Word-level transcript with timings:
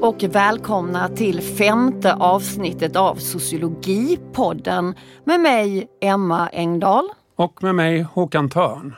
och 0.00 0.22
välkomna 0.22 1.08
till 1.08 1.40
femte 1.40 2.14
avsnittet 2.14 2.96
av 2.96 3.14
Sociologipodden 3.14 4.94
med 5.24 5.40
mig 5.40 5.88
Emma 6.00 6.48
Engdahl. 6.48 7.08
Och 7.36 7.62
med 7.62 7.74
mig 7.74 8.02
Håkan 8.02 8.50
Törn. 8.50 8.94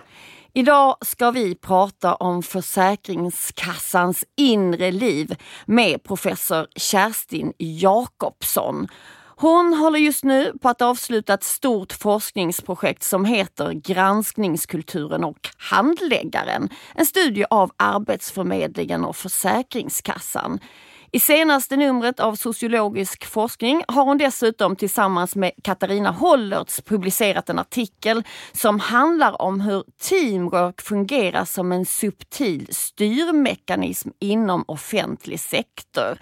Idag 0.53 0.97
ska 1.01 1.31
vi 1.31 1.55
prata 1.55 2.15
om 2.15 2.43
Försäkringskassans 2.43 4.25
inre 4.37 4.93
liv 4.93 5.37
med 5.67 6.03
professor 6.03 6.67
Kerstin 6.77 7.53
Jakobsson. 7.59 8.89
Hon 9.37 9.75
håller 9.75 9.99
just 9.99 10.25
nu 10.25 10.53
på 10.63 10.69
att 10.69 10.83
avsluta 10.83 11.35
ett 11.35 11.45
stort 11.45 11.93
forskningsprojekt 11.93 13.03
som 13.03 13.25
heter 13.25 13.73
Granskningskulturen 13.73 15.25
och 15.25 15.49
handläggaren. 15.57 16.69
En 16.95 17.07
studie 17.07 17.45
av 17.51 17.71
Arbetsförmedlingen 17.77 19.05
och 19.05 19.17
Försäkringskassan. 19.17 20.61
I 21.13 21.21
senaste 21.21 21.77
numret 21.77 22.21
av 22.21 22.35
Sociologisk 22.35 23.27
forskning 23.27 23.85
har 23.89 24.05
hon 24.05 24.19
dessutom 24.19 24.77
tillsammans 24.77 25.37
med 25.37 25.53
Katarina 25.63 26.11
Hollertz 26.11 26.81
publicerat 26.81 27.51
en 27.51 27.59
artikel 27.59 28.23
som 28.53 28.81
handlar 28.81 29.43
om 29.43 29.61
hur 29.61 29.85
teamwork 30.01 30.81
fungerar 30.81 31.45
som 31.45 31.73
en 31.73 31.87
subtil 31.87 32.69
styrmekanism 32.71 34.11
inom 34.19 34.65
offentlig 34.69 35.41
sektor 35.41 36.19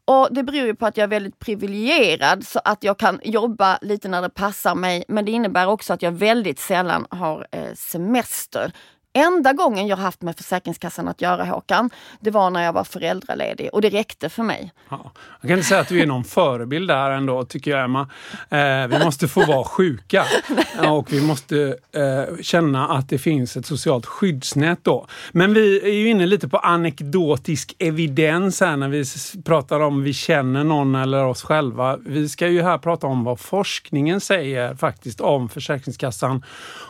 Och 0.04 0.28
Det 0.30 0.42
beror 0.42 0.66
ju 0.66 0.74
på 0.74 0.86
att 0.86 0.96
jag 0.96 1.04
är 1.04 1.08
väldigt 1.08 1.38
privilegierad 1.38 2.46
så 2.46 2.60
att 2.64 2.84
jag 2.84 2.98
kan 2.98 3.20
jobba 3.24 3.78
lite 3.82 4.08
när 4.08 4.22
det 4.22 4.30
passar 4.30 4.74
mig. 4.74 5.04
Men 5.08 5.24
det 5.24 5.32
innebär 5.32 5.66
också 5.66 5.92
att 5.92 6.02
jag 6.02 6.12
väldigt 6.12 6.58
sällan 6.58 7.06
har 7.10 7.46
eh, 7.52 7.74
semester. 7.74 8.72
Enda 9.16 9.52
gången 9.52 9.86
jag 9.86 9.96
haft 9.96 10.22
med 10.22 10.36
Försäkringskassan 10.36 11.08
att 11.08 11.20
göra 11.20 11.44
Håkan, 11.44 11.90
det 12.20 12.30
var 12.30 12.50
när 12.50 12.64
jag 12.64 12.72
var 12.72 12.84
föräldraledig 12.84 13.70
och 13.72 13.82
det 13.82 13.90
räckte 13.90 14.28
för 14.28 14.42
mig. 14.42 14.72
Ja, 14.88 15.12
jag 15.40 15.48
kan 15.48 15.58
inte 15.58 15.68
säga 15.68 15.80
att 15.80 15.88
du 15.88 16.00
är 16.00 16.06
någon 16.06 16.24
förebild 16.24 16.88
där 16.88 17.10
ändå 17.10 17.44
tycker 17.44 17.70
jag 17.70 17.84
Emma. 17.84 18.08
Eh, 18.50 18.86
vi 18.88 19.04
måste 19.04 19.28
få 19.28 19.46
vara 19.46 19.64
sjuka 19.64 20.24
och 20.90 21.12
vi 21.12 21.22
måste 21.22 21.76
eh, 21.92 22.42
känna 22.42 22.88
att 22.88 23.08
det 23.08 23.18
finns 23.18 23.56
ett 23.56 23.66
socialt 23.66 24.06
skyddsnät 24.06 24.78
då. 24.82 25.06
Men 25.32 25.54
vi 25.54 25.80
är 25.80 25.94
ju 25.94 26.08
inne 26.08 26.26
lite 26.26 26.48
på 26.48 26.58
anekdotisk 26.58 27.74
evidens 27.78 28.60
här 28.60 28.76
när 28.76 28.88
vi 28.88 29.04
pratar 29.44 29.80
om 29.80 30.02
vi 30.02 30.12
känner 30.12 30.64
någon 30.64 30.94
eller 30.94 31.24
oss 31.24 31.42
själva. 31.42 31.96
Vi 31.96 32.28
ska 32.28 32.48
ju 32.48 32.62
här 32.62 32.78
prata 32.78 33.06
om 33.06 33.24
vad 33.24 33.40
forskningen 33.40 34.20
säger 34.20 34.74
faktiskt 34.74 35.20
om 35.20 35.48
Försäkringskassan 35.48 36.44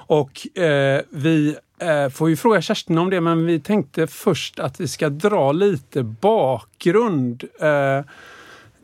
och 0.06 0.59
eh, 0.59 1.00
vi 1.10 1.56
får 2.12 2.31
ju 2.31 2.37
fråga 2.37 2.62
Kerstin 2.62 2.98
om 2.98 3.10
det, 3.10 3.20
men 3.20 3.47
vi 3.47 3.60
tänkte 3.60 4.06
först 4.06 4.59
att 4.59 4.81
vi 4.81 4.88
ska 4.88 5.09
dra 5.09 5.53
lite 5.53 6.03
bakgrund 6.03 7.44
eh, 7.60 8.04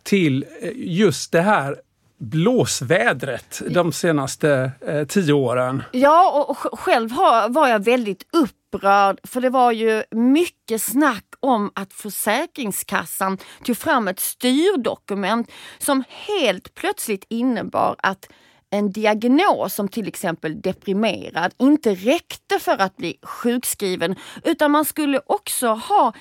till 0.03 0.45
eh, 0.61 0.71
just 0.75 1.33
det 1.33 1.41
här 1.41 1.77
blåsvädret 2.23 3.63
de 3.71 3.93
senaste 3.93 4.73
eh, 4.81 5.05
tio 5.05 5.33
åren. 5.33 5.83
Ja, 5.93 6.47
och 6.49 6.79
själv 6.81 7.11
var 7.49 7.69
jag 7.69 7.85
väldigt 7.85 8.23
upprörd 8.33 9.21
för 9.25 9.41
det 9.41 9.51
var 9.51 9.73
ju 9.73 10.03
mycket 10.11 10.83
snack 10.83 11.25
om 11.41 11.71
att 11.75 11.93
Försäkringskassan 11.93 13.39
tog 13.65 13.77
fram 13.77 14.09
ett 14.09 14.21
styrdokument 14.21 15.51
som 15.79 16.05
helt 16.09 16.75
plötsligt 16.75 17.27
innebar 17.29 17.97
att 17.99 18.29
en 18.73 18.93
diagnos 18.93 19.75
som 19.75 19.89
till 19.89 20.09
exempel 20.09 20.61
deprimerad 20.61 21.55
inte 21.59 21.95
räckte 21.95 22.59
för 22.59 22.81
att 22.81 22.97
bli 22.97 23.19
sjukskriven 23.23 24.17
utan 24.45 24.71
man 24.71 24.85
skulle 24.85 25.21
också 25.27 25.69
ha 25.69 26.13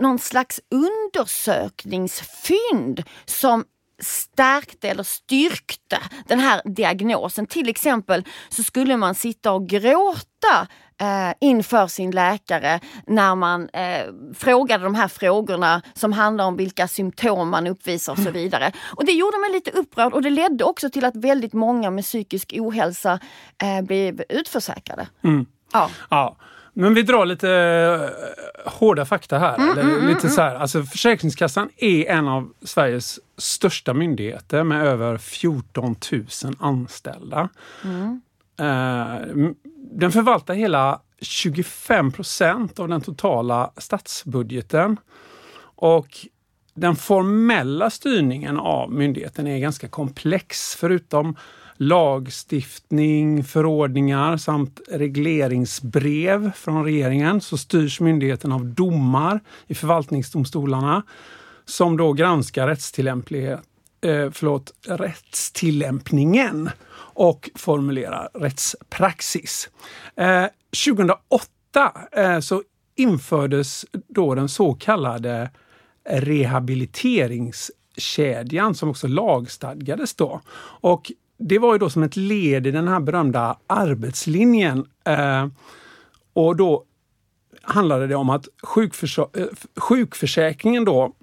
någon 0.00 0.18
slags 0.18 0.60
undersökningsfynd 0.70 3.02
som 3.24 3.64
stärkte 4.02 4.88
eller 4.88 5.02
styrkte 5.02 5.98
den 6.26 6.40
här 6.40 6.62
diagnosen. 6.64 7.46
Till 7.46 7.68
exempel 7.68 8.24
så 8.48 8.62
skulle 8.62 8.96
man 8.96 9.14
sitta 9.14 9.52
och 9.52 9.68
gråta 9.68 10.66
eh, 11.00 11.34
inför 11.40 11.86
sin 11.86 12.10
läkare 12.10 12.80
när 13.06 13.34
man 13.34 13.68
eh, 13.68 14.06
frågade 14.34 14.84
de 14.84 14.94
här 14.94 15.08
frågorna 15.08 15.82
som 15.94 16.12
handlar 16.12 16.44
om 16.44 16.56
vilka 16.56 16.88
symptom 16.88 17.48
man 17.48 17.66
uppvisar 17.66 18.12
och 18.12 18.18
så 18.18 18.30
vidare. 18.30 18.72
Och 18.96 19.04
det 19.04 19.12
gjorde 19.12 19.38
mig 19.38 19.52
lite 19.52 19.70
upprörd 19.70 20.12
och 20.12 20.22
det 20.22 20.30
ledde 20.30 20.64
också 20.64 20.90
till 20.90 21.04
att 21.04 21.16
väldigt 21.16 21.52
många 21.52 21.90
med 21.90 22.04
psykisk 22.04 22.54
ohälsa 22.58 23.18
eh, 23.62 23.82
blev 23.82 24.22
utförsäkrade. 24.28 25.08
Mm. 25.24 25.46
Ja. 25.72 25.90
ja. 26.10 26.36
Men 26.72 26.94
vi 26.94 27.02
drar 27.02 27.26
lite 27.26 27.48
uh, 27.48 28.72
hårda 28.72 29.04
fakta 29.04 29.38
här. 29.38 29.56
Mm, 29.56 29.70
eller, 29.70 29.82
mm, 29.82 30.06
lite 30.06 30.26
mm, 30.26 30.30
så 30.30 30.40
här. 30.40 30.54
Alltså, 30.54 30.82
Försäkringskassan 30.82 31.68
är 31.76 32.06
en 32.06 32.28
av 32.28 32.52
Sveriges 32.62 33.20
största 33.36 33.94
myndigheter 33.94 34.64
med 34.64 34.86
över 34.86 35.18
14 35.18 35.96
000 36.12 36.26
anställda. 36.58 37.48
Uh, 38.60 39.50
den 39.92 40.12
förvaltar 40.12 40.54
hela 40.54 41.00
25 41.20 42.12
procent 42.12 42.78
av 42.78 42.88
den 42.88 43.00
totala 43.00 43.72
statsbudgeten. 43.76 44.96
Och 45.76 46.08
den 46.74 46.96
formella 46.96 47.90
styrningen 47.90 48.56
av 48.56 48.92
myndigheten 48.92 49.46
är 49.46 49.58
ganska 49.58 49.88
komplex. 49.88 50.76
Förutom 50.76 51.36
lagstiftning, 51.76 53.44
förordningar 53.44 54.36
samt 54.36 54.80
regleringsbrev 54.90 56.52
från 56.52 56.84
regeringen 56.84 57.40
så 57.40 57.56
styrs 57.56 58.00
myndigheten 58.00 58.52
av 58.52 58.64
domar 58.64 59.40
i 59.66 59.74
förvaltningsdomstolarna 59.74 61.02
som 61.64 61.96
då 61.96 62.12
granskar 62.12 62.66
rättstillämplighet, 62.66 63.62
eh, 64.00 64.30
förlåt, 64.32 64.72
rättstillämpningen 64.86 66.70
och 66.96 67.50
formulerar 67.54 68.28
rättspraxis. 68.34 69.70
Eh, 70.16 70.44
2008 70.86 71.48
eh, 72.12 72.40
så 72.40 72.62
infördes 72.96 73.86
då 74.08 74.34
den 74.34 74.48
så 74.48 74.74
kallade 74.74 75.50
rehabiliteringskedjan 76.08 78.74
som 78.74 78.90
också 78.90 79.06
lagstadgades 79.06 80.14
då. 80.14 80.40
Och 80.80 81.12
det 81.38 81.58
var 81.58 81.72
ju 81.72 81.78
då 81.78 81.90
som 81.90 82.02
ett 82.02 82.16
led 82.16 82.66
i 82.66 82.70
den 82.70 82.88
här 82.88 83.00
berömda 83.00 83.58
arbetslinjen. 83.66 84.86
Eh, 85.04 85.46
och 86.32 86.56
då 86.56 86.84
handlade 87.62 88.06
det 88.06 88.14
om 88.14 88.30
att 88.30 88.48
sjukförs- 88.62 89.40
eh, 89.40 89.46
sjukförsäkringen 89.76 90.84
då 90.84 91.14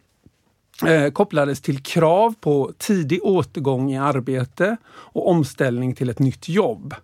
eh, 0.86 1.12
kopplades 1.12 1.62
till 1.62 1.84
krav 1.84 2.36
på 2.40 2.72
tidig 2.78 3.20
återgång 3.24 3.92
i 3.92 3.98
arbete 3.98 4.78
och 4.88 5.30
omställning 5.30 5.96
till 5.96 6.10
ett 6.10 6.20
nytt 6.20 6.50
jobb. 6.50 6.96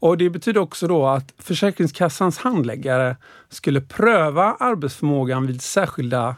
Och 0.00 0.18
Det 0.18 0.30
betyder 0.30 0.60
också 0.60 0.88
då 0.88 1.06
att 1.06 1.34
Försäkringskassans 1.38 2.38
handläggare 2.38 3.16
skulle 3.48 3.80
pröva 3.80 4.56
arbetsförmågan 4.60 5.46
vid 5.46 5.62
särskilda 5.62 6.36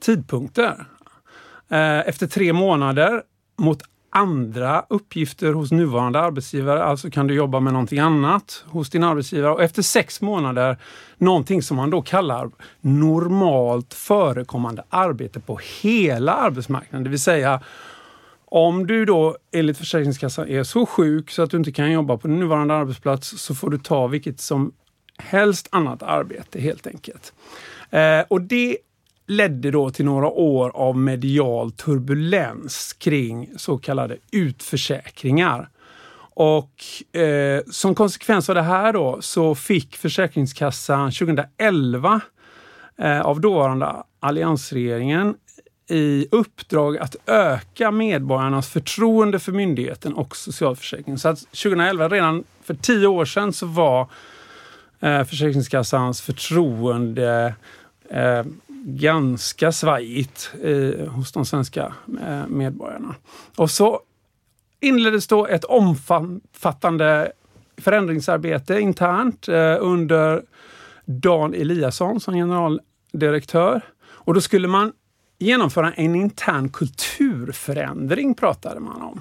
tidpunkter. 0.00 0.86
Eh, 1.68 2.08
efter 2.08 2.26
tre 2.26 2.52
månader 2.52 3.22
mot 3.58 3.82
andra 4.10 4.84
uppgifter 4.88 5.52
hos 5.52 5.70
nuvarande 5.70 6.20
arbetsgivare, 6.20 6.84
alltså 6.84 7.10
kan 7.10 7.26
du 7.26 7.34
jobba 7.34 7.60
med 7.60 7.72
någonting 7.72 7.98
annat 7.98 8.64
hos 8.66 8.90
din 8.90 9.04
arbetsgivare 9.04 9.52
och 9.52 9.62
efter 9.62 9.82
sex 9.82 10.20
månader 10.20 10.76
någonting 11.18 11.62
som 11.62 11.76
man 11.76 11.90
då 11.90 12.02
kallar 12.02 12.50
normalt 12.80 13.94
förekommande 13.94 14.84
arbete 14.88 15.40
på 15.40 15.60
hela 15.82 16.34
arbetsmarknaden. 16.34 17.04
Det 17.04 17.10
vill 17.10 17.20
säga 17.20 17.60
om 18.44 18.86
du 18.86 19.04
då 19.04 19.36
enligt 19.52 19.78
Försäkringskassan 19.78 20.48
är 20.48 20.62
så 20.62 20.86
sjuk 20.86 21.30
så 21.30 21.42
att 21.42 21.50
du 21.50 21.56
inte 21.56 21.72
kan 21.72 21.92
jobba 21.92 22.16
på 22.16 22.28
din 22.28 22.40
nuvarande 22.40 22.74
arbetsplats 22.74 23.42
så 23.42 23.54
får 23.54 23.70
du 23.70 23.78
ta 23.78 24.06
vilket 24.06 24.40
som 24.40 24.72
helst 25.18 25.68
annat 25.70 26.02
arbete 26.02 26.60
helt 26.60 26.86
enkelt. 26.86 27.32
Eh, 27.90 28.20
och 28.28 28.40
det 28.40 28.76
ledde 29.30 29.70
då 29.70 29.90
till 29.90 30.04
några 30.04 30.28
år 30.28 30.70
av 30.74 30.96
medial 30.96 31.72
turbulens 31.72 32.92
kring 32.92 33.50
så 33.56 33.78
kallade 33.78 34.16
utförsäkringar. 34.30 35.68
Och 36.34 37.16
eh, 37.20 37.62
som 37.70 37.94
konsekvens 37.94 38.48
av 38.48 38.54
det 38.54 38.62
här 38.62 38.92
då 38.92 39.18
så 39.20 39.54
fick 39.54 39.96
Försäkringskassan 39.96 41.12
2011 41.12 42.20
eh, 42.98 43.20
av 43.20 43.40
dåvarande 43.40 43.94
alliansregeringen 44.20 45.34
i 45.88 46.26
uppdrag 46.30 46.98
att 46.98 47.16
öka 47.26 47.90
medborgarnas 47.90 48.68
förtroende 48.68 49.38
för 49.38 49.52
myndigheten 49.52 50.14
och 50.14 50.36
socialförsäkringen. 50.36 51.18
Så 51.18 51.28
att 51.28 51.38
2011, 51.38 52.08
redan 52.08 52.44
för 52.62 52.74
tio 52.74 53.06
år 53.06 53.24
sedan, 53.24 53.52
så 53.52 53.66
var 53.66 54.08
eh, 55.00 55.24
Försäkringskassans 55.24 56.20
förtroende 56.20 57.54
eh, 58.10 58.44
ganska 58.84 59.72
svajigt 59.72 60.52
eh, 60.62 61.08
hos 61.08 61.32
de 61.32 61.46
svenska 61.46 61.94
eh, 62.22 62.46
medborgarna. 62.46 63.14
Och 63.56 63.70
så 63.70 64.00
inleddes 64.80 65.26
då 65.26 65.46
ett 65.46 65.64
omfattande 65.64 67.32
förändringsarbete 67.76 68.80
internt 68.80 69.48
eh, 69.48 69.76
under 69.80 70.42
Dan 71.04 71.54
Eliasson 71.54 72.20
som 72.20 72.34
generaldirektör. 72.34 73.80
Och 74.02 74.34
då 74.34 74.40
skulle 74.40 74.68
man 74.68 74.92
genomföra 75.38 75.92
en 75.92 76.14
intern 76.14 76.68
kulturförändring 76.68 78.34
pratade 78.34 78.80
man 78.80 79.02
om. 79.02 79.20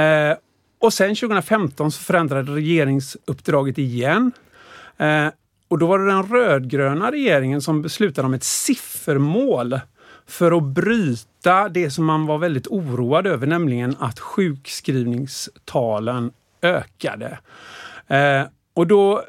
Eh, 0.00 0.36
och 0.78 0.92
sen 0.92 1.14
2015 1.14 1.92
så 1.92 2.02
förändrade 2.02 2.54
regeringsuppdraget 2.54 3.78
igen. 3.78 4.32
Eh, 4.96 5.28
och 5.68 5.78
då 5.78 5.86
var 5.86 5.98
det 5.98 6.06
den 6.06 6.22
rödgröna 6.22 7.12
regeringen 7.12 7.62
som 7.62 7.82
beslutade 7.82 8.26
om 8.26 8.34
ett 8.34 8.44
siffermål 8.44 9.80
för 10.26 10.56
att 10.56 10.62
bryta 10.62 11.68
det 11.68 11.90
som 11.90 12.04
man 12.04 12.26
var 12.26 12.38
väldigt 12.38 12.66
oroad 12.66 13.26
över, 13.26 13.46
nämligen 13.46 13.96
att 13.98 14.20
sjukskrivningstalen 14.20 16.32
ökade. 16.62 17.38
Eh, 18.06 18.42
och 18.74 18.86
då, 18.86 19.22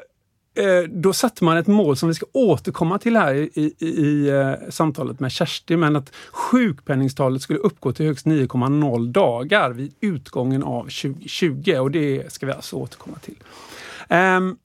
eh, 0.54 0.82
då 0.90 1.12
satte 1.12 1.44
man 1.44 1.56
ett 1.56 1.66
mål 1.66 1.96
som 1.96 2.08
vi 2.08 2.14
ska 2.14 2.26
återkomma 2.32 2.98
till 2.98 3.16
här 3.16 3.34
i, 3.34 3.50
i, 3.54 3.86
i 3.86 4.28
eh, 4.28 4.52
samtalet 4.68 5.20
med 5.20 5.32
Kerstin, 5.32 5.80
men 5.80 5.96
att 5.96 6.12
sjukpenningstalet 6.30 7.42
skulle 7.42 7.58
uppgå 7.58 7.92
till 7.92 8.06
högst 8.06 8.26
9,0 8.26 9.12
dagar 9.12 9.70
vid 9.70 9.94
utgången 10.00 10.62
av 10.62 10.82
2020 10.82 11.76
och 11.78 11.90
det 11.90 12.32
ska 12.32 12.46
vi 12.46 12.52
alltså 12.52 12.76
återkomma 12.76 13.18
till. 13.18 13.38
Um, 14.08 14.58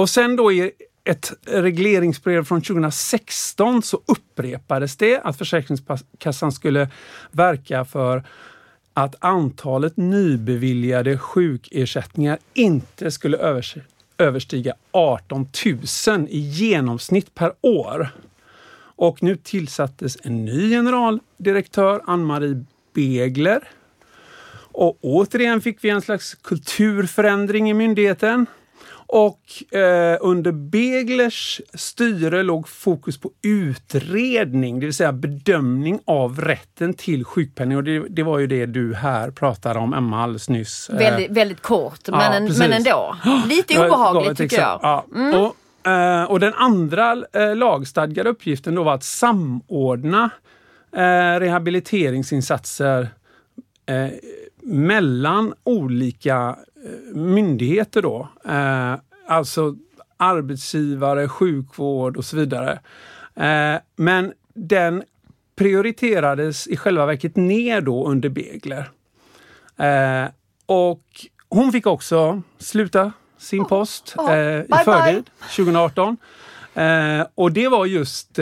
och 0.00 0.10
sen 0.10 0.36
då 0.36 0.52
i 0.52 0.70
ett 1.04 1.32
regleringsbrev 1.46 2.44
från 2.44 2.62
2016 2.62 3.82
så 3.82 4.00
upprepades 4.06 4.96
det 4.96 5.20
att 5.20 5.38
Försäkringskassan 5.38 6.52
skulle 6.52 6.88
verka 7.30 7.84
för 7.84 8.22
att 8.94 9.14
antalet 9.18 9.96
nybeviljade 9.96 11.18
sjukersättningar 11.18 12.38
inte 12.54 13.10
skulle 13.10 13.64
överstiga 14.18 14.74
18 14.90 15.48
000 16.06 16.26
i 16.28 16.38
genomsnitt 16.38 17.34
per 17.34 17.52
år. 17.60 18.08
Och 18.96 19.22
nu 19.22 19.36
tillsattes 19.36 20.18
en 20.22 20.44
ny 20.44 20.70
generaldirektör, 20.70 22.02
Ann-Marie 22.06 22.64
Begler. 22.94 23.68
Och 24.72 24.98
återigen 25.00 25.60
fick 25.60 25.84
vi 25.84 25.90
en 25.90 26.02
slags 26.02 26.34
kulturförändring 26.34 27.70
i 27.70 27.74
myndigheten. 27.74 28.46
Och 29.12 29.74
eh, 29.74 30.18
under 30.20 30.52
Beglers 30.52 31.60
styre 31.74 32.42
låg 32.42 32.68
fokus 32.68 33.20
på 33.20 33.30
utredning, 33.42 34.80
det 34.80 34.86
vill 34.86 34.94
säga 34.94 35.12
bedömning 35.12 36.00
av 36.04 36.40
rätten 36.40 36.94
till 36.94 37.24
sjukpenning. 37.24 37.76
Och 37.76 37.84
det, 37.84 37.98
det 38.08 38.22
var 38.22 38.38
ju 38.38 38.46
det 38.46 38.66
du 38.66 38.94
här 38.94 39.30
pratade 39.30 39.78
om, 39.78 39.94
Emma, 39.94 40.22
alldeles 40.22 40.48
nyss. 40.48 40.90
Eh, 40.90 40.98
väldigt, 40.98 41.30
väldigt 41.30 41.60
kort, 41.60 42.08
men, 42.08 42.20
ja, 42.20 42.32
en, 42.34 42.58
men 42.58 42.72
ändå. 42.72 43.16
Lite 43.48 43.86
obehagligt 43.86 44.38
tycker 44.38 44.60
jag. 44.60 44.80
Ja. 44.82 45.06
Mm. 45.14 45.40
Och, 45.40 45.90
eh, 45.90 46.24
och 46.24 46.40
den 46.40 46.54
andra 46.54 47.16
eh, 47.32 47.56
lagstadgade 47.56 48.30
uppgiften 48.30 48.74
då 48.74 48.82
var 48.82 48.94
att 48.94 49.04
samordna 49.04 50.30
eh, 50.96 51.40
rehabiliteringsinsatser 51.40 53.08
eh, 53.86 54.08
mellan 54.62 55.54
olika 55.64 56.56
myndigheter 57.14 58.02
då. 58.02 58.28
Eh, 58.44 58.94
alltså 59.26 59.76
arbetsgivare, 60.20 61.28
sjukvård 61.28 62.16
och 62.16 62.24
så 62.24 62.36
vidare. 62.36 62.80
Eh, 63.34 63.80
men 63.96 64.32
den 64.54 65.02
prioriterades 65.56 66.66
i 66.66 66.76
själva 66.76 67.06
verket 67.06 67.36
ner 67.36 67.80
då 67.80 68.06
under 68.06 68.28
Begler. 68.28 68.90
Eh, 69.76 70.30
och 70.66 71.04
hon 71.48 71.72
fick 71.72 71.86
också 71.86 72.42
sluta 72.58 73.12
sin 73.38 73.64
post 73.64 74.14
oh, 74.16 74.30
oh. 74.30 74.60
i 74.60 74.84
förtid 74.84 75.30
2018. 75.56 76.16
Eh, 76.74 77.26
och 77.34 77.52
det 77.52 77.68
var 77.68 77.86
just 77.86 78.38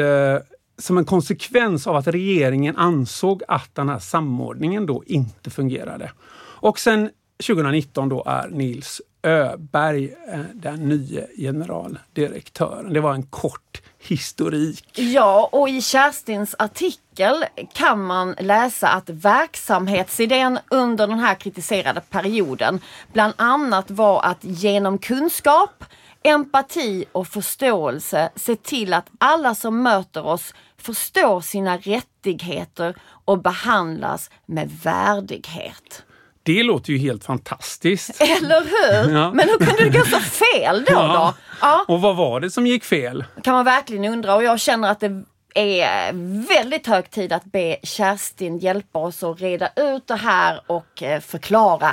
som 0.78 0.98
en 0.98 1.04
konsekvens 1.04 1.86
av 1.86 1.96
att 1.96 2.06
regeringen 2.06 2.76
ansåg 2.76 3.42
att 3.48 3.74
den 3.74 3.88
här 3.88 3.98
samordningen 3.98 4.86
då 4.86 5.02
inte 5.06 5.50
fungerade. 5.50 6.12
Och 6.60 6.78
sen 6.78 7.10
2019 7.46 8.08
då 8.08 8.22
är 8.26 8.48
Nils 8.48 9.00
Öberg 9.22 10.14
eh, 10.32 10.40
den 10.54 10.88
nya 10.88 11.22
generaldirektören. 11.36 12.92
Det 12.92 13.00
var 13.00 13.14
en 13.14 13.22
kort 13.22 13.82
historik. 13.98 14.98
Ja, 14.98 15.48
och 15.52 15.68
i 15.68 15.82
Kerstins 15.82 16.54
artikel 16.58 17.44
kan 17.72 18.04
man 18.04 18.34
läsa 18.38 18.88
att 18.88 19.10
verksamhetsidén 19.10 20.58
under 20.70 21.06
den 21.06 21.18
här 21.18 21.34
kritiserade 21.34 22.00
perioden 22.00 22.80
bland 23.12 23.34
annat 23.36 23.90
var 23.90 24.22
att 24.22 24.38
genom 24.40 24.98
kunskap, 24.98 25.84
empati 26.22 27.04
och 27.12 27.28
förståelse 27.28 28.30
se 28.36 28.56
till 28.56 28.94
att 28.94 29.10
alla 29.18 29.54
som 29.54 29.82
möter 29.82 30.26
oss 30.26 30.54
förstår 30.76 31.40
sina 31.40 31.76
rättigheter 31.76 32.94
och 33.24 33.42
behandlas 33.42 34.30
med 34.46 34.70
värdighet. 34.82 36.04
Det 36.48 36.62
låter 36.62 36.92
ju 36.92 36.98
helt 36.98 37.24
fantastiskt. 37.24 38.20
Eller 38.20 38.60
hur? 38.60 39.14
Ja. 39.14 39.32
Men 39.32 39.48
hur 39.48 39.66
kunde 39.66 39.84
det 39.84 39.98
gå 39.98 40.04
så 40.04 40.20
fel 40.20 40.84
då? 40.86 40.92
Ja. 40.92 41.34
då? 41.36 41.42
Ja. 41.60 41.84
Och 41.88 42.00
vad 42.00 42.16
var 42.16 42.40
det 42.40 42.50
som 42.50 42.66
gick 42.66 42.84
fel? 42.84 43.24
kan 43.42 43.52
man 43.52 43.64
verkligen 43.64 44.12
undra 44.12 44.34
och 44.34 44.44
jag 44.44 44.60
känner 44.60 44.90
att 44.90 45.00
det 45.00 45.24
är 45.54 46.12
väldigt 46.48 46.86
hög 46.86 47.10
tid 47.10 47.32
att 47.32 47.44
be 47.44 47.76
Kerstin 47.82 48.58
hjälpa 48.58 48.98
oss 48.98 49.22
att 49.22 49.40
reda 49.40 49.68
ut 49.76 50.06
det 50.06 50.16
här 50.16 50.60
och 50.66 51.02
eh, 51.02 51.20
förklara. 51.20 51.90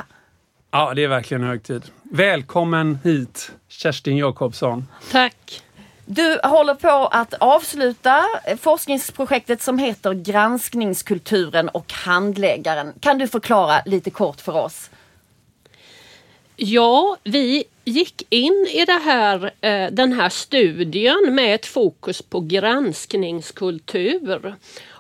Ja, 0.71 0.93
det 0.93 1.03
är 1.03 1.07
verkligen 1.07 1.43
hög 1.43 1.63
tid. 1.63 1.83
Välkommen 2.03 3.00
hit 3.03 3.51
Kerstin 3.69 4.17
Jakobsson. 4.17 4.88
Tack. 5.12 5.62
Du 6.07 6.39
håller 6.43 6.75
på 6.75 7.07
att 7.12 7.33
avsluta 7.33 8.24
forskningsprojektet 8.59 9.62
som 9.62 9.79
heter 9.79 10.13
Granskningskulturen 10.13 11.69
och 11.69 11.93
handläggaren. 11.93 12.93
Kan 13.00 13.17
du 13.17 13.27
förklara 13.27 13.81
lite 13.85 14.09
kort 14.09 14.41
för 14.41 14.55
oss? 14.55 14.89
Ja, 16.55 17.17
vi 17.24 17.63
gick 17.85 18.27
in 18.29 18.67
i 18.74 18.85
det 18.85 19.01
här, 19.05 19.51
eh, 19.62 19.91
den 19.91 20.13
här 20.13 20.29
studien 20.29 21.35
med 21.35 21.55
ett 21.55 21.65
fokus 21.65 22.21
på 22.21 22.39
granskningskultur. 22.39 24.55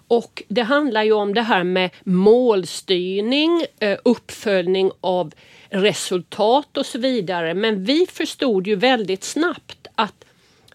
Och 0.07 0.43
det 0.47 0.61
handlar 0.61 1.03
ju 1.03 1.11
om 1.11 1.33
det 1.33 1.41
här 1.41 1.63
med 1.63 1.89
målstyrning, 2.03 3.65
eh, 3.79 3.97
uppföljning 4.03 4.91
av 5.01 5.31
resultat 5.69 6.77
och 6.77 6.85
så 6.85 6.99
vidare. 6.99 7.53
Men 7.53 7.83
vi 7.83 8.07
förstod 8.11 8.67
ju 8.67 8.75
väldigt 8.75 9.23
snabbt 9.23 9.87
att 9.95 10.24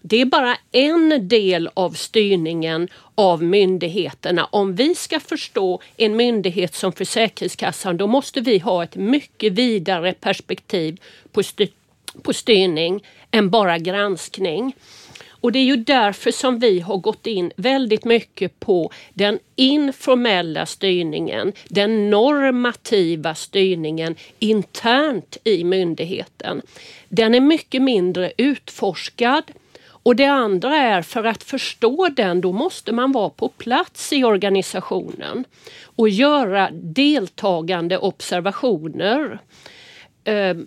det 0.01 0.21
är 0.21 0.25
bara 0.25 0.57
en 0.71 1.27
del 1.27 1.69
av 1.73 1.91
styrningen 1.91 2.87
av 3.15 3.43
myndigheterna. 3.43 4.45
Om 4.45 4.75
vi 4.75 4.95
ska 4.95 5.19
förstå 5.19 5.81
en 5.97 6.15
myndighet 6.15 6.75
som 6.75 6.91
Försäkringskassan 6.91 7.97
då 7.97 8.07
måste 8.07 8.41
vi 8.41 8.57
ha 8.59 8.83
ett 8.83 8.95
mycket 8.95 9.53
vidare 9.53 10.13
perspektiv 10.13 11.01
på, 11.31 11.43
styr 11.43 11.69
på 12.21 12.33
styrning 12.33 13.03
än 13.31 13.49
bara 13.49 13.77
granskning. 13.77 14.75
Och 15.29 15.51
det 15.51 15.59
är 15.59 15.63
ju 15.63 15.75
därför 15.75 16.31
som 16.31 16.59
vi 16.59 16.79
har 16.79 16.97
gått 16.97 17.27
in 17.27 17.51
väldigt 17.55 18.05
mycket 18.05 18.59
på 18.59 18.91
den 19.13 19.39
informella 19.55 20.65
styrningen, 20.65 21.53
den 21.67 22.09
normativa 22.09 23.35
styrningen 23.35 24.15
internt 24.39 25.37
i 25.43 25.63
myndigheten. 25.63 26.61
Den 27.09 27.35
är 27.35 27.39
mycket 27.39 27.81
mindre 27.81 28.33
utforskad. 28.37 29.43
Och 30.03 30.15
det 30.15 30.25
andra 30.25 30.75
är 30.75 31.01
för 31.01 31.23
att 31.23 31.43
förstå 31.43 32.09
den 32.15 32.41
då 32.41 32.51
måste 32.51 32.91
man 32.91 33.11
vara 33.11 33.29
på 33.29 33.49
plats 33.49 34.13
i 34.13 34.23
organisationen 34.23 35.45
och 35.95 36.09
göra 36.09 36.69
deltagande 36.71 37.97
observationer. 37.97 39.39
Eh, 40.23 40.57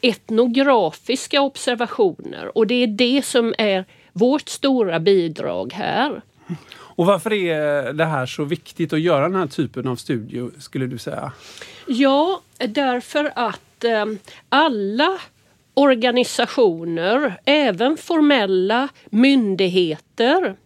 etnografiska 0.00 1.40
observationer 1.40 2.58
och 2.58 2.66
det 2.66 2.74
är 2.74 2.86
det 2.86 3.24
som 3.24 3.54
är 3.58 3.84
vårt 4.12 4.48
stora 4.48 5.00
bidrag 5.00 5.72
här. 5.72 6.22
Och 6.96 7.06
varför 7.06 7.32
är 7.32 7.92
det 7.92 8.04
här 8.04 8.26
så 8.26 8.44
viktigt 8.44 8.92
att 8.92 9.00
göra 9.00 9.28
den 9.28 9.38
här 9.38 9.46
typen 9.46 9.88
av 9.88 9.96
studier 9.96 10.50
skulle 10.58 10.86
du 10.86 10.98
säga? 10.98 11.32
Ja, 11.86 12.40
därför 12.58 13.32
att 13.34 13.84
eh, 13.84 14.04
alla 14.48 15.18
organisationer, 15.76 17.40
även 17.44 17.96
formella 17.96 18.88
myndigheter 19.10 20.56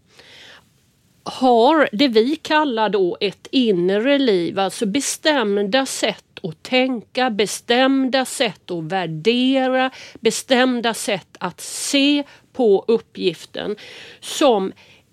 har 1.22 1.88
det 1.92 2.08
vi 2.08 2.36
kallar 2.36 2.88
då 2.88 3.16
ett 3.20 3.48
inre 3.50 4.18
liv, 4.18 4.58
alltså 4.58 4.86
bestämda 4.86 5.86
sätt 5.86 6.24
att 6.42 6.62
tänka, 6.62 7.30
bestämda 7.30 8.24
sätt 8.24 8.70
att 8.70 8.84
värdera, 8.84 9.90
bestämda 10.20 10.94
sätt 10.94 11.36
att 11.38 11.60
se 11.60 12.24
på 12.52 12.84
uppgiften 12.88 13.76
som 14.20 14.72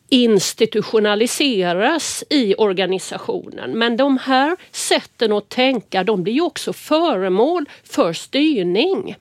institutionaliseras 0.09 2.23
i 2.29 2.55
organisationen. 2.55 3.77
Men 3.77 3.97
de 3.97 4.17
här 4.17 4.57
sätten 4.71 5.31
att 5.31 5.49
tänka 5.49 6.03
de 6.03 6.23
blir 6.23 6.33
ju 6.33 6.41
också 6.41 6.73
föremål 6.73 7.65
för 7.83 8.13
styrning. 8.13 9.15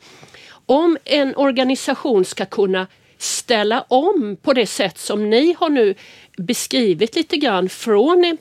Om 0.67 0.99
en 1.05 1.37
organisation 1.37 2.25
ska 2.25 2.45
kunna 2.45 2.87
ställa 3.19 3.81
om 3.81 4.37
på 4.43 4.53
det 4.53 4.67
sätt 4.67 4.99
som 4.99 5.31
ni 5.31 5.57
har 5.59 5.69
nu 5.69 5.95
beskrivit 6.37 7.17
lite 7.17 7.37
grann 7.37 7.69
från 7.69 8.25
en 8.25 8.39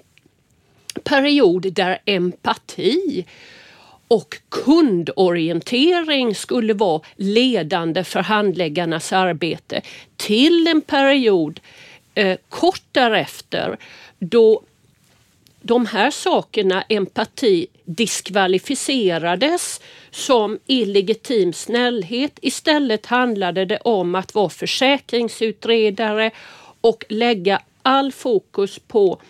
period 1.03 1.73
där 1.73 1.99
empati 2.05 3.25
och 4.07 4.37
kundorientering 4.49 6.35
skulle 6.35 6.73
vara 6.73 7.01
ledande 7.15 8.03
för 8.03 8.19
handläggarnas 8.19 9.13
arbete 9.13 9.81
till 10.15 10.67
en 10.67 10.81
period 10.81 11.59
eh, 12.13 12.37
kort 12.49 12.83
därefter 12.91 13.77
då 14.19 14.61
de 15.67 15.85
här 15.85 16.11
sakerna, 16.11 16.83
empati, 16.89 17.67
diskvalificerades 17.85 19.81
som 20.11 20.59
illegitim 20.65 21.53
snällhet. 21.53 22.39
Istället 22.41 23.05
handlade 23.05 23.65
det 23.65 23.77
om 23.77 24.15
att 24.15 24.35
vara 24.35 24.49
försäkringsutredare 24.49 26.31
och 26.81 27.05
lägga 27.09 27.61
all 27.81 28.11
fokus 28.11 28.79
på 28.79 29.21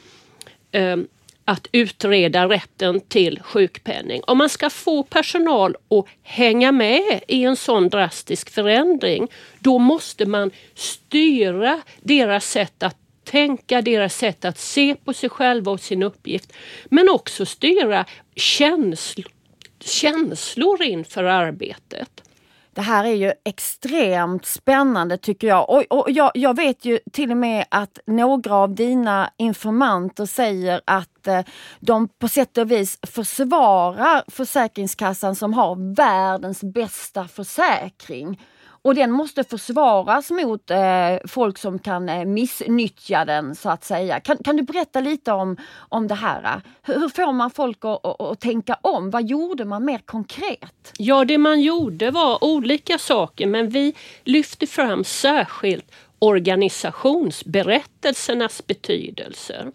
eh, 0.72 0.98
att 1.46 1.68
utreda 1.72 2.50
rätten 2.50 3.00
till 3.00 3.40
sjukpenning. 3.44 4.22
Om 4.28 4.38
man 4.38 4.50
ska 4.50 4.70
få 4.70 5.04
personal 5.04 5.76
att 5.90 6.06
hänga 6.24 6.72
med 6.72 7.22
i 7.28 7.44
en 7.44 7.56
sån 7.56 7.90
drastisk 7.90 8.50
förändring, 8.50 9.28
då 9.60 9.80
måste 9.80 10.26
man 10.26 10.52
styra 10.74 11.82
deras 12.02 12.50
sätt 12.50 12.84
att 12.84 13.05
tänka, 13.26 13.82
deras 13.82 14.16
sätt 14.16 14.46
att 14.46 14.58
se 14.58 14.96
på 14.96 15.14
sig 15.14 15.30
själva 15.30 15.72
och 15.72 15.80
sin 15.80 16.04
uppgift. 16.04 16.54
Men 16.86 17.10
också 17.10 17.46
styra 17.46 18.06
känsl 18.36 19.24
känslor 19.80 20.84
inför 20.84 21.24
arbetet. 21.24 22.22
Det 22.74 22.82
här 22.82 23.06
är 23.06 23.14
ju 23.14 23.34
extremt 23.46 24.46
spännande 24.46 25.18
tycker 25.18 25.48
jag. 25.48 25.70
Och, 25.70 25.84
och 25.90 26.12
jag, 26.12 26.32
jag, 26.34 26.56
vet 26.56 26.86
ju 26.86 27.00
till 27.12 27.32
och 27.32 27.38
med 27.38 27.66
att 27.70 28.00
några 28.06 28.56
av 28.56 28.76
dina 28.76 29.32
informanter 29.38 30.26
säger 30.26 30.82
att 30.86 31.28
eh, 31.28 31.42
de 31.80 32.08
på 32.08 32.28
sätt 32.28 32.58
och 32.58 32.72
vis 32.72 33.00
försvarar 33.08 34.24
Försäkringskassan 34.28 35.36
som 35.36 35.54
har 35.54 35.96
världens 35.96 36.64
bästa 36.64 37.28
försäkring. 37.28 38.42
Och 38.86 38.96
den 38.96 39.12
måste 39.12 39.44
försvaras 39.44 40.32
mot 40.32 40.72
eh, 40.72 41.16
folk 41.28 41.58
som 41.58 41.80
kan 41.80 42.10
eh, 42.10 42.26
missnyttja 42.26 43.26
den 43.26 43.56
så 43.56 43.70
att 43.70 43.84
säga. 43.84 44.20
Kan, 44.20 44.38
kan 44.38 44.56
du 44.56 44.64
berätta 44.64 45.00
lite 45.00 45.32
om, 45.32 45.58
om 45.90 46.08
det 46.08 46.16
här? 46.16 46.62
Hur, 46.82 47.00
hur 47.00 47.10
får 47.10 47.34
man 47.34 47.52
folk 47.52 47.86
att, 47.86 48.06
att, 48.06 48.22
att, 48.22 48.40
tänka 48.40 48.78
om? 48.82 49.10
Vad 49.10 49.28
gjorde 49.28 49.66
man 49.66 49.86
mer 49.86 49.98
konkret? 49.98 50.94
Ja, 50.98 51.26
det 51.26 51.38
man 51.38 51.62
gjorde 51.62 52.12
var 52.12 52.44
olika 52.44 52.98
saker 52.98 53.48
men 53.48 53.70
vi 53.70 53.94
lyfte 54.24 54.68
fram 54.68 55.04
särskilt 55.04 55.92
organisationsberättelsernas 56.20 58.68
betydelse. 58.68 59.72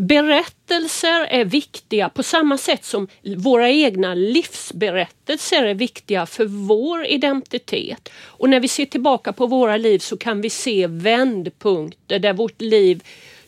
Berättelser 0.00 1.26
är 1.30 1.44
viktiga 1.44 2.08
på 2.08 2.22
samma 2.22 2.58
sätt 2.58 2.84
som 2.84 3.08
våra 3.36 3.70
egna 3.70 4.14
livsberättelser 4.14 5.62
är 5.62 5.74
viktiga 5.74 6.26
för 6.26 6.44
vår 6.44 7.06
identitet. 7.06 8.08
Och 8.24 8.50
när 8.50 8.60
vi 8.60 8.68
ser 8.68 8.86
tillbaka 8.86 9.32
på 9.32 9.46
våra 9.46 9.76
liv 9.76 9.98
så 9.98 10.16
kan 10.16 10.40
vi 10.40 10.50
se 10.50 10.86
vändpunkter 10.86 12.18
där 12.18 12.32
vårt 12.32 12.60
liv 12.60 13.02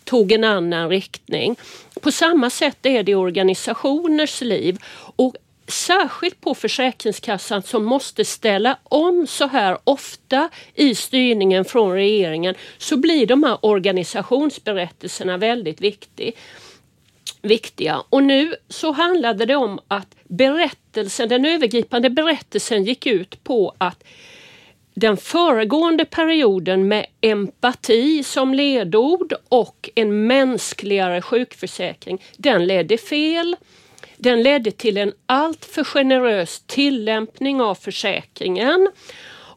tog 0.04 0.32
en 0.32 0.44
annan 0.44 0.88
riktning. 0.88 1.56
På 2.00 2.12
samma 2.12 2.50
sätt 2.50 2.86
är 2.86 3.02
det 3.02 3.12
i 3.12 3.14
organisationers 3.14 4.40
liv. 4.40 4.78
Och 5.16 5.36
särskilt 5.70 6.40
på 6.40 6.54
Försäkringskassan 6.54 7.62
som 7.62 7.84
måste 7.84 8.24
ställa 8.24 8.78
om 8.82 9.26
så 9.26 9.46
här 9.46 9.78
ofta 9.84 10.48
i 10.74 10.94
styrningen 10.94 11.64
från 11.64 11.92
regeringen 11.92 12.54
så 12.78 12.96
blir 12.96 13.26
de 13.26 13.44
här 13.44 13.58
organisationsberättelserna 13.60 15.36
väldigt 15.36 15.80
viktig, 15.80 16.36
viktiga. 17.42 18.02
Och 18.10 18.22
nu 18.22 18.54
så 18.68 18.92
handlade 18.92 19.46
det 19.46 19.56
om 19.56 19.80
att 19.88 20.16
berättelsen, 20.24 21.28
den 21.28 21.44
övergripande 21.44 22.10
berättelsen 22.10 22.84
gick 22.84 23.06
ut 23.06 23.44
på 23.44 23.74
att 23.78 24.04
den 24.94 25.16
föregående 25.16 26.04
perioden 26.04 26.88
med 26.88 27.06
empati 27.20 28.22
som 28.24 28.54
ledord 28.54 29.34
och 29.48 29.90
en 29.94 30.26
mänskligare 30.26 31.22
sjukförsäkring, 31.22 32.22
den 32.36 32.66
ledde 32.66 32.98
fel. 32.98 33.56
Den 34.22 34.42
ledde 34.42 34.70
till 34.70 34.96
en 34.96 35.12
alltför 35.26 35.84
generös 35.84 36.62
tillämpning 36.66 37.60
av 37.60 37.74
försäkringen. 37.74 38.90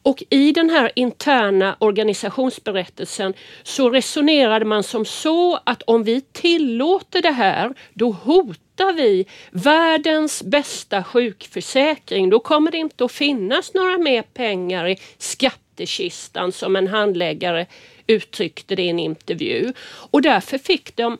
Och 0.03 0.23
i 0.29 0.51
den 0.51 0.69
här 0.69 0.91
interna 0.95 1.75
organisationsberättelsen 1.79 3.33
så 3.63 3.89
resonerade 3.89 4.65
man 4.65 4.83
som 4.83 5.05
så 5.05 5.59
att 5.63 5.81
om 5.81 6.03
vi 6.03 6.21
tillåter 6.21 7.21
det 7.21 7.31
här, 7.31 7.73
då 7.93 8.11
hotar 8.11 8.93
vi 8.93 9.25
världens 9.51 10.43
bästa 10.43 11.03
sjukförsäkring. 11.03 12.29
Då 12.29 12.39
kommer 12.39 12.71
det 12.71 12.77
inte 12.77 13.05
att 13.05 13.11
finnas 13.11 13.73
några 13.73 13.97
mer 13.97 14.21
pengar 14.21 14.87
i 14.87 14.97
skattekistan 15.17 16.51
som 16.51 16.75
en 16.75 16.87
handläggare 16.87 17.65
uttryckte 18.07 18.75
det 18.75 18.83
i 18.83 18.89
en 18.89 18.99
intervju. 18.99 19.73
Och 20.11 20.21
därför 20.21 20.57
fick 20.57 20.95
de 20.95 21.17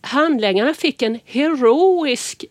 handläggarna 0.00 0.74
fick 0.74 1.02
en 1.02 1.20
heroisk 1.24 2.44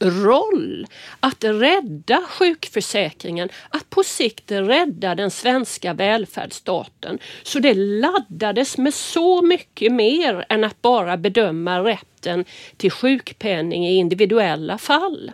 roll 0.00 0.86
att 1.20 1.44
rädda 1.44 2.22
sjukförsäkringen, 2.28 3.48
att 3.68 3.90
på 3.90 4.02
sikt 4.02 4.50
rädda 4.50 5.14
den 5.14 5.30
svenska 5.30 5.94
välfärdsstaten. 5.94 7.18
Så 7.42 7.58
det 7.58 7.74
laddades 7.74 8.78
med 8.78 8.94
så 8.94 9.42
mycket 9.42 9.92
mer 9.92 10.44
än 10.48 10.64
att 10.64 10.82
bara 10.82 11.16
bedöma 11.16 11.84
rätten 11.84 12.44
till 12.76 12.90
sjukpenning 12.90 13.86
i 13.86 13.96
individuella 13.96 14.78
fall. 14.78 15.32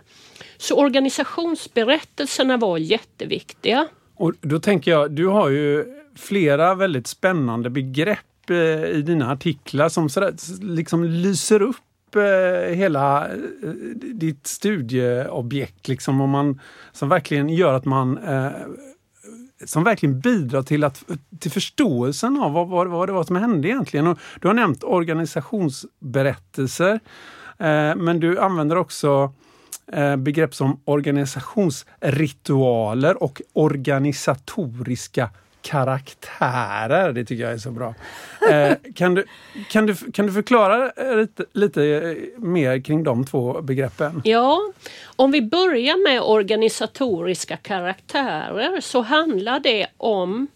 Så 0.57 0.75
organisationsberättelserna 0.75 2.57
var 2.57 2.77
jätteviktiga. 2.77 3.87
Och 4.15 4.33
då 4.41 4.59
tänker 4.59 4.91
jag, 4.91 5.11
du 5.11 5.27
har 5.27 5.49
ju 5.49 5.85
flera 6.15 6.75
väldigt 6.75 7.07
spännande 7.07 7.69
begrepp 7.69 8.49
eh, 8.49 8.57
i 8.83 9.01
dina 9.01 9.31
artiklar 9.31 9.89
som 9.89 10.09
sådär, 10.09 10.33
liksom 10.61 11.03
lyser 11.03 11.61
upp 11.61 11.75
Eh, 12.15 12.75
hela 12.75 13.27
eh, 13.27 13.35
ditt 14.13 14.47
studieobjekt 14.47 15.87
liksom, 15.87 16.21
om 16.21 16.29
man, 16.29 16.61
som 16.91 17.09
verkligen 17.09 17.49
gör 17.49 17.73
att 17.73 17.85
man 17.85 18.17
eh, 18.17 18.51
som 19.65 19.83
verkligen 19.83 20.19
bidrar 20.19 20.61
till, 20.61 20.83
att, 20.83 21.03
till 21.39 21.51
förståelsen 21.51 22.39
av 22.39 22.53
vad, 22.53 22.67
vad, 22.67 22.87
vad 22.87 23.09
det 23.09 23.13
var 23.13 23.23
som 23.23 23.35
hände 23.35 23.67
egentligen. 23.67 24.07
Och 24.07 24.19
du 24.41 24.47
har 24.47 24.55
nämnt 24.55 24.83
organisationsberättelser, 24.83 26.99
eh, 27.57 27.95
men 27.95 28.19
du 28.19 28.39
använder 28.39 28.75
också 28.75 29.33
eh, 29.91 30.15
begrepp 30.15 30.55
som 30.55 30.81
organisationsritualer 30.85 33.23
och 33.23 33.41
organisatoriska 33.53 35.29
karaktärer. 35.61 37.13
Det 37.13 37.25
tycker 37.25 37.43
jag 37.43 37.53
är 37.53 37.57
så 37.57 37.71
bra. 37.71 37.95
Eh, 38.51 38.73
kan, 38.95 39.15
du, 39.15 39.25
kan, 39.69 39.85
du, 39.85 39.95
kan 39.95 40.25
du 40.25 40.33
förklara 40.33 40.91
eh, 40.91 41.17
lite, 41.17 41.45
lite 41.53 41.83
eh, 41.83 42.41
mer 42.41 42.81
kring 42.81 43.03
de 43.03 43.25
två 43.25 43.61
begreppen? 43.61 44.21
Ja, 44.25 44.71
om 45.15 45.31
vi 45.31 45.41
börjar 45.41 46.03
med 46.03 46.21
organisatoriska 46.21 47.57
karaktärer 47.57 48.81
så 48.81 49.01
handlar 49.01 49.59
det 49.59 49.87
om 49.97 50.47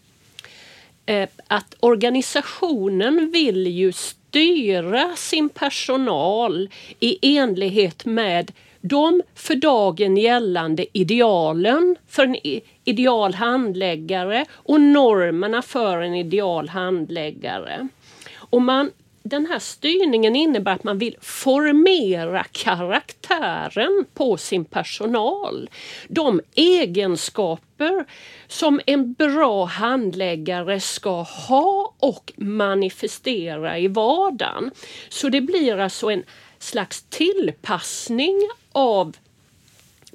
eh, 1.06 1.28
att 1.46 1.74
organisationen 1.80 3.30
vill 3.32 3.66
ju 3.66 3.92
styra 3.92 5.16
sin 5.16 5.48
personal 5.48 6.68
i 7.00 7.36
enlighet 7.36 8.04
med 8.04 8.52
de 8.82 9.22
för 9.34 9.54
dagen 9.54 10.16
gällande 10.16 10.86
idealen 10.92 11.96
för 12.08 12.22
en 12.22 12.36
ideal 12.84 13.34
handläggare 13.34 14.44
och 14.52 14.80
normerna 14.80 15.62
för 15.62 15.98
en 15.98 16.14
ideal 16.14 16.68
handläggare. 16.68 17.88
Och 18.36 18.62
man, 18.62 18.90
den 19.22 19.46
här 19.46 19.58
styrningen 19.58 20.36
innebär 20.36 20.72
att 20.72 20.84
man 20.84 20.98
vill 20.98 21.16
formera 21.20 22.44
karaktären 22.52 24.04
på 24.14 24.36
sin 24.36 24.64
personal. 24.64 25.70
De 26.08 26.40
egenskaper 26.54 28.04
som 28.48 28.80
en 28.86 29.12
bra 29.12 29.64
handläggare 29.64 30.80
ska 30.80 31.22
ha 31.22 31.94
och 31.98 32.32
manifestera 32.36 33.78
i 33.78 33.88
vardagen. 33.88 34.70
Så 35.08 35.28
det 35.28 35.40
blir 35.40 35.78
alltså 35.78 36.10
en 36.10 36.22
slags 36.58 37.02
tillpassning 37.02 38.48
av 38.72 39.16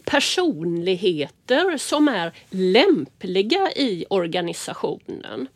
personligheter 0.06 1.78
som 1.78 2.08
är 2.08 2.32
lämpliga 2.50 3.72
i 3.72 4.06
organisationen. 4.10 5.48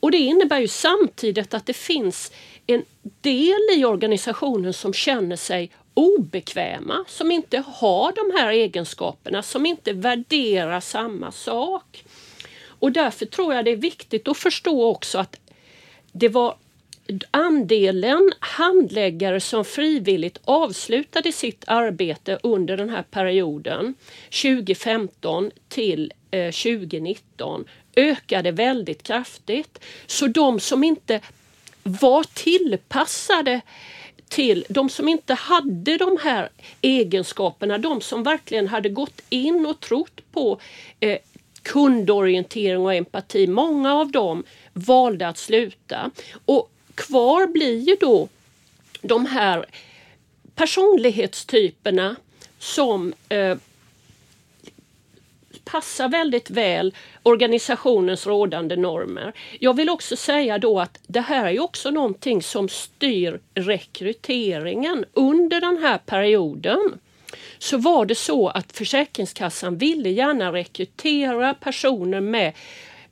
Och 0.00 0.10
det 0.10 0.18
innebär 0.18 0.58
ju 0.58 0.68
samtidigt 0.68 1.54
att 1.54 1.66
det 1.66 1.76
finns 1.76 2.32
en 2.66 2.84
del 3.20 3.60
i 3.76 3.84
organisationen 3.84 4.72
som 4.72 4.92
känner 4.92 5.36
sig 5.36 5.70
obekväma, 5.94 7.04
som 7.08 7.30
inte 7.30 7.58
har 7.58 8.12
de 8.12 8.40
här 8.40 8.52
egenskaperna, 8.52 9.42
som 9.42 9.66
inte 9.66 9.92
värderar 9.92 10.80
samma 10.80 11.32
sak. 11.32 12.04
Och 12.66 12.92
därför 12.92 13.26
tror 13.26 13.54
jag 13.54 13.64
det 13.64 13.70
är 13.70 13.76
viktigt 13.76 14.28
att 14.28 14.38
förstå 14.38 14.84
också 14.84 15.18
att 15.18 15.36
det 16.12 16.28
var 16.28 16.56
andelen 17.30 18.32
handläggare 18.40 19.40
som 19.40 19.64
frivilligt 19.64 20.38
avslutade 20.44 21.32
sitt 21.32 21.64
arbete 21.66 22.38
under 22.42 22.76
den 22.76 22.90
här 22.90 23.02
perioden 23.02 23.94
2015 24.42 25.50
till 25.68 26.12
eh, 26.30 26.52
2019 26.52 27.64
ökade 27.96 28.50
väldigt 28.50 29.02
kraftigt. 29.02 29.78
Så 30.06 30.26
de 30.26 30.60
som 30.60 30.84
inte 30.84 31.20
var 31.82 32.24
tillpassade 32.24 33.60
till 34.28 34.64
de 34.68 34.88
som 34.88 35.08
inte 35.08 35.34
hade 35.34 35.96
de 35.96 36.18
här 36.22 36.48
egenskaperna, 36.80 37.78
de 37.78 38.00
som 38.00 38.22
verkligen 38.22 38.68
hade 38.68 38.88
gått 38.88 39.22
in 39.28 39.66
och 39.66 39.80
trott 39.80 40.20
på 40.32 40.60
eh, 41.00 41.18
kundorientering 41.62 42.80
och 42.80 42.94
empati. 42.94 43.46
Många 43.46 43.94
av 43.94 44.10
dem 44.10 44.44
valde 44.72 45.28
att 45.28 45.38
sluta. 45.38 46.10
Och 46.44 46.71
kvar 46.94 47.46
blir 47.46 47.78
ju 47.78 47.96
då 48.00 48.28
de 49.02 49.26
här 49.26 49.66
personlighetstyperna 50.54 52.16
som 52.58 53.14
eh, 53.28 53.56
passar 55.64 56.08
väldigt 56.08 56.50
väl 56.50 56.94
organisationens 57.22 58.26
rådande 58.26 58.76
normer. 58.76 59.32
Jag 59.60 59.76
vill 59.76 59.90
också 59.90 60.16
säga 60.16 60.58
då 60.58 60.80
att 60.80 60.98
det 61.06 61.20
här 61.20 61.46
är 61.46 61.60
också 61.60 61.90
någonting 61.90 62.42
som 62.42 62.68
styr 62.68 63.40
rekryteringen. 63.54 65.04
Under 65.12 65.60
den 65.60 65.78
här 65.82 65.98
perioden 65.98 66.98
så 67.58 67.78
var 67.78 68.06
det 68.06 68.14
så 68.14 68.48
att 68.48 68.72
Försäkringskassan 68.72 69.78
ville 69.78 70.08
gärna 70.08 70.52
rekrytera 70.52 71.54
personer 71.54 72.20
med 72.20 72.52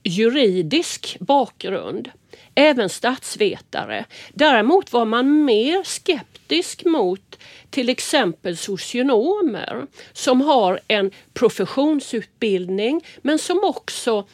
juridisk 0.03 1.17
bakgrund 1.21 2.11
även 2.55 2.89
statsvetare. 2.89 4.05
Däremot 4.35 4.93
var 4.93 5.05
man 5.05 5.45
mer 5.45 5.83
skeptisk 5.85 6.85
mot 6.85 7.39
till 7.71 7.89
exempel 7.89 8.57
socionomer 8.57 9.87
som 10.13 10.41
har 10.41 10.81
en 10.89 11.11
professionsutbildning 11.33 13.05
men 13.23 13.39
som 13.39 13.61
också 13.65 14.27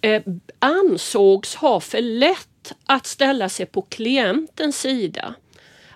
eh, 0.00 0.22
ansågs 0.58 1.54
ha 1.54 1.80
för 1.80 2.00
lätt 2.00 2.72
att 2.86 3.06
ställa 3.06 3.48
sig 3.48 3.66
på 3.66 3.82
klientens 3.82 4.80
sida 4.80 5.34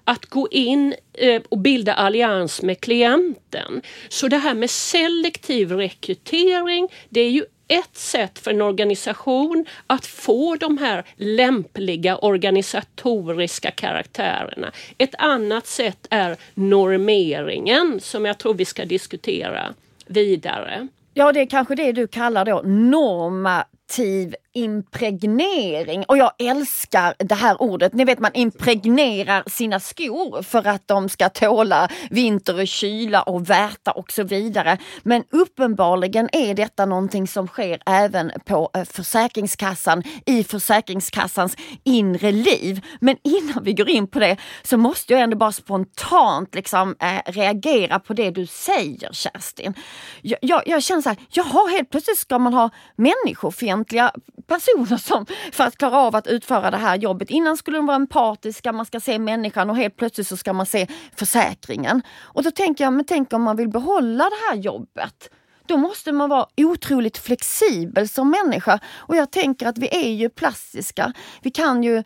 att 0.05 0.27
gå 0.27 0.49
in 0.51 0.95
eh, 1.12 1.43
och 1.49 1.59
bilda 1.59 1.95
allians 1.95 2.62
med 2.62 2.81
klienten. 2.81 3.83
Så 4.09 4.29
det 4.29 4.37
här 4.37 4.55
med 4.55 4.71
selektiv 4.71 5.73
rekrytering, 5.73 6.88
det 7.09 7.21
är 7.21 7.31
ju 7.31 7.45
ett 7.71 7.97
sätt 7.97 8.39
för 8.39 8.51
en 8.51 8.63
organisation 8.63 9.67
att 9.87 10.07
få 10.07 10.57
de 10.57 10.79
här 10.79 11.05
lämpliga 11.17 12.17
organisatoriska 12.17 13.71
karaktärerna. 13.71 14.73
Ett 14.99 15.15
annat 15.19 15.67
sätt 15.67 16.07
är 16.11 16.37
normeringen 16.55 18.01
som 18.03 18.25
jag 18.25 18.39
tror 18.39 18.55
vi 18.55 18.65
ska 18.65 18.85
diskutera 18.85 19.75
vidare. 20.07 20.89
Ja, 21.15 21.33
det 21.33 21.41
är 21.41 21.47
kanske 21.47 21.75
det 21.75 21.93
du 21.93 22.07
kallar 22.07 22.45
då 22.45 22.63
normativ 22.65 24.35
impregnering. 24.53 26.05
Och 26.09 26.17
jag 26.17 26.33
älskar 26.39 27.15
det 27.19 27.35
här 27.35 27.63
ordet. 27.63 27.93
Ni 27.93 28.05
vet 28.05 28.19
man 28.19 28.31
impregnerar 28.35 29.43
sina 29.47 29.81
skor 29.81 30.43
för 30.43 30.67
att 30.67 30.89
de 30.89 31.09
ska 31.09 31.29
tåla 31.29 31.89
vinter 32.11 32.61
och 32.61 32.69
kyla 32.69 33.23
och 33.23 33.51
värta 33.51 33.91
och 33.91 34.13
så 34.13 34.23
vidare. 34.23 34.79
Men 35.03 35.25
uppenbarligen 35.31 36.29
är 36.33 36.55
detta 36.55 36.87
någonting 36.87 37.27
som 37.27 37.47
sker 37.47 37.81
även 37.87 38.33
på 38.45 38.71
eh, 38.75 38.85
Försäkringskassan 38.85 40.03
i 40.27 40.45
Försäkringskassans 40.45 41.57
inre 41.85 42.33
liv. 42.33 42.85
Men 43.01 43.17
innan 43.25 43.65
vi 43.65 43.73
går 43.73 43.89
in 43.89 44.07
på 44.07 44.19
det 44.19 44.37
så 44.63 44.77
måste 44.77 45.13
jag 45.13 45.23
ändå 45.23 45.37
bara 45.37 45.53
spontant 45.53 46.55
liksom, 46.55 46.97
äh, 47.01 47.33
reagera 47.33 47.99
på 47.99 48.15
det 48.15 48.31
du 48.31 48.47
säger 48.47 49.13
Kerstin. 49.13 49.75
Jag, 50.23 50.39
jag, 50.43 50.63
jag 50.67 50.83
känner 50.83 51.03
så 51.03 51.09
här, 51.09 51.19
jaha 51.29 51.69
helt 51.69 51.91
plötsligt 51.91 52.19
ska 52.19 52.39
man 52.39 52.55
ha 52.55 52.71
människofientliga 52.97 54.13
personer 54.51 54.97
som 54.97 55.27
för 55.53 55.65
att 55.65 55.79
klara 55.79 55.99
av 55.99 56.17
att 56.17 56.27
utföra 56.27 56.71
det 56.71 56.77
här 56.77 56.97
jobbet. 56.97 57.31
Innan 57.31 57.57
skulle 57.57 57.79
de 57.79 57.87
vara 57.87 57.97
empatiska, 57.97 58.73
man 58.73 58.87
ska 58.87 59.01
se 59.01 59.19
människan 59.19 59.71
och 59.71 59.77
helt 59.77 59.97
plötsligt 59.97 60.27
så 60.27 60.37
ska 60.37 60.53
man 60.53 60.67
se 60.67 60.87
försäkringen. 61.17 62.03
Och 62.21 62.43
då 62.43 62.51
tänker 62.51 62.85
jag, 62.85 62.93
men 62.93 63.05
tänk 63.05 63.33
om 63.33 63.43
man 63.43 63.57
vill 63.57 63.69
behålla 63.69 64.25
det 64.25 64.51
här 64.51 64.57
jobbet 64.57 65.31
då 65.67 65.77
måste 65.77 66.13
man 66.13 66.29
vara 66.29 66.47
otroligt 66.57 67.19
flexibel 67.19 68.09
som 68.09 68.31
människa. 68.31 68.81
Och 68.95 69.17
jag 69.17 69.31
tänker 69.31 69.67
att 69.67 69.79
vi 69.79 69.89
är 69.89 70.11
ju 70.11 70.29
plastiska. 70.29 71.13
Vi 71.43 71.51
kan 71.51 71.83
ju 71.83 72.03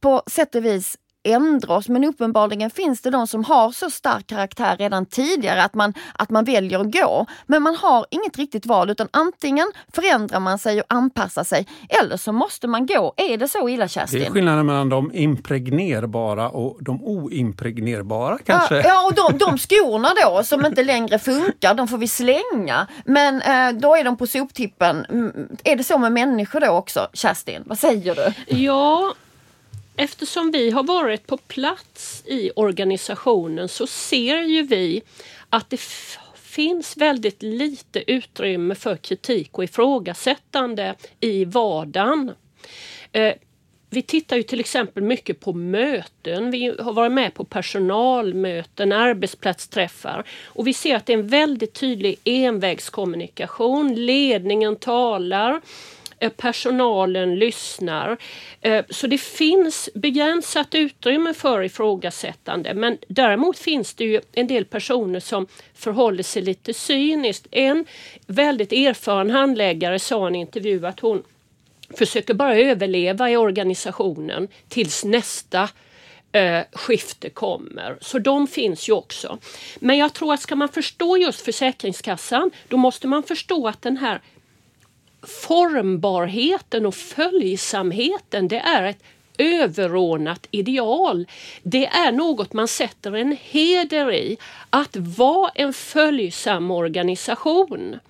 på 0.00 0.22
sätt 0.26 0.54
och 0.54 0.64
vis 0.64 0.96
ändra 1.32 1.74
oss 1.74 1.88
men 1.88 2.04
uppenbarligen 2.04 2.70
finns 2.70 3.00
det 3.00 3.10
de 3.10 3.26
som 3.26 3.44
har 3.44 3.72
så 3.72 3.90
stark 3.90 4.26
karaktär 4.26 4.76
redan 4.76 5.06
tidigare 5.06 5.62
att 5.62 5.74
man, 5.74 5.94
att 6.14 6.30
man 6.30 6.44
väljer 6.44 6.80
att 6.80 6.92
gå. 6.92 7.26
Men 7.46 7.62
man 7.62 7.76
har 7.76 8.06
inget 8.10 8.36
riktigt 8.38 8.66
val 8.66 8.90
utan 8.90 9.08
antingen 9.10 9.72
förändrar 9.92 10.40
man 10.40 10.58
sig 10.58 10.80
och 10.80 10.86
anpassar 10.88 11.44
sig 11.44 11.66
eller 12.02 12.16
så 12.16 12.32
måste 12.32 12.66
man 12.66 12.86
gå. 12.86 13.14
Är 13.16 13.36
det 13.36 13.48
så 13.48 13.68
illa 13.68 13.88
Kerstin? 13.88 14.20
Det 14.20 14.26
är 14.26 14.30
skillnaden 14.30 14.66
mellan 14.66 14.88
de 14.88 15.10
impregnerbara 15.14 16.50
och 16.50 16.78
de 16.80 17.04
oimpregnerbara 17.04 18.38
kanske? 18.44 18.76
Ja, 18.76 18.82
ja 18.84 19.06
och 19.06 19.14
de, 19.14 19.38
de 19.38 19.58
skorna 19.58 20.08
då 20.24 20.42
som 20.42 20.66
inte 20.66 20.84
längre 20.84 21.18
funkar, 21.18 21.74
de 21.74 21.88
får 21.88 21.98
vi 21.98 22.08
slänga. 22.08 22.86
Men 23.04 23.42
eh, 23.42 23.80
då 23.80 23.96
är 23.96 24.04
de 24.04 24.16
på 24.16 24.26
soptippen. 24.26 25.04
Mm, 25.08 25.48
är 25.64 25.76
det 25.76 25.84
så 25.84 25.98
med 25.98 26.12
människor 26.12 26.60
då 26.60 26.68
också 26.68 27.08
Kerstin? 27.12 27.62
Vad 27.66 27.78
säger 27.78 28.14
du? 28.14 28.56
Ja, 28.56 29.14
eftersom 29.98 30.50
vi 30.50 30.70
har 30.70 30.82
varit 30.82 31.26
på 31.26 31.36
plats 31.36 32.22
i 32.26 32.50
organisationen 32.56 33.68
så 33.68 33.86
ser 33.86 34.42
ju 34.42 34.62
vi 34.62 35.02
att 35.50 35.70
det 35.70 35.80
finns 36.34 36.96
väldigt 36.96 37.42
lite 37.42 38.12
utrymme 38.12 38.74
för 38.74 38.96
kritik 38.96 39.58
och 39.58 39.64
ifrågasättande 39.64 40.94
i 41.20 41.44
vardagen. 41.44 42.32
Eh, 43.12 43.32
vi 43.90 44.02
tittar 44.02 44.36
ju 44.36 44.42
till 44.42 44.60
exempel 44.60 45.02
mycket 45.02 45.40
på 45.40 45.52
möten. 45.52 46.50
Vi 46.50 46.74
har 46.78 46.92
varit 46.92 47.12
med 47.12 47.34
på 47.34 47.44
personalmöten, 47.44 48.92
arbetsplatsträffar 48.92 50.24
och 50.44 50.66
vi 50.66 50.74
ser 50.74 50.96
att 50.96 51.06
det 51.06 51.12
är 51.12 51.18
en 51.18 51.28
väldigt 51.28 51.74
tydlig 51.74 52.18
envägskommunikation. 52.24 53.94
Ledningen 53.94 54.76
talar 54.76 55.52
Eh, 55.52 55.97
Eh, 56.20 56.30
personalen 56.30 57.38
lyssnar. 57.38 58.16
Eh, 58.60 58.84
så 58.90 59.06
det 59.06 59.18
finns 59.18 59.88
begränsat 59.94 60.74
utrymme 60.74 61.34
för 61.34 61.62
ifrågasättande 61.62 62.74
men 62.74 62.98
däremot 63.08 63.58
finns 63.58 63.94
det 63.94 64.04
ju 64.04 64.20
en 64.32 64.46
del 64.46 64.64
personer 64.64 65.20
som 65.20 65.46
förhåller 65.74 66.22
sig 66.22 66.42
lite 66.42 66.74
cyniskt. 66.74 67.46
En 67.50 67.84
väldigt 68.26 68.72
erfaren 68.72 69.30
handläggare 69.30 69.98
sa 69.98 70.24
i 70.24 70.28
en 70.28 70.34
intervju 70.34 70.86
att 70.86 71.00
hon 71.00 71.22
försöker 71.98 72.34
bara 72.34 72.56
överleva 72.56 73.30
i 73.30 73.36
organisationen 73.36 74.48
tills 74.68 75.04
nästa 75.04 75.68
eh, 76.32 76.60
skifte 76.72 77.30
kommer. 77.30 77.98
Så 78.00 78.18
de 78.18 78.46
finns 78.46 78.88
ju 78.88 78.92
också. 78.92 79.38
Men 79.78 79.98
jag 79.98 80.14
tror 80.14 80.34
att 80.34 80.40
ska 80.40 80.56
man 80.56 80.68
förstå 80.68 81.16
just 81.16 81.40
Försäkringskassan 81.40 82.50
då 82.68 82.76
måste 82.76 83.06
man 83.06 83.22
förstå 83.22 83.68
att 83.68 83.82
den 83.82 83.96
här 83.96 84.20
formbarheten 85.22 86.86
och 86.86 86.94
följsamheten 86.94 88.48
det 88.48 88.58
är 88.58 88.82
ett 88.82 89.02
överordnat 89.38 90.46
ideal. 90.50 91.26
Det 91.62 91.86
är 91.86 92.12
något 92.12 92.52
man 92.52 92.68
sätter 92.68 93.16
en 93.16 93.36
heder 93.42 94.12
i. 94.12 94.36
Att 94.70 94.96
vara 94.96 95.50
en 95.54 95.72
följsam 95.72 96.70
organisation. 96.70 98.00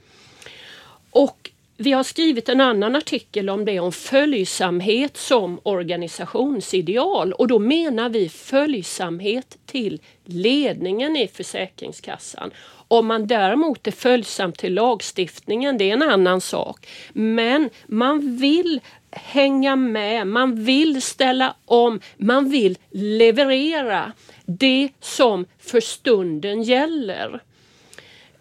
Och 1.11 1.51
vi 1.81 1.93
har 1.93 2.03
skrivit 2.03 2.49
en 2.49 2.61
annan 2.61 2.97
artikel 2.97 3.51
om 3.51 3.65
det, 3.65 3.81
om 3.81 3.93
följsamhet 3.93 5.17
som 5.17 5.61
organisationsideal 5.63 7.33
och 7.33 7.49
då 7.49 7.59
menar 7.59 8.09
vi 8.09 8.29
följsamhet 8.29 9.59
till 9.67 10.01
ledningen 10.25 11.17
i 11.17 11.29
Försäkringskassan. 11.29 12.51
Om 12.89 13.07
man 13.07 13.27
däremot 13.27 13.87
är 13.87 13.91
följsam 13.91 14.53
till 14.53 14.75
lagstiftningen, 14.75 15.79
det 15.79 15.91
är 15.91 15.93
en 15.93 16.03
annan 16.03 16.41
sak. 16.41 16.87
Men 17.13 17.71
man 17.87 18.37
vill 18.37 18.81
hänga 19.11 19.77
med, 19.77 20.27
man 20.27 20.65
vill 20.65 21.03
ställa 21.03 21.55
om, 21.65 22.01
man 22.17 22.51
vill 22.51 22.79
leverera 22.91 24.13
det 24.47 24.89
som 25.01 25.47
för 25.59 25.81
stunden 25.81 26.63
gäller. 26.63 27.43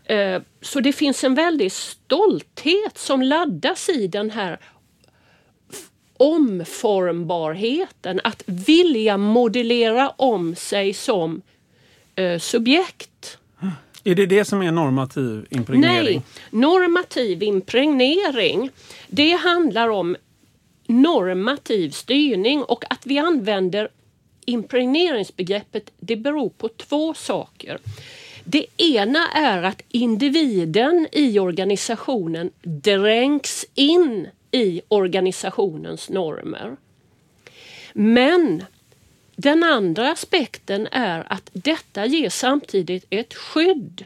Eh, 0.07 0.41
så 0.61 0.79
det 0.79 0.93
finns 0.93 1.23
en 1.23 1.35
väldig 1.35 1.71
stolthet 1.71 2.97
som 2.97 3.21
laddas 3.21 3.89
i 3.89 4.07
den 4.07 4.31
här 4.31 4.59
omformbarheten, 6.17 8.21
att 8.23 8.43
vilja 8.45 9.17
modellera 9.17 10.09
om 10.09 10.55
sig 10.55 10.93
som 10.93 11.41
eh, 12.15 12.39
subjekt. 12.39 13.37
Är 14.03 14.15
det 14.15 14.25
det 14.25 14.45
som 14.45 14.61
är 14.61 14.71
normativ 14.71 15.45
impregnering? 15.49 16.15
Nej, 16.15 16.23
normativ 16.49 17.43
impregnering 17.43 18.69
det 19.07 19.31
handlar 19.31 19.89
om 19.89 20.15
normativ 20.87 21.89
styrning 21.89 22.63
och 22.63 22.83
att 22.89 23.05
vi 23.05 23.17
använder 23.17 23.89
impregneringsbegreppet 24.45 25.91
det 25.99 26.15
beror 26.15 26.49
på 26.49 26.69
två 26.69 27.13
saker. 27.13 27.79
Det 28.49 28.65
ena 28.77 29.31
är 29.31 29.63
att 29.63 29.81
individen 29.89 31.07
i 31.11 31.39
organisationen 31.39 32.51
dränks 32.63 33.65
in 33.75 34.27
i 34.51 34.81
organisationens 34.87 36.09
normer. 36.09 36.77
Men 37.93 38.63
den 39.35 39.63
andra 39.63 40.11
aspekten 40.11 40.87
är 40.91 41.33
att 41.33 41.49
detta 41.53 42.05
ger 42.05 42.29
samtidigt 42.29 43.05
ett 43.09 43.33
skydd 43.33 44.05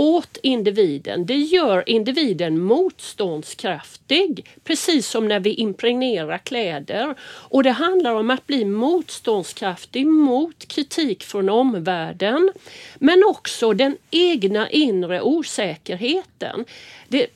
åt 0.00 0.38
individen. 0.42 1.26
Det 1.26 1.36
gör 1.36 1.88
individen 1.88 2.60
motståndskraftig, 2.60 4.48
precis 4.64 5.06
som 5.06 5.28
när 5.28 5.40
vi 5.40 5.54
impregnerar 5.54 6.38
kläder. 6.38 7.14
Och 7.22 7.62
det 7.62 7.70
handlar 7.70 8.14
om 8.14 8.30
att 8.30 8.46
bli 8.46 8.64
motståndskraftig 8.64 10.06
mot 10.06 10.68
kritik 10.68 11.22
från 11.22 11.48
omvärlden, 11.48 12.52
men 12.98 13.24
också 13.26 13.72
den 13.72 13.96
egna 14.10 14.70
inre 14.70 15.20
osäkerheten. 15.20 16.64
Det, 17.08 17.26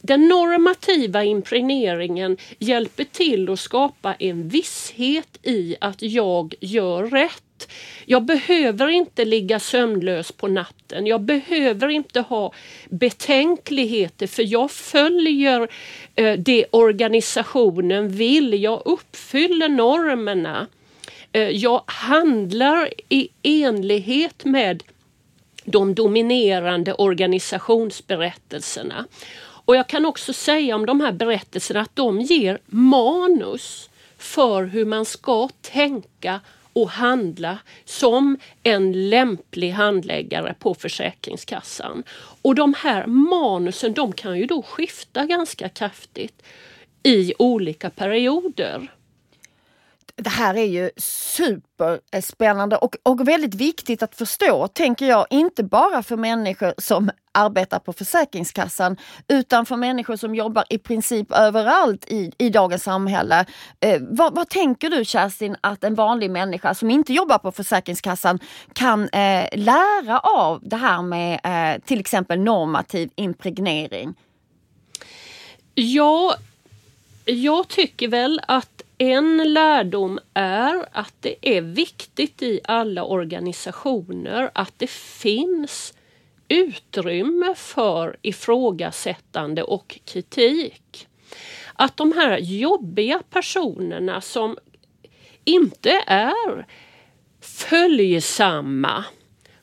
den 0.00 0.28
normativa 0.28 1.24
impregneringen 1.24 2.36
hjälper 2.58 3.04
till 3.04 3.50
att 3.50 3.60
skapa 3.60 4.14
en 4.14 4.48
visshet 4.48 5.38
i 5.42 5.76
att 5.80 6.02
jag 6.02 6.54
gör 6.60 7.02
rätt 7.02 7.43
jag 8.06 8.24
behöver 8.24 8.88
inte 8.88 9.24
ligga 9.24 9.60
sömnlös 9.60 10.32
på 10.32 10.48
natten. 10.48 11.06
Jag 11.06 11.20
behöver 11.20 11.88
inte 11.88 12.20
ha 12.20 12.52
betänkligheter 12.88 14.26
för 14.26 14.52
jag 14.52 14.70
följer 14.70 15.68
eh, 16.14 16.38
det 16.38 16.66
organisationen 16.70 18.08
vill. 18.08 18.62
Jag 18.62 18.82
uppfyller 18.84 19.68
normerna. 19.68 20.66
Eh, 21.32 21.48
jag 21.48 21.82
handlar 21.86 22.88
i 23.08 23.28
enlighet 23.42 24.44
med 24.44 24.82
de 25.64 25.94
dominerande 25.94 26.94
organisationsberättelserna. 26.94 29.06
Och 29.66 29.76
jag 29.76 29.86
kan 29.86 30.06
också 30.06 30.32
säga 30.32 30.76
om 30.76 30.86
de 30.86 31.00
här 31.00 31.12
berättelserna 31.12 31.80
att 31.80 31.96
de 31.96 32.20
ger 32.20 32.58
manus 32.66 33.90
för 34.18 34.64
hur 34.64 34.84
man 34.84 35.04
ska 35.04 35.48
tänka 35.60 36.40
och 36.74 36.90
handla 36.90 37.58
som 37.84 38.38
en 38.62 39.08
lämplig 39.08 39.70
handläggare 39.70 40.54
på 40.58 40.74
Försäkringskassan. 40.74 42.02
Och 42.42 42.54
de 42.54 42.74
här 42.78 43.06
manusen 43.06 43.92
de 43.92 44.12
kan 44.12 44.38
ju 44.38 44.46
då 44.46 44.62
skifta 44.62 45.26
ganska 45.26 45.68
kraftigt 45.68 46.42
i 47.02 47.34
olika 47.38 47.90
perioder 47.90 48.93
det 50.16 50.30
här 50.30 50.54
är 50.54 50.64
ju 50.64 50.90
superspännande 50.96 52.76
och, 52.76 52.96
och 53.02 53.28
väldigt 53.28 53.54
viktigt 53.54 54.02
att 54.02 54.14
förstå, 54.14 54.68
tänker 54.68 55.06
jag, 55.06 55.26
inte 55.30 55.64
bara 55.64 56.02
för 56.02 56.16
människor 56.16 56.74
som 56.78 57.10
arbetar 57.32 57.78
på 57.78 57.92
Försäkringskassan 57.92 58.96
utan 59.28 59.66
för 59.66 59.76
människor 59.76 60.16
som 60.16 60.34
jobbar 60.34 60.64
i 60.70 60.78
princip 60.78 61.32
överallt 61.32 62.04
i, 62.08 62.32
i 62.38 62.50
dagens 62.50 62.82
samhälle. 62.82 63.44
Eh, 63.80 64.02
vad, 64.08 64.34
vad, 64.34 64.48
tänker 64.48 64.90
du 64.90 65.04
Kerstin 65.04 65.56
att 65.60 65.84
en 65.84 65.94
vanlig 65.94 66.30
människa 66.30 66.74
som 66.74 66.90
inte 66.90 67.12
jobbar 67.12 67.38
på 67.38 67.52
Försäkringskassan 67.52 68.38
kan 68.72 69.08
eh, 69.08 69.48
lära 69.52 70.18
av 70.18 70.60
det 70.62 70.76
här 70.76 71.02
med 71.02 71.40
eh, 71.44 71.82
till 71.82 72.00
exempel 72.00 72.40
normativ 72.40 73.10
impregnering? 73.14 74.14
Ja, 75.74 76.34
jag 77.24 77.68
tycker 77.68 78.08
väl 78.08 78.40
att 78.48 78.73
en 78.98 79.52
lärdom 79.52 80.18
är 80.34 80.88
att 80.92 81.14
det 81.20 81.36
är 81.40 81.60
viktigt 81.60 82.42
i 82.42 82.60
alla 82.64 83.04
organisationer 83.04 84.50
att 84.54 84.72
det 84.76 84.90
finns 84.90 85.94
utrymme 86.48 87.54
för 87.56 88.16
ifrågasättande 88.22 89.62
och 89.62 89.98
kritik. 90.04 91.08
Att 91.74 91.96
de 91.96 92.12
här 92.12 92.38
jobbiga 92.38 93.22
personerna 93.30 94.20
som 94.20 94.58
inte 95.44 95.90
är 96.06 96.66
följsamma 97.40 99.04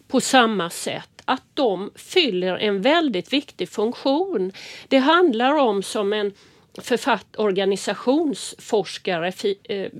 på 0.07 0.21
samma 0.21 0.69
sätt 0.69 1.21
att 1.25 1.43
de 1.53 1.91
fyller 1.95 2.57
en 2.57 2.81
väldigt 2.81 3.33
viktig 3.33 3.69
funktion. 3.69 4.51
Det 4.87 4.97
handlar 4.97 5.53
om 5.53 5.83
som 5.83 6.13
en 6.13 6.33
författ 6.77 7.35
organisationsforskare 7.35 9.33
eh, 9.63 9.91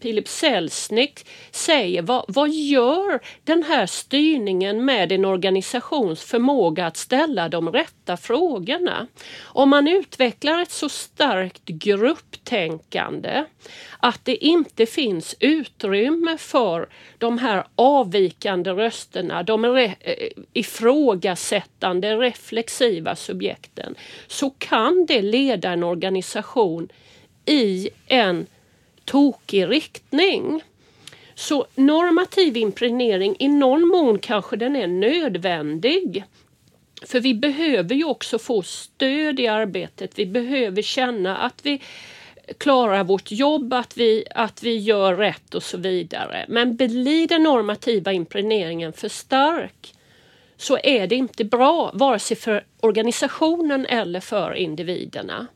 Philip 0.00 0.28
Selznick 0.28 1.26
säger 1.50 2.02
vad, 2.02 2.24
vad 2.28 2.50
gör 2.50 3.20
den 3.44 3.62
här 3.62 3.86
styrningen 3.86 4.84
med 4.84 5.12
en 5.12 5.24
organisations 5.24 6.22
förmåga 6.22 6.86
att 6.86 6.96
ställa 6.96 7.48
de 7.48 7.72
rätta 7.72 8.16
frågorna? 8.16 9.06
Om 9.40 9.68
man 9.70 9.88
utvecklar 9.88 10.62
ett 10.62 10.70
så 10.70 10.88
starkt 10.88 11.64
grupptänkande 11.64 13.44
att 13.98 14.24
det 14.24 14.44
inte 14.44 14.86
finns 14.86 15.36
utrymme 15.40 16.38
för 16.38 16.88
de 17.18 17.38
här 17.38 17.64
avvikande 17.74 18.70
rösterna, 18.70 19.42
de 19.42 19.66
re 19.66 19.94
eh, 20.00 20.28
ifrågasättande 20.52 22.16
reflexiva 22.16 23.16
subjekten, 23.16 23.94
så 24.26 24.50
kan 24.50 25.06
det 25.06 25.22
leda 25.22 25.70
en 25.70 25.82
organisation 25.82 26.88
i 27.46 27.90
en 28.06 28.46
tokig 29.08 29.68
riktning. 29.68 30.62
Så 31.34 31.66
normativ 31.74 32.56
impregnering, 32.56 33.36
i 33.38 33.48
någon 33.48 33.88
mån 33.88 34.18
kanske 34.18 34.56
den 34.56 34.76
är 34.76 34.86
nödvändig. 34.86 36.24
För 37.06 37.20
vi 37.20 37.34
behöver 37.34 37.94
ju 37.94 38.04
också 38.04 38.38
få 38.38 38.62
stöd 38.62 39.40
i 39.40 39.46
arbetet. 39.46 40.18
Vi 40.18 40.26
behöver 40.26 40.82
känna 40.82 41.36
att 41.36 41.60
vi 41.62 41.82
klarar 42.58 43.04
vårt 43.04 43.30
jobb, 43.30 43.72
att 43.72 43.96
vi, 43.96 44.24
att 44.34 44.62
vi 44.62 44.76
gör 44.76 45.14
rätt 45.16 45.54
och 45.54 45.62
så 45.62 45.76
vidare. 45.76 46.46
Men 46.48 46.76
blir 46.76 47.28
den 47.28 47.42
normativa 47.42 48.12
impregneringen 48.12 48.92
för 48.92 49.08
stark 49.08 49.94
så 50.56 50.78
är 50.82 51.06
det 51.06 51.16
inte 51.16 51.44
bra, 51.44 51.90
vare 51.94 52.18
sig 52.18 52.36
för 52.36 52.64
organisationen 52.80 53.86
eller 53.86 54.20
för 54.20 54.54
individerna. 54.54 55.46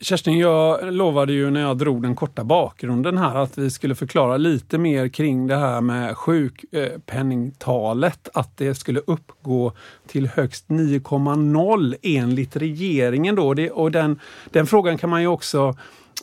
Kerstin, 0.00 0.38
jag 0.38 0.94
lovade 0.94 1.32
ju 1.32 1.50
när 1.50 1.60
jag 1.60 1.78
drog 1.78 2.02
den 2.02 2.14
korta 2.14 2.44
bakgrunden 2.44 3.18
här 3.18 3.34
att 3.34 3.58
vi 3.58 3.70
skulle 3.70 3.94
förklara 3.94 4.36
lite 4.36 4.78
mer 4.78 5.08
kring 5.08 5.46
det 5.46 5.56
här 5.56 5.80
med 5.80 6.16
sjukpenningtalet. 6.16 8.28
Eh, 8.34 8.40
att 8.40 8.56
det 8.56 8.74
skulle 8.74 9.00
uppgå 9.06 9.72
till 10.06 10.26
högst 10.26 10.68
9,0 10.68 11.94
enligt 12.02 12.56
regeringen. 12.56 13.34
Då. 13.34 13.54
Det, 13.54 13.70
och 13.70 13.90
den, 13.90 14.20
den 14.50 14.66
frågan 14.66 14.98
kan 14.98 15.10
man 15.10 15.20
ju 15.20 15.26
också 15.26 15.76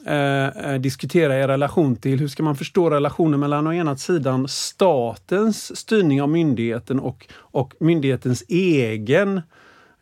eh, 0.06 0.48
eh, 0.48 0.80
diskutera 0.80 1.40
i 1.40 1.48
relation 1.48 1.96
till 1.96 2.20
hur 2.20 2.28
ska 2.28 2.44
man 2.44 2.56
förstå 2.56 2.90
relationen 2.90 3.40
mellan 3.40 3.68
å 3.68 3.74
ena 3.74 3.98
sidan 3.98 4.48
statens 4.48 5.78
styrning 5.78 6.22
av 6.22 6.30
myndigheten 6.30 7.00
och, 7.00 7.28
och 7.34 7.74
myndighetens 7.80 8.44
egen 8.48 9.42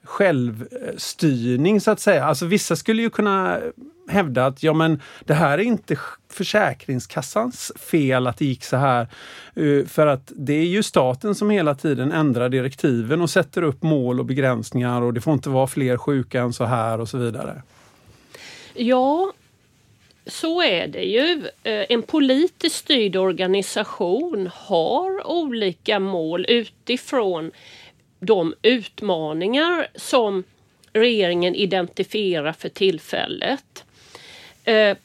självstyrning 0.10 1.82
så 1.82 1.92
att 1.92 2.00
säga. 2.00 2.26
Alltså 2.26 2.46
vissa 2.46 2.76
skulle 2.76 3.02
ju 3.02 3.10
kunna 3.10 3.60
hävda 4.08 4.46
att 4.46 4.64
ja 4.64 4.74
men 4.74 5.02
det 5.26 5.34
här 5.34 5.58
är 5.58 5.64
inte 5.64 5.98
Försäkringskassans 6.32 7.72
fel 7.76 8.28
att 8.28 8.38
det 8.38 8.46
gick 8.46 8.64
så 8.64 8.78
här. 8.78 9.08
Eh, 9.56 9.86
för 9.86 10.08
att 10.08 10.32
det 10.36 10.54
är 10.54 10.66
ju 10.66 10.84
staten 10.84 11.36
som 11.36 11.50
hela 11.50 11.76
tiden 11.76 12.12
ändrar 12.12 12.50
direktiven 12.50 13.22
och 13.22 13.30
sätter 13.30 13.62
upp 13.62 13.84
mål 13.84 14.20
och 14.20 14.26
begränsningar 14.26 15.02
och 15.02 15.14
det 15.14 15.22
får 15.22 15.34
inte 15.34 15.50
vara 15.50 15.68
fler 15.68 15.98
sjuka 15.98 16.42
än 16.42 16.54
så 16.54 16.64
här 16.64 17.02
och 17.02 17.10
så 17.10 17.18
vidare. 17.18 17.62
Ja, 18.74 19.34
så 20.26 20.62
är 20.62 20.88
det 20.88 21.04
ju. 21.04 21.48
Eh, 21.64 21.86
en 21.90 22.02
politiskt 22.02 22.76
styrd 22.76 23.16
organisation 23.16 24.50
har 24.54 25.28
olika 25.28 26.00
mål 26.00 26.46
utifrån 26.50 27.52
de 28.20 28.56
utmaningar 28.62 29.88
som 29.96 30.44
regeringen 30.94 31.56
identifierar 31.56 32.54
för 32.54 32.70
tillfället. 32.70 33.84
Eh, 34.64 34.98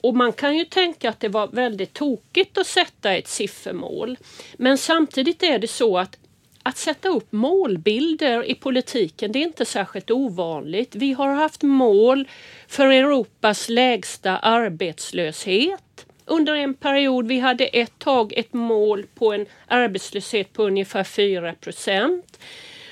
och 0.00 0.16
man 0.16 0.32
kan 0.32 0.56
ju 0.56 0.64
tänka 0.64 1.08
att 1.08 1.20
det 1.20 1.28
var 1.28 1.46
väldigt 1.46 1.92
tokigt 1.92 2.58
att 2.58 2.66
sätta 2.66 3.14
ett 3.14 3.28
siffermål. 3.28 4.18
Men 4.56 4.78
samtidigt 4.78 5.42
är 5.42 5.58
det 5.58 5.68
så 5.68 5.98
att 5.98 6.18
att 6.62 6.76
sätta 6.76 7.08
upp 7.08 7.32
målbilder 7.32 8.44
i 8.44 8.54
politiken 8.54 9.32
det 9.32 9.38
är 9.38 9.42
inte 9.42 9.64
särskilt 9.64 10.10
ovanligt. 10.10 10.94
Vi 10.94 11.12
har 11.12 11.34
haft 11.34 11.62
mål 11.62 12.28
för 12.68 12.86
Europas 12.86 13.68
lägsta 13.68 14.38
arbetslöshet 14.38 16.05
under 16.26 16.54
en 16.54 16.74
period. 16.74 17.28
Vi 17.28 17.38
hade 17.38 17.66
ett 17.66 17.98
tag 17.98 18.32
ett 18.36 18.52
mål 18.52 19.06
på 19.14 19.32
en 19.32 19.46
arbetslöshet 19.66 20.52
på 20.52 20.62
ungefär 20.62 21.04
4 21.04 21.54
procent. 21.54 22.38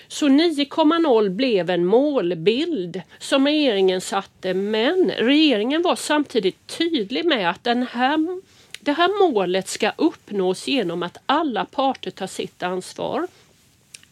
Så 0.08 0.28
9,0 0.28 1.28
blev 1.28 1.70
en 1.70 1.86
målbild 1.86 3.02
som 3.18 3.46
regeringen 3.46 4.00
satte 4.00 4.54
men 4.54 5.10
regeringen 5.18 5.82
var 5.82 5.96
samtidigt 5.96 6.66
tydlig 6.66 7.24
med 7.24 7.50
att 7.50 7.64
den 7.64 7.82
här, 7.82 8.40
det 8.80 8.92
här 8.92 9.28
målet 9.28 9.68
ska 9.68 9.92
uppnås 9.96 10.68
genom 10.68 11.02
att 11.02 11.18
alla 11.26 11.64
parter 11.64 12.10
tar 12.10 12.26
sitt 12.26 12.62
ansvar. 12.62 13.26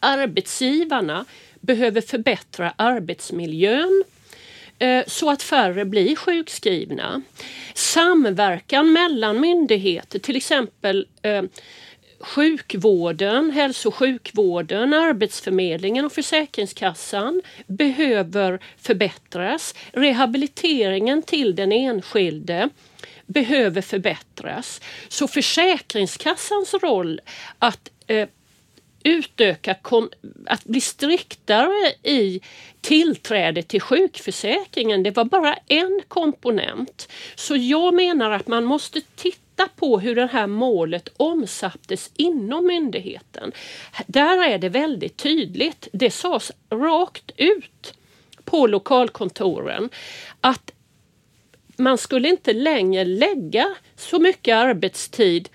Arbetsgivarna 0.00 1.24
behöver 1.60 2.00
förbättra 2.00 2.72
arbetsmiljön 2.76 4.04
Eh, 4.82 5.04
så 5.06 5.30
att 5.30 5.42
färre 5.42 5.84
blir 5.84 6.16
sjukskrivna. 6.16 7.22
Samverkan 7.74 8.92
mellan 8.92 9.40
myndigheter, 9.40 10.18
till 10.18 10.36
exempel 10.36 11.06
eh, 11.22 11.42
sjukvården, 12.20 13.50
hälso 13.50 13.88
och 13.88 13.94
sjukvården, 13.94 14.94
Arbetsförmedlingen 14.94 16.04
och 16.04 16.12
Försäkringskassan 16.12 17.42
behöver 17.66 18.60
förbättras. 18.78 19.74
Rehabiliteringen 19.92 21.22
till 21.22 21.56
den 21.56 21.72
enskilde 21.72 22.68
behöver 23.26 23.80
förbättras. 23.82 24.80
Så 25.08 25.28
Försäkringskassans 25.28 26.74
roll 26.74 27.20
att 27.58 27.90
eh, 28.06 28.28
utöka, 29.04 29.76
att 30.46 30.64
bli 30.64 30.80
striktare 30.80 31.92
i 32.02 32.40
tillträde 32.80 33.62
till 33.62 33.80
sjukförsäkringen, 33.80 35.02
det 35.02 35.16
var 35.16 35.24
bara 35.24 35.54
en 35.68 36.00
komponent. 36.08 37.08
Så 37.34 37.56
jag 37.56 37.94
menar 37.94 38.30
att 38.30 38.46
man 38.46 38.64
måste 38.64 39.00
titta 39.16 39.68
på 39.76 39.98
hur 39.98 40.14
det 40.14 40.26
här 40.26 40.46
målet 40.46 41.08
omsattes 41.16 42.10
inom 42.16 42.66
myndigheten. 42.66 43.52
Där 44.06 44.48
är 44.48 44.58
det 44.58 44.68
väldigt 44.68 45.16
tydligt, 45.16 45.88
det 45.92 46.10
sades 46.10 46.52
rakt 46.70 47.30
ut 47.36 47.94
på 48.44 48.66
lokalkontoren 48.66 49.90
att 50.40 50.72
man 51.76 51.98
skulle 51.98 52.28
inte 52.28 52.52
längre 52.52 53.04
lägga 53.04 53.74
så 53.96 54.18
mycket 54.18 54.54
arbetstid 54.54 55.48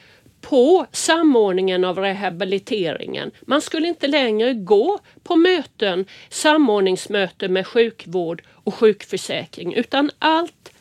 på 0.50 0.86
samordningen 0.92 1.84
av 1.84 2.00
rehabiliteringen. 2.00 3.32
Man 3.42 3.62
skulle 3.62 3.88
inte 3.88 4.08
längre 4.08 4.54
gå 4.54 5.00
på 5.24 5.36
möten, 5.36 6.06
samordningsmöten 6.30 7.54
med 7.54 7.68
sjukvård 7.68 8.44
och 8.54 8.74
sjukförsäkring 8.74 9.74
utan 9.74 10.12
allt 10.20 10.72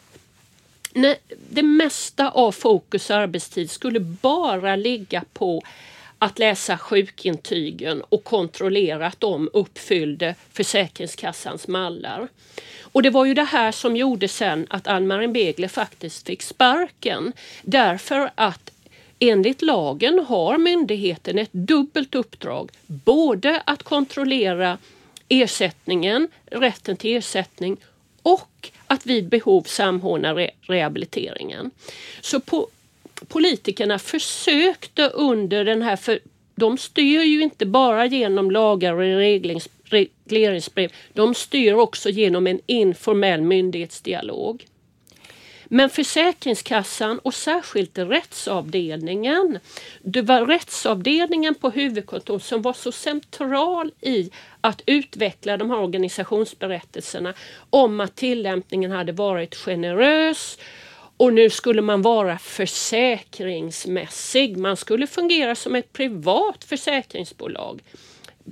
nej, 0.93 1.19
det 1.51 1.63
mesta 1.63 2.31
av 2.31 2.53
fokus 2.53 3.11
och 3.11 3.17
arbetstid 3.17 3.71
skulle 3.71 4.01
bara 4.01 4.77
ligga 4.77 5.25
på 5.33 5.63
att 6.19 6.39
läsa 6.39 6.79
sjukintygen 6.79 8.03
och 8.03 8.25
kontrollera 8.25 9.07
att 9.07 9.21
de 9.21 9.51
uppfyllde 9.53 10.35
Försäkringskassans 10.53 11.69
mallar. 11.69 12.29
Och 12.83 13.03
det 13.03 13.11
var 13.11 13.25
ju 13.25 13.35
det 13.35 13.45
här 13.45 13.73
som 13.73 13.97
gjorde 13.97 14.29
sen 14.29 14.67
att 14.71 14.87
Ann-Marin 14.87 15.33
Begler 15.33 15.69
faktiskt 15.69 16.27
fick 16.27 16.43
sparken. 16.43 17.33
Därför 17.63 18.31
att 18.35 18.71
Enligt 19.19 19.63
lagen 19.63 20.25
har 20.29 20.59
myndigheten 20.59 21.39
ett 21.39 21.53
dubbelt 21.53 22.15
uppdrag. 22.15 22.71
Både 22.87 23.63
att 23.67 23.83
kontrollera 23.83 24.79
ersättningen, 25.29 26.29
rätten 26.47 26.97
till 26.97 27.17
ersättning 27.17 27.77
och 28.23 28.71
att 28.87 29.07
vid 29.07 29.29
behov 29.29 29.63
samordna 29.63 30.35
re 30.35 30.51
rehabiliteringen. 30.61 31.71
Så 32.21 32.41
po 32.41 32.67
politikerna 33.29 33.99
försökte 33.99 35.09
under 35.09 35.65
den 35.65 35.83
här, 35.83 35.97
för 35.97 36.19
de 36.55 36.79
styr 36.79 37.21
ju 37.21 37.43
inte 37.43 37.67
bara 37.67 38.07
genom 38.07 38.51
lagar 38.51 38.93
och 38.93 38.99
regleringsbrev, 40.29 40.93
de 41.13 41.35
styr 41.35 41.73
också 41.73 42.11
genom 42.11 42.47
en 42.47 42.61
informell 42.67 43.43
myndighetsdialog. 43.43 44.67
Men 45.69 45.91
Försäkringskassan 45.91 47.19
och 47.19 47.35
särskilt 47.35 47.99
rättsavdelningen, 47.99 49.59
det 50.03 50.23
var 50.23 50.47
rättsavdelningen 50.47 51.55
på 51.55 51.71
huvudkontoret 51.71 52.43
som 52.43 52.63
var 52.63 52.73
så 52.73 52.93
central 52.93 53.93
i 54.01 54.31
att 54.61 54.83
utveckla 54.87 55.57
de 55.57 55.71
här 55.71 55.79
organisationsberättelserna 55.79 57.35
om 57.71 58.01
att 58.01 58.17
tillämpningen 58.17 58.91
hade 58.91 59.13
varit 59.13 59.55
generös 59.55 60.59
och 61.17 61.33
nu 61.33 61.51
skulle 61.51 61.83
man 61.83 62.03
vara 62.03 62.39
försäkringsmässig. 62.39 64.57
Man 64.57 64.77
skulle 64.77 65.07
fungera 65.07 65.55
som 65.55 65.75
ett 65.75 65.93
privat 65.93 66.65
försäkringsbolag 66.65 67.83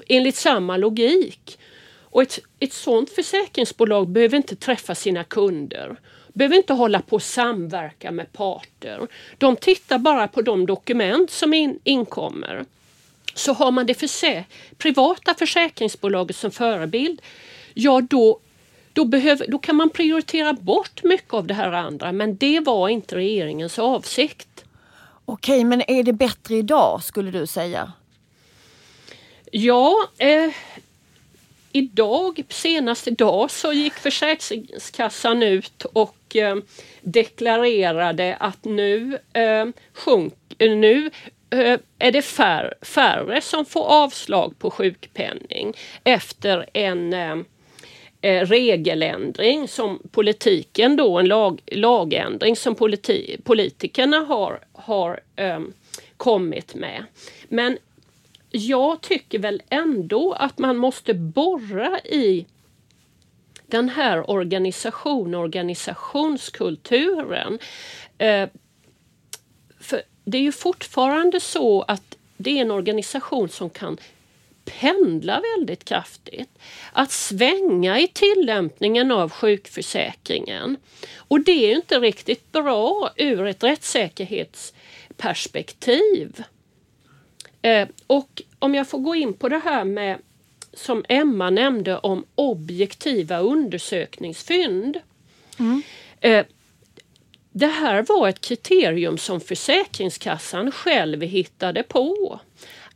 enligt 0.09 0.37
samma 0.37 0.77
logik. 0.77 1.59
Och 2.03 2.23
ett, 2.23 2.39
ett 2.61 2.73
sådant 2.73 3.11
försäkringsbolag 3.11 4.09
behöver 4.09 4.37
inte 4.37 4.57
träffa 4.57 4.95
sina 4.95 5.25
kunder 5.25 5.97
behöver 6.35 6.57
inte 6.57 6.73
hålla 6.73 7.01
på 7.01 7.17
och 7.17 7.23
samverka 7.23 8.11
med 8.11 8.33
parter. 8.33 9.09
De 9.39 9.57
tittar 9.57 9.99
bara 9.99 10.29
på 10.29 10.43
de 10.43 10.67
dokument 10.67 11.31
som 11.31 11.55
in, 11.55 11.79
inkommer. 11.85 12.65
Så 13.35 13.53
har 13.53 13.71
man 13.71 13.87
det 13.87 13.95
försä 13.95 14.45
privata 14.79 15.35
försäkringsbolaget 15.35 16.37
som 16.37 16.51
förebild, 16.51 17.23
ja 17.75 18.01
då, 18.01 18.39
då, 18.93 19.05
behöver, 19.05 19.47
då 19.49 19.59
kan 19.59 19.77
man 19.77 19.91
prioritera 19.91 20.53
bort 20.53 21.05
mycket 21.05 21.35
av 21.35 21.47
det 21.47 21.55
här 21.55 21.73
andra. 21.73 22.13
Men 22.13 22.37
det 22.37 22.61
var 22.61 22.89
inte 22.89 23.17
regeringens 23.17 23.79
avsikt. 23.79 24.65
Okej, 25.25 25.65
men 25.65 25.83
är 25.91 26.03
det 26.03 26.13
bättre 26.13 26.55
idag 26.55 27.05
skulle 27.05 27.31
du 27.31 27.47
säga? 27.47 27.93
Ja, 29.51 30.09
eh, 30.19 30.51
idag, 31.73 32.45
senast 32.49 33.09
idag, 33.09 33.51
så 33.51 33.73
gick 33.73 33.95
Försäkringskassan 33.95 35.43
ut 35.43 35.85
och 35.85 36.24
eh, 36.37 36.57
deklarerade 37.03 38.37
att 38.41 38.65
nu, 38.65 39.19
eh, 39.33 39.67
sjunk, 39.93 40.35
eh, 40.59 40.77
nu 40.77 41.11
eh, 41.51 41.79
är 41.99 42.13
det 42.13 42.23
fär, 42.23 42.75
färre 42.83 43.41
som 43.41 43.65
får 43.65 43.85
avslag 43.85 44.59
på 44.59 44.71
sjukpenning 44.71 45.75
efter 46.05 46.67
en 46.73 47.13
eh, 47.13 47.37
eh, 48.21 48.47
regeländring 48.47 49.69
som 49.69 50.03
politiken 50.11 50.97
då, 50.97 51.19
en 51.19 51.29
lag, 51.29 51.61
lagändring 51.67 52.57
som 52.57 52.75
politi, 52.75 53.37
politikerna 53.45 54.17
har, 54.17 54.61
har 54.73 55.21
eh, 55.37 55.61
kommit 56.17 56.75
med. 56.75 57.05
Men 57.49 57.79
jag 58.51 59.01
tycker 59.01 59.39
väl 59.39 59.63
ändå 59.71 60.33
att 60.33 60.59
man 60.59 60.77
måste 60.77 61.15
borra 61.15 62.01
i 62.01 62.47
den 63.75 63.89
här 63.89 64.31
organisation 64.31 65.35
organisationskulturen. 65.35 67.59
Eh, 68.19 68.49
för 69.81 70.03
det 70.25 70.39
är 70.39 70.43
ju 70.43 70.53
fortfarande 70.53 71.41
så 71.41 71.83
att 71.83 72.17
det 72.37 72.59
är 72.59 72.63
en 72.63 72.71
organisation 72.71 73.49
som 73.49 73.71
kan 73.71 73.99
pendla 74.65 75.43
väldigt 75.57 75.85
kraftigt. 75.85 76.59
Att 76.93 77.11
svänga 77.11 78.01
i 78.01 78.09
tillämpningen 78.09 79.11
av 79.11 79.31
sjukförsäkringen. 79.31 80.77
Och 81.17 81.41
det 81.41 81.73
är 81.73 81.77
inte 81.77 81.99
riktigt 81.99 82.53
bra 82.53 83.11
ur 83.17 83.47
ett 83.47 83.63
rättssäkerhetsperspektiv. 83.63 86.45
Eh, 87.63 87.89
och 88.07 88.43
om 88.59 88.75
jag 88.75 88.89
får 88.89 88.99
gå 88.99 89.15
in 89.15 89.35
på 89.35 89.49
det 89.49 89.61
här 89.65 89.85
med 89.85 90.19
som 90.77 91.05
Emma 91.09 91.51
nämnde 91.51 91.99
om 91.99 92.25
objektiva 92.35 93.39
undersökningsfynd. 93.39 94.97
Mm. 95.59 95.83
Eh, 96.21 96.45
det 97.53 97.67
här 97.67 98.05
var 98.09 98.29
ett 98.29 98.41
kriterium 98.41 99.19
som 99.19 99.41
Försäkringskassan 99.41 100.73
själv 100.73 101.23
hittade 101.23 101.83
på. 101.83 102.41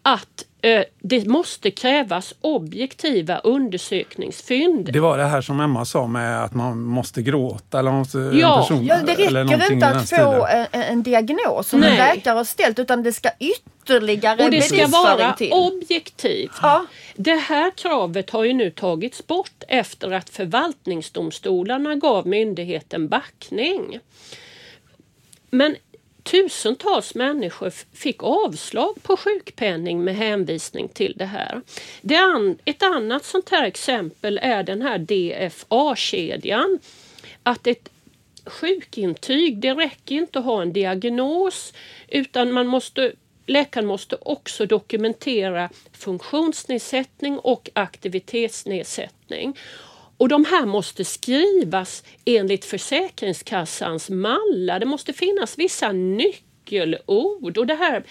Att 0.02 0.44
eh, 0.62 0.82
det 1.00 1.26
måste 1.26 1.70
krävas 1.70 2.34
objektiva 2.40 3.38
undersökningsfynd. 3.38 4.92
Det 4.92 5.00
var 5.00 5.18
det 5.18 5.24
här 5.24 5.40
som 5.40 5.60
Emma 5.60 5.84
sa 5.84 6.06
med 6.06 6.44
att 6.44 6.54
man 6.54 6.82
måste 6.82 7.22
gråta 7.22 7.78
eller 7.78 7.90
måste, 7.90 8.18
ja. 8.18 8.56
Person, 8.56 8.86
ja, 8.86 8.96
det 9.06 9.12
räcker 9.12 9.72
inte 9.72 9.86
att 9.86 10.10
få 10.10 10.46
en, 10.46 10.66
en, 10.82 11.02
diagnos 11.02 11.68
som 11.68 11.80
Nej. 11.80 11.90
en 11.90 11.96
läkare 11.96 12.36
har 12.36 12.44
ställt 12.44 12.78
utan 12.78 13.02
det 13.02 13.12
ska 13.12 13.30
ytterligare 13.38 13.77
Och 14.44 14.50
det 14.50 14.62
ska 14.62 14.86
vara 14.86 15.32
till. 15.32 15.52
objektivt. 15.52 16.52
Ja. 16.62 16.86
Det 17.14 17.34
här 17.34 17.70
kravet 17.70 18.30
har 18.30 18.44
ju 18.44 18.52
nu 18.52 18.70
tagits 18.70 19.26
bort 19.26 19.62
efter 19.68 20.10
att 20.10 20.30
förvaltningsdomstolarna 20.30 21.96
gav 21.96 22.26
myndigheten 22.26 23.08
backning. 23.08 24.00
Men 25.50 25.76
tusentals 26.22 27.14
människor 27.14 27.72
fick 27.96 28.22
avslag 28.22 29.02
på 29.02 29.16
sjukpenning 29.16 30.04
med 30.04 30.16
hänvisning 30.16 30.88
till 30.88 31.14
det 31.16 31.24
här. 31.24 31.62
Det 32.00 32.16
an, 32.16 32.58
ett 32.64 32.82
annat 32.82 33.24
sånt 33.24 33.48
här 33.50 33.64
exempel 33.64 34.40
är 34.42 34.62
den 34.62 34.82
här 34.82 34.98
DFA-kedjan. 34.98 36.78
Att 37.42 37.66
ett 37.66 37.88
sjukintyg, 38.44 39.58
det 39.58 39.74
räcker 39.74 40.14
inte 40.14 40.38
att 40.38 40.44
ha 40.44 40.62
en 40.62 40.72
diagnos 40.72 41.72
utan 42.08 42.52
man 42.52 42.66
måste 42.66 43.12
Läkaren 43.48 43.86
måste 43.86 44.16
också 44.20 44.66
dokumentera 44.66 45.70
funktionsnedsättning 45.92 47.38
och 47.38 47.70
aktivitetsnedsättning. 47.72 49.58
Och 50.16 50.28
de 50.28 50.44
här 50.44 50.66
måste 50.66 51.04
skrivas 51.04 52.04
enligt 52.24 52.64
Försäkringskassans 52.64 54.10
mallar. 54.10 54.80
Det 54.80 54.86
måste 54.86 55.12
finnas 55.12 55.58
vissa 55.58 55.92
nyckelord. 55.92 57.58
Och 57.58 57.66
det 57.66 57.74
här, 57.74 58.04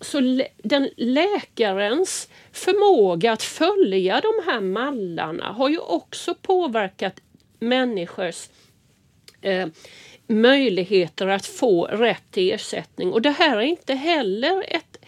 så 0.00 0.44
den 0.62 0.90
läkarens 0.96 2.28
förmåga 2.52 3.32
att 3.32 3.42
följa 3.42 4.20
de 4.20 4.50
här 4.50 4.60
mallarna 4.60 5.52
har 5.52 5.68
ju 5.68 5.78
också 5.78 6.34
påverkat 6.34 7.20
människors 7.58 8.48
eh, 9.42 9.68
möjligheter 10.26 11.26
att 11.26 11.46
få 11.46 11.84
rätt 11.84 12.22
till 12.30 12.52
ersättning. 12.52 13.12
Och 13.12 13.22
det 13.22 13.30
här 13.30 13.56
är 13.56 13.62
inte 13.62 13.94
heller 13.94 14.64
ett, 14.68 14.98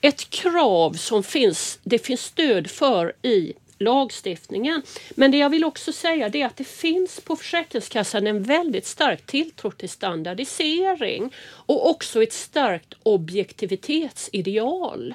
ett 0.00 0.30
krav 0.30 0.92
som 0.92 1.22
finns, 1.22 1.78
det 1.82 1.98
finns 1.98 2.20
stöd 2.20 2.70
för 2.70 3.12
i 3.22 3.52
lagstiftningen. 3.78 4.82
Men 5.10 5.30
det 5.30 5.38
jag 5.38 5.50
vill 5.50 5.64
också 5.64 5.92
säga 5.92 6.26
är 6.26 6.46
att 6.46 6.56
det 6.56 6.64
finns 6.64 7.20
på 7.20 7.36
Försäkringskassan 7.36 8.26
en 8.26 8.42
väldigt 8.42 8.86
stark 8.86 9.26
tilltro 9.26 9.70
till 9.70 9.88
standardisering 9.88 11.34
och 11.50 11.90
också 11.90 12.22
ett 12.22 12.32
starkt 12.32 12.94
objektivitetsideal. 13.02 15.14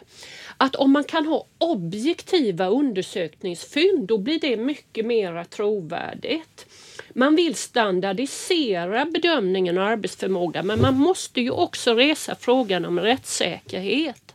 Att 0.58 0.76
om 0.76 0.92
man 0.92 1.04
kan 1.04 1.26
ha 1.26 1.46
objektiva 1.58 2.68
undersökningsfynd 2.68 4.08
då 4.08 4.18
blir 4.18 4.40
det 4.40 4.58
mycket 4.58 5.06
mer 5.06 5.44
trovärdigt. 5.44 6.66
Man 7.14 7.36
vill 7.36 7.56
standardisera 7.56 9.06
bedömningen 9.06 9.78
av 9.78 9.88
arbetsförmåga 9.88 10.64
men 10.64 10.82
man 10.82 11.00
måste 11.00 11.42
ju 11.42 11.52
också 11.52 11.94
resa 11.94 12.36
frågan 12.40 12.86
om 12.86 13.00
rättssäkerhet. 13.00 14.34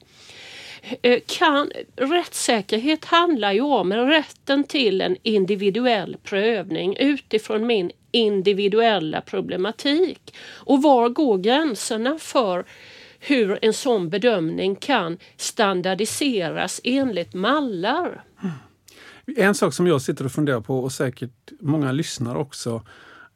Eh, 1.03 1.21
kan, 1.27 1.71
rättssäkerhet 1.97 3.05
handlar 3.05 3.53
ju 3.53 3.61
om 3.61 3.93
rätten 3.93 4.65
till 4.65 5.01
en 5.01 5.17
individuell 5.23 6.17
prövning 6.23 6.97
utifrån 6.97 7.67
min 7.67 7.91
individuella 8.13 9.21
problematik. 9.21 10.35
Och 10.51 10.83
var 10.83 11.09
går 11.09 11.39
gränserna 11.39 12.19
för 12.19 12.65
hur 13.21 13.59
en 13.63 13.73
sån 13.73 14.09
bedömning 14.09 14.77
kan 14.77 15.19
standardiseras 15.37 16.81
enligt 16.85 17.35
mallar? 17.35 18.25
Mm. 18.43 18.55
En 19.37 19.55
sak 19.55 19.75
som 19.75 19.87
jag 19.87 20.03
sitter 20.03 20.25
och 20.25 20.33
funderar 20.33 20.61
på 20.61 20.79
och 20.79 20.93
säkert 20.93 21.53
många 21.61 21.93
lyssnar 21.93 22.35
också. 22.35 22.83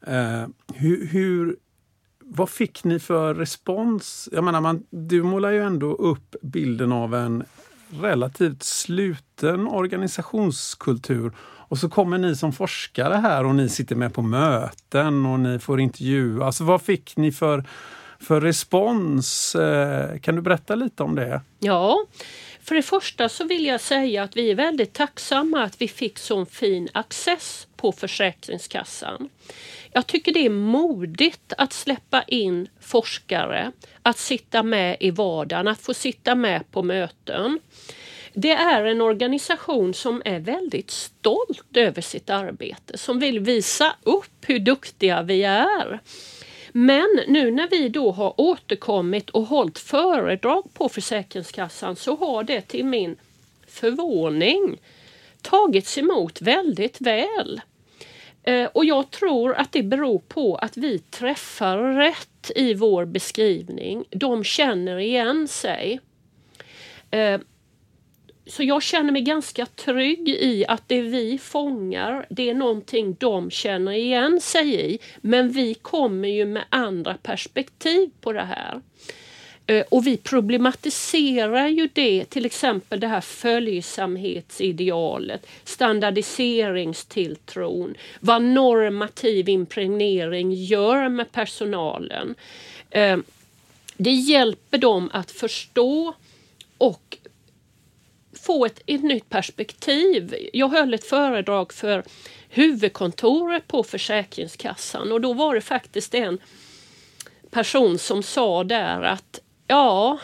Eh, 0.07 0.47
hur, 0.73 1.07
hur 1.07 1.55
vad 2.19 2.49
fick 2.49 2.83
ni 2.83 2.99
för 2.99 3.33
respons? 3.33 4.29
Jag 4.31 4.43
menar, 4.43 4.61
man, 4.61 4.83
du 4.89 5.23
målar 5.23 5.51
ju 5.51 5.63
ändå 5.63 5.93
upp 5.93 6.35
bilden 6.41 6.91
av 6.91 7.15
en 7.15 7.43
relativt 8.01 8.63
sluten 8.63 9.67
organisationskultur. 9.67 11.31
Och 11.39 11.77
så 11.77 11.89
kommer 11.89 12.17
ni 12.17 12.35
som 12.35 12.53
forskare 12.53 13.13
här 13.13 13.45
och 13.45 13.55
ni 13.55 13.69
sitter 13.69 13.95
med 13.95 14.13
på 14.13 14.21
möten 14.21 15.25
och 15.25 15.39
ni 15.39 15.59
får 15.59 15.79
intervjua. 15.79 16.45
Alltså 16.45 16.63
vad 16.63 16.81
fick 16.81 17.17
ni 17.17 17.31
för, 17.31 17.63
för 18.19 18.41
respons? 18.41 19.55
Eh, 19.55 20.19
kan 20.19 20.35
du 20.35 20.41
berätta 20.41 20.75
lite 20.75 21.03
om 21.03 21.15
det? 21.15 21.41
Ja, 21.59 22.05
för 22.63 22.75
det 22.75 22.81
första 22.81 23.29
så 23.29 23.43
vill 23.43 23.65
jag 23.65 23.81
säga 23.81 24.23
att 24.23 24.37
vi 24.37 24.51
är 24.51 24.55
väldigt 24.55 24.93
tacksamma 24.93 25.63
att 25.63 25.81
vi 25.81 25.87
fick 25.87 26.19
så 26.19 26.45
fin 26.45 26.89
access 26.93 27.67
på 27.75 27.91
Försäkringskassan. 27.91 29.29
Jag 29.91 30.07
tycker 30.07 30.33
det 30.33 30.45
är 30.45 30.49
modigt 30.49 31.53
att 31.57 31.73
släppa 31.73 32.23
in 32.23 32.67
forskare, 32.79 33.71
att 34.01 34.17
sitta 34.17 34.63
med 34.63 34.97
i 34.99 35.11
vardagen, 35.11 35.67
att 35.67 35.81
få 35.81 35.93
sitta 35.93 36.35
med 36.35 36.71
på 36.71 36.83
möten. 36.83 37.59
Det 38.33 38.51
är 38.51 38.85
en 38.85 39.01
organisation 39.01 39.93
som 39.93 40.21
är 40.25 40.39
väldigt 40.39 40.91
stolt 40.91 41.77
över 41.77 42.01
sitt 42.01 42.29
arbete, 42.29 42.97
som 42.97 43.19
vill 43.19 43.39
visa 43.39 43.95
upp 44.03 44.31
hur 44.41 44.59
duktiga 44.59 45.21
vi 45.21 45.43
är. 45.43 45.99
Men 46.75 47.19
nu 47.27 47.51
när 47.51 47.67
vi 47.67 47.89
då 47.89 48.11
har 48.11 48.41
återkommit 48.41 49.29
och 49.29 49.43
hållit 49.45 49.79
föredrag 49.79 50.73
på 50.73 50.89
Försäkringskassan 50.89 51.95
så 51.95 52.15
har 52.15 52.43
det 52.43 52.61
till 52.61 52.85
min 52.85 53.15
förvåning 53.67 54.81
tagits 55.41 55.97
emot 55.97 56.41
väldigt 56.41 57.01
väl. 57.01 57.61
Eh, 58.43 58.65
och 58.65 58.85
jag 58.85 59.11
tror 59.11 59.53
att 59.53 59.71
det 59.71 59.83
beror 59.83 60.19
på 60.19 60.55
att 60.55 60.77
vi 60.77 60.99
träffar 60.99 61.77
rätt 61.77 62.51
i 62.55 62.73
vår 62.73 63.05
beskrivning. 63.05 64.05
De 64.09 64.43
känner 64.43 64.97
igen 64.97 65.47
sig. 65.47 65.99
Eh, 67.11 67.39
så 68.45 68.63
jag 68.63 68.83
känner 68.83 69.11
mig 69.11 69.21
ganska 69.21 69.65
trygg 69.65 70.29
i 70.29 70.65
att 70.67 70.83
det 70.87 71.01
vi 71.01 71.37
fångar, 71.37 72.25
det 72.29 72.49
är 72.49 72.53
någonting 72.53 73.15
de 73.19 73.51
känner 73.51 73.91
igen 73.91 74.41
sig 74.41 74.93
i. 74.93 74.99
Men 75.21 75.51
vi 75.51 75.73
kommer 75.73 76.27
ju 76.27 76.45
med 76.45 76.63
andra 76.69 77.17
perspektiv 77.23 78.09
på 78.21 78.33
det 78.33 78.43
här. 78.43 78.81
Eh, 79.67 79.83
och 79.89 80.07
vi 80.07 80.17
problematiserar 80.17 81.67
ju 81.67 81.89
det, 81.93 82.25
till 82.25 82.45
exempel 82.45 82.99
det 82.99 83.07
här 83.07 83.21
följsamhetsidealet, 83.21 85.47
standardiseringstilltron, 85.63 87.95
vad 88.19 88.41
normativ 88.41 89.49
impregnering 89.49 90.53
gör 90.53 91.09
med 91.09 91.31
personalen. 91.31 92.35
Eh, 92.89 93.17
det 93.97 94.11
hjälper 94.11 94.77
dem 94.77 95.09
att 95.13 95.31
förstå 95.31 96.13
och 96.77 97.17
få 98.43 98.65
ett, 98.65 98.81
ett 98.85 99.03
nytt 99.03 99.29
perspektiv. 99.29 100.35
Jag 100.53 100.69
höll 100.69 100.93
ett 100.93 101.05
föredrag 101.05 101.73
för 101.73 102.03
huvudkontoret 102.49 103.67
på 103.67 103.83
Försäkringskassan 103.83 105.11
och 105.11 105.21
då 105.21 105.33
var 105.33 105.55
det 105.55 105.61
faktiskt 105.61 106.15
en 106.15 106.39
person 107.51 107.99
som 107.99 108.23
sa 108.23 108.63
där 108.63 109.01
att 109.01 109.39
ja, 109.67 110.19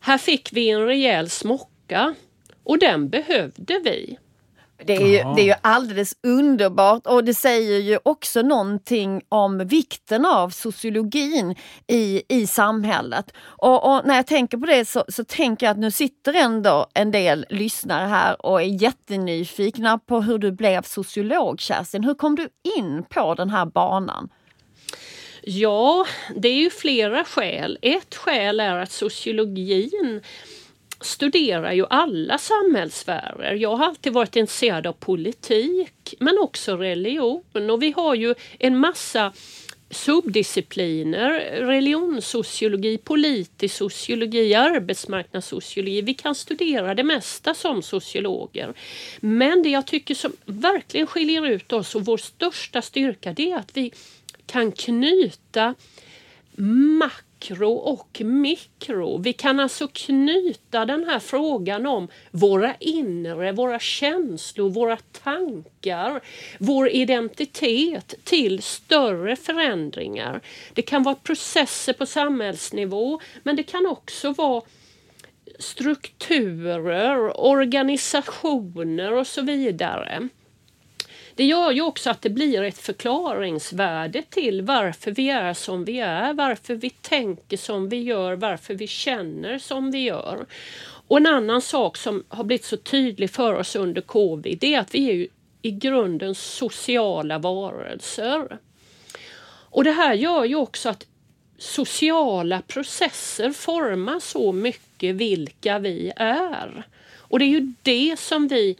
här 0.00 0.18
fick 0.18 0.52
vi 0.52 0.70
en 0.70 0.86
rejäl 0.86 1.30
smocka 1.30 2.14
och 2.64 2.78
den 2.78 3.08
behövde 3.08 3.80
vi. 3.84 4.18
Det 4.84 4.96
är, 4.96 5.06
ju, 5.06 5.34
det 5.34 5.42
är 5.42 5.46
ju 5.46 5.54
alldeles 5.60 6.14
underbart 6.22 7.06
och 7.06 7.24
det 7.24 7.34
säger 7.34 7.78
ju 7.78 7.98
också 8.02 8.42
någonting 8.42 9.22
om 9.28 9.58
vikten 9.58 10.26
av 10.26 10.50
sociologin 10.50 11.54
i, 11.86 12.22
i 12.28 12.46
samhället. 12.46 13.32
Och, 13.38 13.94
och 13.94 14.06
när 14.06 14.16
jag 14.16 14.26
tänker 14.26 14.58
på 14.58 14.66
det 14.66 14.84
så, 14.84 15.04
så 15.08 15.24
tänker 15.24 15.66
jag 15.66 15.70
att 15.70 15.78
nu 15.78 15.90
sitter 15.90 16.34
ändå 16.34 16.86
en 16.94 17.10
del 17.10 17.46
lyssnare 17.48 18.06
här 18.06 18.46
och 18.46 18.62
är 18.62 18.82
jättenyfikna 18.82 19.98
på 19.98 20.20
hur 20.20 20.38
du 20.38 20.52
blev 20.52 20.82
sociolog 20.82 21.60
Kerstin. 21.60 22.04
Hur 22.04 22.14
kom 22.14 22.36
du 22.36 22.48
in 22.78 23.04
på 23.10 23.34
den 23.34 23.50
här 23.50 23.66
banan? 23.66 24.28
Ja, 25.42 26.06
det 26.36 26.48
är 26.48 26.54
ju 26.54 26.70
flera 26.70 27.24
skäl. 27.24 27.78
Ett 27.82 28.14
skäl 28.14 28.60
är 28.60 28.76
att 28.76 28.92
sociologin 28.92 30.20
studerar 31.02 31.72
ju 31.72 31.86
alla 31.90 32.38
samhällssfärer. 32.38 33.54
Jag 33.54 33.76
har 33.76 33.86
alltid 33.86 34.12
varit 34.12 34.36
intresserad 34.36 34.86
av 34.86 34.92
politik 34.92 36.14
men 36.20 36.38
också 36.38 36.76
religion 36.76 37.70
och 37.70 37.82
vi 37.82 37.92
har 37.96 38.14
ju 38.14 38.34
en 38.58 38.78
massa 38.78 39.32
subdiscipliner, 39.92 41.30
religionssociologi, 41.66 42.98
politisk 42.98 43.76
sociologi, 43.76 44.54
arbetsmarknadssociologi. 44.54 46.02
Vi 46.02 46.14
kan 46.14 46.34
studera 46.34 46.94
det 46.94 47.02
mesta 47.02 47.54
som 47.54 47.82
sociologer. 47.82 48.74
Men 49.20 49.62
det 49.62 49.68
jag 49.68 49.86
tycker 49.86 50.14
som 50.14 50.32
verkligen 50.44 51.06
skiljer 51.06 51.46
ut 51.46 51.72
oss 51.72 51.94
och 51.94 52.04
vår 52.04 52.16
största 52.16 52.82
styrka 52.82 53.32
det 53.32 53.50
är 53.50 53.56
att 53.56 53.76
vi 53.76 53.92
kan 54.46 54.72
knyta 54.72 55.74
makt 56.98 57.26
makro 57.42 57.72
och 57.72 58.20
mikro. 58.24 59.18
Vi 59.18 59.32
kan 59.32 59.60
alltså 59.60 59.88
knyta 59.88 60.84
den 60.84 61.04
här 61.04 61.18
frågan 61.18 61.86
om 61.86 62.08
våra 62.30 62.74
inre, 62.80 63.52
våra 63.52 63.78
känslor, 63.78 64.70
våra 64.70 64.96
tankar, 64.96 66.20
vår 66.58 66.88
identitet 66.88 68.14
till 68.24 68.62
större 68.62 69.36
förändringar. 69.36 70.40
Det 70.72 70.82
kan 70.82 71.02
vara 71.02 71.14
processer 71.14 71.92
på 71.92 72.06
samhällsnivå 72.06 73.20
men 73.42 73.56
det 73.56 73.62
kan 73.62 73.86
också 73.86 74.32
vara 74.32 74.62
strukturer, 75.58 77.40
organisationer 77.40 79.12
och 79.12 79.26
så 79.26 79.42
vidare. 79.42 80.28
Det 81.34 81.44
gör 81.44 81.70
ju 81.70 81.82
också 81.82 82.10
att 82.10 82.22
det 82.22 82.30
blir 82.30 82.62
ett 82.62 82.78
förklaringsvärde 82.78 84.22
till 84.22 84.62
varför 84.62 85.10
vi 85.10 85.30
är 85.30 85.54
som 85.54 85.84
vi 85.84 86.00
är, 86.00 86.34
varför 86.34 86.74
vi 86.74 86.90
tänker 86.90 87.56
som 87.56 87.88
vi 87.88 88.02
gör, 88.02 88.36
varför 88.36 88.74
vi 88.74 88.86
känner 88.86 89.58
som 89.58 89.90
vi 89.90 89.98
gör. 89.98 90.46
Och 91.08 91.16
en 91.16 91.26
annan 91.26 91.62
sak 91.62 91.96
som 91.96 92.24
har 92.28 92.44
blivit 92.44 92.64
så 92.64 92.76
tydlig 92.76 93.30
för 93.30 93.54
oss 93.54 93.76
under 93.76 94.00
covid, 94.00 94.58
det 94.60 94.74
är 94.74 94.80
att 94.80 94.94
vi 94.94 95.08
är 95.10 95.14
ju 95.14 95.28
i 95.62 95.70
grunden 95.70 96.34
sociala 96.34 97.38
varelser. 97.38 98.58
Och 99.44 99.84
det 99.84 99.90
här 99.90 100.14
gör 100.14 100.44
ju 100.44 100.54
också 100.54 100.88
att 100.88 101.06
sociala 101.58 102.62
processer 102.62 103.50
formar 103.50 104.20
så 104.20 104.52
mycket 104.52 105.14
vilka 105.14 105.78
vi 105.78 106.12
är. 106.16 106.86
Och 107.16 107.38
det 107.38 107.44
är 107.44 107.48
ju 107.48 107.72
det 107.82 108.18
som 108.18 108.48
vi 108.48 108.76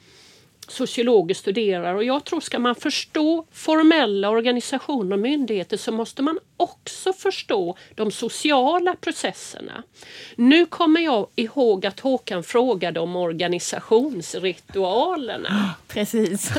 sociologer 0.72 1.34
studerar 1.34 1.94
och 1.94 2.04
jag 2.04 2.24
tror 2.24 2.40
ska 2.40 2.58
man 2.58 2.74
förstå 2.74 3.44
formella 3.52 4.30
organisationer 4.30 5.16
och 5.16 5.22
myndigheter 5.22 5.76
så 5.76 5.92
måste 5.92 6.22
man 6.22 6.38
också 6.56 7.12
förstå 7.12 7.76
de 7.94 8.10
sociala 8.10 8.94
processerna. 8.94 9.82
Nu 10.36 10.66
kommer 10.66 11.00
jag 11.00 11.26
ihåg 11.36 11.86
att 11.86 12.00
Håkan 12.00 12.44
frågade 12.44 13.00
om 13.00 13.16
organisationsritualerna. 13.16 15.74
Precis. 15.88 16.50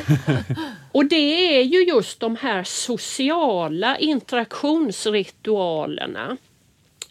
och 0.91 1.05
det 1.05 1.57
är 1.57 1.61
ju 1.61 1.83
just 1.83 2.19
de 2.19 2.35
här 2.35 2.63
sociala 2.63 3.97
interaktionsritualerna 3.97 6.37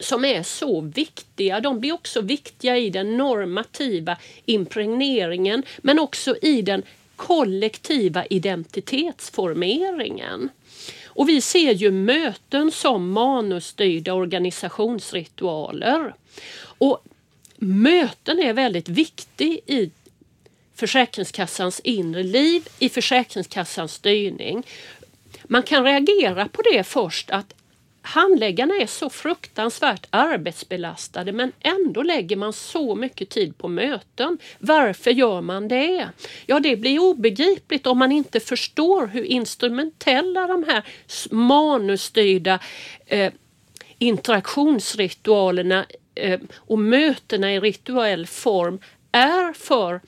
som 0.03 0.25
är 0.25 0.43
så 0.43 0.81
viktiga. 0.81 1.59
De 1.59 1.79
blir 1.79 1.93
också 1.93 2.21
viktiga 2.21 2.77
i 2.77 2.89
den 2.89 3.17
normativa 3.17 4.17
impregneringen 4.45 5.63
men 5.81 5.99
också 5.99 6.35
i 6.41 6.61
den 6.61 6.83
kollektiva 7.15 8.25
identitetsformeringen. 8.25 10.49
Och 11.05 11.29
vi 11.29 11.41
ser 11.41 11.73
ju 11.73 11.91
möten 11.91 12.71
som 12.71 13.11
manusstyrda 13.11 14.13
organisationsritualer. 14.13 16.13
Och 16.61 17.03
möten 17.57 18.39
är 18.39 18.53
väldigt 18.53 18.89
viktiga 18.89 19.59
i 19.65 19.91
Försäkringskassans 20.75 21.79
inre 21.79 22.23
liv, 22.23 22.67
i 22.79 22.89
Försäkringskassans 22.89 23.93
styrning. 23.93 24.63
Man 25.43 25.63
kan 25.63 25.83
reagera 25.83 26.47
på 26.47 26.61
det 26.61 26.83
först 26.83 27.31
att 27.31 27.53
handläggarna 28.05 28.73
är 28.75 28.87
så 28.87 29.09
fruktansvärt 29.09 30.07
arbetsbelastade 30.09 31.31
men 31.31 31.51
ändå 31.59 32.03
lägger 32.03 32.35
man 32.35 32.53
så 32.53 32.95
mycket 32.95 33.29
tid 33.29 33.57
på 33.57 33.67
möten. 33.67 34.37
Varför 34.59 35.11
gör 35.11 35.41
man 35.41 35.67
det? 35.67 36.09
Ja, 36.45 36.59
det 36.59 36.75
blir 36.75 36.99
obegripligt 36.99 37.87
om 37.87 37.97
man 37.97 38.11
inte 38.11 38.39
förstår 38.39 39.07
hur 39.07 39.23
instrumentella 39.23 40.47
de 40.47 40.63
här 40.63 40.83
manusstyrda 41.31 42.59
eh, 43.05 43.33
interaktionsritualerna 43.97 45.85
eh, 46.15 46.39
och 46.55 46.79
mötena 46.79 47.53
i 47.53 47.59
rituell 47.59 48.27
form 48.27 48.79
är 49.11 49.53
för 49.53 50.01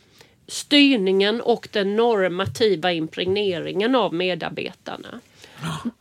styrningen 0.47 1.41
och 1.41 1.67
den 1.71 1.95
normativa 1.95 2.91
impregneringen 2.91 3.95
av 3.95 4.13
medarbetarna. 4.13 5.19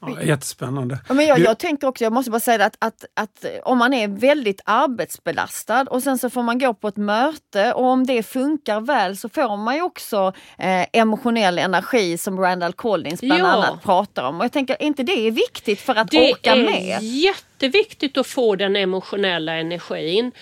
Ja, 0.00 0.22
jättespännande. 0.22 0.98
men 1.08 1.26
jag, 1.26 1.38
jag 1.38 1.58
tänker 1.58 1.86
också, 1.86 2.04
jag 2.04 2.12
måste 2.12 2.30
bara 2.30 2.40
säga 2.40 2.64
att, 2.64 2.76
att, 2.78 3.04
att 3.14 3.44
om 3.64 3.78
man 3.78 3.94
är 3.94 4.08
väldigt 4.08 4.60
arbetsbelastad 4.64 5.82
och 5.90 6.02
sen 6.02 6.18
så 6.18 6.30
får 6.30 6.42
man 6.42 6.58
gå 6.58 6.74
på 6.74 6.88
ett 6.88 6.96
möte 6.96 7.72
och 7.72 7.84
om 7.84 8.06
det 8.06 8.22
funkar 8.22 8.80
väl 8.80 9.16
så 9.16 9.28
får 9.28 9.56
man 9.56 9.74
ju 9.74 9.82
också 9.82 10.32
eh, 10.58 10.86
emotionell 10.92 11.58
energi 11.58 12.18
som 12.18 12.40
Randall 12.40 12.72
Collins 12.72 13.20
bland 13.20 13.42
ja. 13.42 13.46
annat 13.46 13.82
pratar 13.82 14.24
om. 14.24 14.38
Och 14.38 14.44
jag 14.44 14.52
tänker, 14.52 14.82
inte 14.82 15.02
det 15.02 15.26
är 15.26 15.30
viktigt 15.30 15.80
för 15.80 15.94
att 15.94 16.10
det 16.10 16.32
orka 16.32 16.56
med? 16.56 16.66
Det 16.66 16.92
är 16.92 17.00
jätteviktigt 17.00 18.18
att 18.18 18.26
få 18.26 18.56
den 18.56 18.76
emotionella 18.76 19.52
energin. 19.52 20.32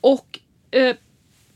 Och 0.00 0.38
eh, 0.70 0.96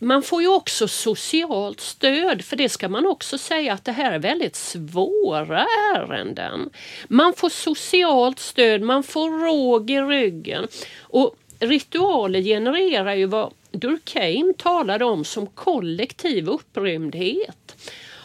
man 0.06 0.22
får 0.22 0.42
ju 0.42 0.48
också 0.48 0.88
socialt 0.88 1.80
stöd, 1.80 2.44
för 2.44 2.56
det 2.56 2.68
ska 2.68 2.88
man 2.88 3.06
också 3.06 3.38
säga 3.38 3.72
att 3.72 3.84
det 3.84 3.92
här 3.92 4.12
är 4.12 4.18
väldigt 4.18 4.56
svåra 4.56 5.66
ärenden. 5.96 6.70
Man 7.08 7.32
får 7.32 7.48
socialt 7.48 8.38
stöd, 8.38 8.82
man 8.82 9.02
får 9.02 9.30
råg 9.30 9.90
i 9.90 10.00
ryggen. 10.00 10.68
Och 11.00 11.36
ritualer 11.58 12.40
genererar 12.40 13.14
ju 13.14 13.26
vad 13.26 13.52
Durkheim 13.70 14.54
talade 14.58 15.04
om 15.04 15.24
som 15.24 15.46
kollektiv 15.46 16.48
upprymdhet. 16.48 17.76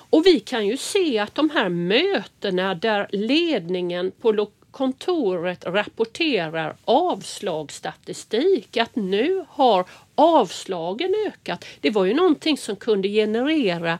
Och 0.10 0.26
vi 0.26 0.40
kan 0.40 0.68
ju 0.68 0.78
se 0.78 1.20
att 1.20 1.36
de 1.36 1.50
här 1.50 1.70
mötena 1.70 2.76
där 2.76 3.08
ledningen 3.12 4.12
på 4.22 4.48
kontoret 4.72 5.66
rapporterar 5.66 6.76
avslagsstatistik, 6.86 8.78
att 8.78 8.96
nu 8.96 9.46
har 9.50 9.86
avslagen 10.22 11.16
ökat. 11.28 11.66
Det 11.82 11.90
var 11.90 12.06
ju 12.06 12.14
någonting 12.14 12.58
som 12.58 12.76
kunde 12.76 13.08
generera 13.08 14.00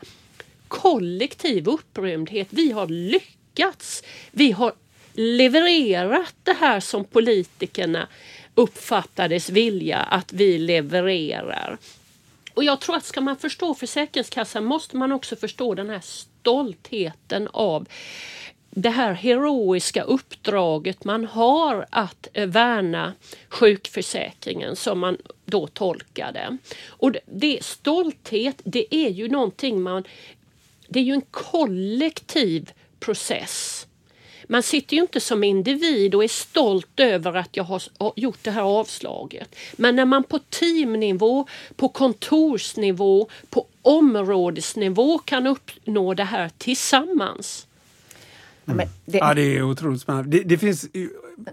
kollektiv 0.68 1.68
upprymdhet. 1.68 2.48
Vi 2.50 2.72
har 2.72 2.88
lyckats. 2.88 4.04
Vi 4.32 4.52
har 4.52 4.74
levererat 5.14 6.36
det 6.44 6.54
här 6.60 6.80
som 6.80 7.06
politikerna 7.06 8.08
uppfattades 8.56 9.50
vilja 9.50 9.98
att 9.98 10.34
vi 10.34 10.58
levererar. 10.58 11.78
Och 12.54 12.64
jag 12.64 12.82
tror 12.82 12.96
att 12.96 13.06
ska 13.06 13.22
man 13.22 13.38
förstå 13.38 13.74
Försäkringskassan 13.74 14.66
måste 14.66 14.98
man 14.98 15.12
också 15.12 15.36
förstå 15.36 15.74
den 15.76 15.90
här 15.90 16.02
stoltheten 16.04 17.48
av 17.54 17.88
det 18.70 18.90
här 18.90 19.14
heroiska 19.14 20.04
uppdraget 20.04 21.04
man 21.04 21.26
har 21.26 21.86
att 21.90 22.28
värna 22.34 23.14
sjukförsäkringen 23.50 24.76
som 24.76 25.00
man 25.00 25.18
då 25.52 25.68
tolkar 25.68 26.32
det. 26.32 26.58
Och 26.88 27.16
det, 27.26 27.64
stolthet, 27.64 28.62
det 28.64 28.96
är 28.96 29.10
ju 29.10 29.30
någonting 29.30 29.82
man... 29.82 30.04
Det 30.88 31.00
är 31.00 31.04
ju 31.04 31.14
en 31.14 31.26
kollektiv 31.32 32.72
process. 33.00 33.88
Man 34.48 34.64
sitter 34.64 34.96
ju 34.96 35.02
inte 35.02 35.20
som 35.20 35.44
individ 35.44 36.16
och 36.16 36.24
är 36.24 36.28
stolt 36.28 37.00
över 37.00 37.34
att 37.34 37.58
jag 37.58 37.64
har 37.64 37.82
gjort 38.16 38.40
det 38.42 38.52
här 38.52 38.62
avslaget. 38.62 39.56
Men 39.78 39.96
när 39.96 40.06
man 40.06 40.24
på 40.24 40.40
teamnivå, 40.40 41.48
på 41.76 41.90
kontorsnivå, 41.90 43.28
på 43.50 43.66
områdesnivå 43.82 45.18
kan 45.18 45.48
uppnå 45.48 46.14
det 46.14 46.24
här 46.24 46.52
tillsammans 46.58 47.68
Mm. 48.66 48.90
Det... 49.06 49.18
Ja, 49.18 49.34
det 49.34 49.58
är 49.58 49.64
otroligt 49.64 50.02
spännande. 50.02 50.38
Det, 50.38 50.44
det, 50.44 50.58
finns, 50.58 50.90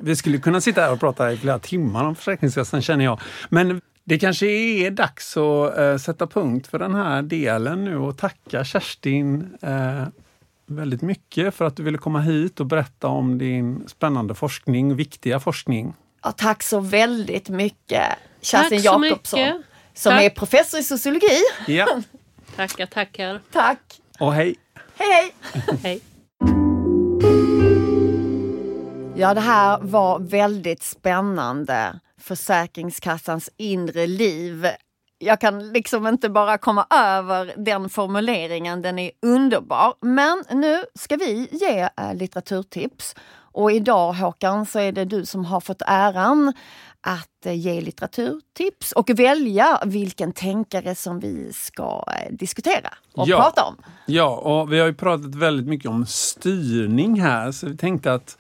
vi 0.01 0.17
skulle 0.17 0.39
kunna 0.39 0.61
sitta 0.61 0.81
här 0.81 0.93
och 0.93 1.01
prata 1.01 1.33
i 1.33 1.37
flera 1.37 1.59
timmar 1.59 2.05
om 2.05 2.15
Försäkringskassan 2.17 2.83
känner 2.83 3.05
jag. 3.05 3.21
Men 3.49 3.81
Det 4.05 4.19
kanske 4.19 4.47
är 4.47 4.91
dags 4.91 5.37
att 5.37 5.79
eh, 5.79 5.97
sätta 5.97 6.27
punkt 6.27 6.67
för 6.67 6.79
den 6.79 6.95
här 6.95 7.23
delen 7.23 7.85
nu 7.85 7.97
och 7.97 8.17
tacka 8.19 8.65
Kerstin 8.65 9.57
eh, 9.63 10.03
väldigt 10.67 11.03
mycket 11.03 11.55
för 11.55 11.65
att 11.65 11.77
du 11.77 11.83
ville 11.83 11.99
komma 11.99 12.21
hit 12.21 12.61
och 12.61 12.67
berätta 12.67 13.07
om 13.09 13.39
din 13.39 13.85
spännande 13.89 14.35
forskning, 14.35 14.97
viktiga 14.97 15.41
forskning. 15.41 15.95
Ja, 16.23 16.33
tack 16.33 16.63
så 16.63 16.81
väldigt 16.81 17.49
mycket 17.49 18.03
Kerstin 18.41 18.83
Jakobsson 18.83 19.63
som 19.95 20.13
Tack. 20.13 20.23
är 20.23 20.31
professor 20.31 20.81
i 20.81 20.83
sociologi. 20.83 21.39
Ja, 21.67 22.03
Tackar, 22.57 22.87
tackar. 22.87 23.41
Tack! 23.53 23.81
och 24.19 24.35
hej! 24.35 24.55
Hej 24.97 25.33
hej! 25.83 26.01
Ja, 29.19 29.35
det 29.35 29.41
här 29.41 29.79
var 29.83 30.19
väldigt 30.19 30.83
spännande. 30.83 32.01
Försäkringskassans 32.21 33.51
inre 33.57 34.07
liv. 34.07 34.67
Jag 35.19 35.41
kan 35.41 35.73
liksom 35.73 36.07
inte 36.07 36.29
bara 36.31 36.59
komma 36.59 36.87
över 36.91 37.55
den 37.57 37.89
formuleringen, 37.89 38.83
den 38.83 38.99
är 38.99 39.11
underbar. 39.23 39.95
Men 40.01 40.45
nu 40.61 40.85
ska 40.95 41.17
vi 41.17 41.49
ge 41.53 41.81
eh, 41.81 42.15
litteraturtips. 42.15 43.15
Och 43.53 43.73
idag 43.73 44.13
Håkan 44.13 44.67
så 44.67 44.79
är 44.79 44.93
det 44.93 45.05
du 45.05 45.27
som 45.27 45.45
har 45.45 45.61
fått 45.61 45.83
äran 45.87 46.53
att 47.01 47.47
eh, 47.47 47.53
ge 47.55 47.81
litteraturtips 47.81 48.93
och 48.93 49.11
välja 49.11 49.79
vilken 49.85 50.33
tänkare 50.33 50.95
som 50.95 51.21
vi 51.21 51.53
ska 51.53 52.05
eh, 52.09 52.33
diskutera 52.35 52.95
och 53.15 53.29
Ja. 53.29 53.37
prata 53.37 53.65
om. 53.65 53.77
Ja, 54.07 54.29
och 54.37 54.73
vi 54.73 54.79
har 54.81 54.87
ju 54.87 54.95
pratat 54.95 55.35
väldigt 55.35 55.67
mycket 55.67 55.91
om 55.91 56.07
styrning 56.07 57.21
här 57.21 57.53
så 57.53 57.67
vi 57.67 57.77
tänkte 57.77 58.13
att 58.13 58.39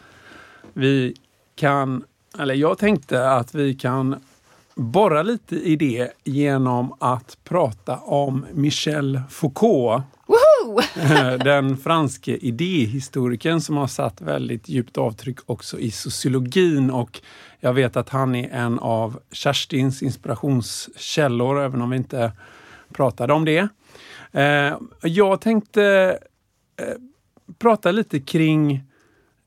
vi 0.79 1.14
kan, 1.55 2.05
eller 2.39 2.55
jag 2.55 2.79
tänkte 2.79 3.31
att 3.31 3.55
vi 3.55 3.74
kan 3.74 4.16
borra 4.74 5.22
lite 5.22 5.57
i 5.57 5.76
det 5.76 6.12
genom 6.24 6.95
att 6.99 7.39
prata 7.45 7.97
om 7.97 8.47
Michel 8.53 9.20
Foucault. 9.31 10.05
Woho! 10.26 10.81
Den 11.45 11.76
franske 11.76 12.37
idéhistorikern 12.37 13.61
som 13.61 13.76
har 13.76 13.87
satt 13.87 14.20
väldigt 14.20 14.68
djupt 14.68 14.99
avtryck 14.99 15.39
också 15.47 15.79
i 15.79 15.91
sociologin 15.91 16.91
och 16.91 17.20
jag 17.61 17.72
vet 17.72 17.97
att 17.97 18.09
han 18.09 18.35
är 18.35 18.49
en 18.51 18.79
av 18.79 19.20
Kerstins 19.33 20.03
inspirationskällor 20.03 21.61
även 21.61 21.83
om 21.83 21.91
vi 21.91 21.97
inte 21.97 22.33
pratade 22.93 23.33
om 23.33 23.45
det. 23.45 23.68
Eh, 24.33 24.76
Jag 25.03 25.41
tänkte 25.41 26.18
eh, 26.76 26.87
prata 27.59 27.91
lite 27.91 28.20
kring 28.20 28.85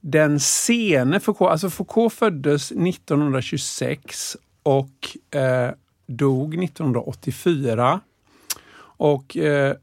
den 0.02 0.40
sene 0.40 1.20
Foucault. 1.20 1.52
Alltså 1.52 1.70
Foucault 1.70 2.14
föddes 2.14 2.72
1926 2.72 4.38
och 4.64 5.18
eh, 5.40 5.72
dog 6.06 6.64
1984. 6.64 8.00
Och 8.82 9.38
eh, 9.38 9.76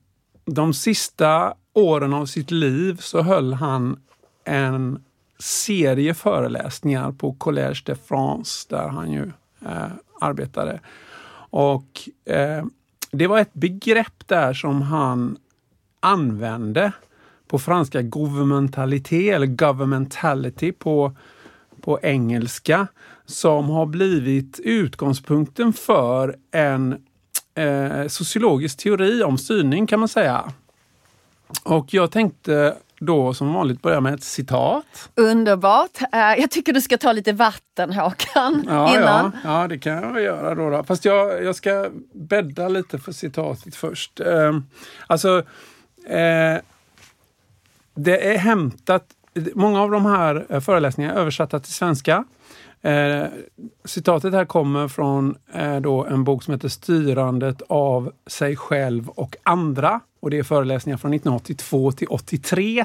de 0.44 0.74
sista 0.74 1.54
åren 1.72 2.12
av 2.12 2.26
sitt 2.26 2.50
liv 2.50 2.96
så 3.00 3.22
höll 3.22 3.52
han 3.52 4.00
en 4.44 5.04
serie 5.38 6.14
föreläsningar 6.14 7.12
på 7.12 7.32
Collège 7.32 7.82
de 7.84 7.94
France 7.94 8.66
där 8.68 8.88
han 8.88 9.12
ju 9.12 9.32
eh, 9.66 9.90
arbetade. 10.20 10.80
Och 11.50 12.08
eh, 12.24 12.64
det 13.10 13.26
var 13.26 13.38
ett 13.38 13.54
begrepp 13.54 14.28
där 14.28 14.54
som 14.54 14.82
han 14.82 15.38
använde 16.00 16.92
på 17.48 17.58
franska 17.58 18.02
governmentalité 18.02 19.30
eller 19.30 19.46
governmentality 19.46 20.72
på, 20.72 21.16
på 21.82 22.00
engelska 22.02 22.86
som 23.26 23.68
har 23.70 23.86
blivit 23.86 24.60
utgångspunkten 24.64 25.72
för 25.72 26.36
en 26.52 26.92
eh, 27.54 28.06
sociologisk 28.08 28.78
teori 28.78 29.22
om 29.22 29.38
styrning 29.38 29.86
kan 29.86 30.00
man 30.00 30.08
säga. 30.08 30.52
Och 31.64 31.94
jag 31.94 32.10
tänkte 32.10 32.74
då 33.00 33.34
som 33.34 33.52
vanligt 33.52 33.82
börja 33.82 34.00
med 34.00 34.14
ett 34.14 34.22
citat. 34.22 35.10
Underbart! 35.14 36.02
Eh, 36.12 36.18
Jag 36.18 36.50
tycker 36.50 36.72
du 36.72 36.80
ska 36.80 36.96
ta 36.98 37.12
lite 37.12 37.32
vatten 37.32 37.92
Håkan 37.92 38.64
Ja, 38.68 38.96
innan. 38.98 39.32
ja, 39.44 39.60
ja, 39.62 39.68
det 39.68 39.78
kan 39.78 39.92
jag 40.02 40.20
göra 40.22 40.54
då. 40.54 40.70
då. 40.70 40.84
Fast 40.84 41.04
jag, 41.04 41.44
jag 41.44 41.56
ska 41.56 41.90
bädda 42.12 42.68
lite 42.68 42.98
för 42.98 43.12
citatet 43.12 43.74
först. 43.76 44.20
Eh, 44.20 44.58
alltså, 45.06 45.38
eh, 46.08 46.56
det 47.98 48.34
är 48.34 48.38
hämtat, 48.38 49.04
många 49.54 49.82
av 49.82 49.90
de 49.90 50.06
här 50.06 50.46
eh, 50.48 50.60
föreläsningarna 50.60 51.14
är 51.14 51.18
översatta 51.18 51.60
till 51.60 51.72
svenska. 51.72 52.24
Eh, 52.82 53.24
citatet 53.84 54.32
här 54.32 54.44
kommer 54.44 54.88
från 54.88 55.36
eh, 55.52 55.76
då 55.76 56.04
en 56.04 56.24
bok 56.24 56.42
som 56.42 56.54
heter 56.54 56.68
Styrandet 56.68 57.62
av 57.68 58.12
sig 58.26 58.56
själv 58.56 59.08
och 59.08 59.36
andra. 59.42 60.00
Och 60.20 60.30
det 60.30 60.38
är 60.38 60.42
föreläsningar 60.42 60.96
från 60.96 61.14
1982 61.14 61.92
till 61.92 62.08
83. 62.08 62.84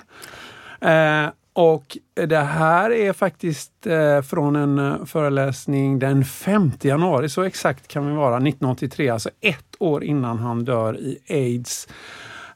Eh, 0.82 1.28
och 1.54 1.98
det 2.14 2.40
här 2.40 2.92
är 2.92 3.14
faktiskt 3.14 3.88
eh, 3.88 4.22
från 4.22 4.56
en 4.56 4.80
eh, 4.80 5.06
föreläsning 5.06 6.00
den 6.00 6.26
5 6.26 6.72
januari, 6.82 7.30
så 7.30 7.44
exakt 7.44 7.88
kan 7.88 8.08
vi 8.08 8.14
vara, 8.14 8.36
1983, 8.36 9.10
alltså 9.10 9.30
ett 9.42 9.76
år 9.80 10.04
innan 10.04 10.40
han 10.40 10.66
dör 10.66 11.00
i 11.00 11.18
aids. 11.30 11.88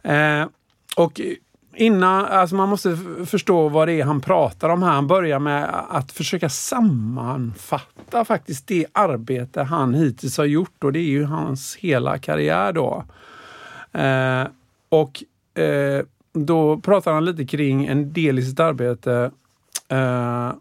Eh, 0.04 0.46
och 0.96 1.22
innan, 1.78 2.26
alltså 2.26 2.56
man 2.56 2.70
måste 2.70 2.98
förstå 3.26 3.70
vad 3.70 3.88
det 3.88 3.94
är 3.94 4.06
han 4.06 4.22
pratar 4.22 4.70
om 4.70 4.84
här. 4.84 4.92
Han 4.92 5.08
börjar 5.08 5.40
med 5.40 5.86
att 5.90 6.12
försöka 6.12 6.50
sammanfatta 6.50 8.26
faktiskt 8.26 8.68
det 8.68 8.86
arbete 8.92 9.64
han 9.64 9.94
hittills 9.94 10.38
har 10.38 10.46
gjort 10.46 10.84
och 10.84 10.94
det 10.94 11.00
är 11.00 11.10
ju 11.10 11.24
hans 11.24 11.76
hela 11.76 12.18
karriär 12.18 12.74
då. 12.74 13.04
Eh, 13.92 14.48
och 14.90 15.24
eh, 15.62 16.06
då 16.34 16.78
pratar 16.78 17.14
han 17.14 17.26
lite 17.26 17.46
kring 17.46 17.86
en 17.86 18.14
del 18.14 18.40
i 18.40 18.42
sitt 18.42 18.60
arbete 18.60 19.32
eh, 19.90 20.52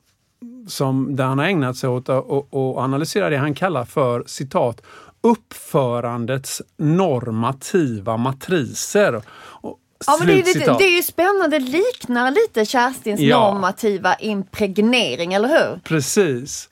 som, 0.66 1.16
där 1.16 1.24
han 1.24 1.38
har 1.38 1.46
ägnat 1.46 1.76
sig 1.76 1.90
åt 1.90 2.08
att 2.08 2.30
att 2.30 2.54
analysera 2.54 3.30
det 3.30 3.36
han 3.36 3.54
kallar 3.54 3.84
för 3.84 4.24
citat 4.26 4.82
uppförandets 5.20 6.62
normativa 6.76 8.16
matriser. 8.16 9.22
Och, 9.36 9.78
Ja, 10.06 10.16
men 10.18 10.26
det, 10.26 10.32
är 10.32 10.44
lite, 10.44 10.58
det 10.78 10.84
är 10.84 10.96
ju 10.96 11.02
spännande, 11.02 11.58
det 11.58 11.64
liknar 11.64 12.30
lite 12.30 12.64
Kerstins 12.64 13.20
Ja. 13.20 13.52
normativa 13.52 14.14
impregnering, 14.14 15.34
eller 15.34 15.48
hur? 15.48 15.80
Precis. 15.84 16.68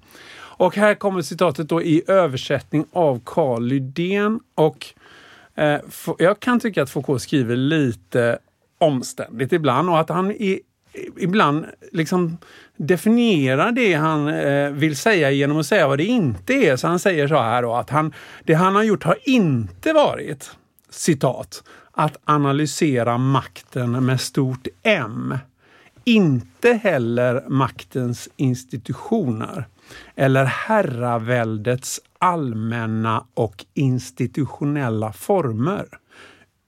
Och 0.57 0.77
här 0.77 0.95
kommer 0.95 1.22
citatet 1.22 1.68
då 1.68 1.83
i 1.83 2.03
översättning 2.07 2.87
av 2.93 3.20
Carl 3.25 3.62
Lydén. 3.62 4.41
Och 4.55 4.87
eh, 5.57 5.81
jag 6.18 6.41
kan 6.41 6.61
tycka 6.61 6.83
att 6.83 6.91
Foucault 6.91 7.22
skriver 7.22 7.57
lite 7.57 8.39
omständigt 8.79 9.53
ibland 9.53 9.91
och 9.91 10.01
att 10.01 10.09
han 10.09 10.31
i, 10.31 10.61
ibland 11.18 11.66
liksom 11.93 12.39
definierar 12.77 13.72
det 13.72 13.95
han 13.95 14.29
eh, 14.29 14.70
vill 14.70 14.97
säga 14.97 15.31
genom 15.31 15.59
att 15.59 15.66
säga 15.66 15.89
vad 15.89 15.99
det 15.99 16.05
inte 16.05 16.55
är. 16.55 16.77
Så 16.77 16.87
han 16.87 16.99
säger 16.99 17.29
så 17.29 17.37
här 17.37 17.62
då 17.62 17.75
att 17.75 17.91
han, 17.91 18.12
det 18.45 18.55
han 18.55 18.75
har 18.77 18.83
gjort 18.83 19.05
har 19.05 19.18
inte 19.22 19.93
varit, 19.93 20.51
citat, 20.91 21.62
att 21.95 22.17
analysera 22.25 23.19
makten 23.19 24.05
med 24.05 24.21
stort 24.21 24.69
M. 24.83 25.39
Inte 26.05 26.73
heller 26.73 27.45
maktens 27.49 28.29
institutioner 28.37 29.65
eller 30.15 30.45
herraväldets 30.45 32.01
allmänna 32.19 33.25
och 33.35 33.65
institutionella 33.75 35.13
former. 35.13 35.87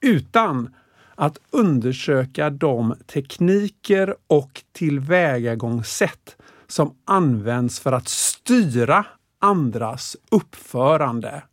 Utan 0.01 0.75
att 1.15 1.37
undersöka 1.51 2.49
de 2.49 2.95
tekniker 3.05 4.15
och 4.27 4.61
tillvägagångssätt 4.71 6.35
som 6.67 6.95
används 7.05 7.79
för 7.79 7.91
att 7.91 8.07
styra 8.07 9.05
andras 9.39 10.17
uppförande. 10.31 11.43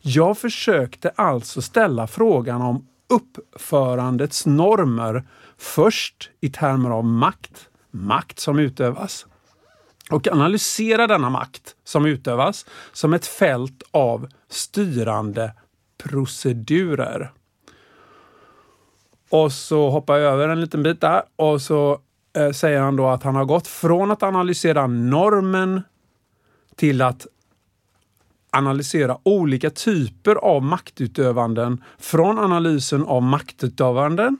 Jag 0.00 0.38
försökte 0.38 1.12
alltså 1.16 1.62
ställa 1.62 2.06
frågan 2.06 2.62
om 2.62 2.86
uppförandets 3.08 4.46
normer 4.46 5.24
först 5.58 6.30
i 6.40 6.50
termer 6.50 6.90
av 6.90 7.04
makt, 7.04 7.68
makt 7.90 8.38
som 8.38 8.58
utövas, 8.58 9.26
och 10.10 10.28
analysera 10.28 11.06
denna 11.06 11.30
makt 11.30 11.76
som 11.84 12.06
utövas 12.06 12.66
som 12.92 13.14
ett 13.14 13.26
fält 13.26 13.82
av 13.90 14.28
styrande 14.48 15.52
procedurer. 16.02 17.32
Och 19.30 19.52
så 19.52 19.90
hoppar 19.90 20.16
jag 20.16 20.32
över 20.32 20.48
en 20.48 20.60
liten 20.60 20.82
bit 20.82 21.00
där 21.00 21.22
och 21.36 21.62
så 21.62 21.98
eh, 22.36 22.50
säger 22.50 22.80
han 22.80 22.96
då 22.96 23.06
att 23.06 23.22
han 23.22 23.34
har 23.34 23.44
gått 23.44 23.66
från 23.66 24.10
att 24.10 24.22
analysera 24.22 24.86
normen 24.86 25.82
till 26.76 27.02
att 27.02 27.26
analysera 28.54 29.18
olika 29.22 29.70
typer 29.70 30.34
av 30.34 30.62
maktutövanden 30.62 31.84
från 31.98 32.38
analysen 32.38 33.04
av 33.04 33.22
maktutövanden 33.22 34.38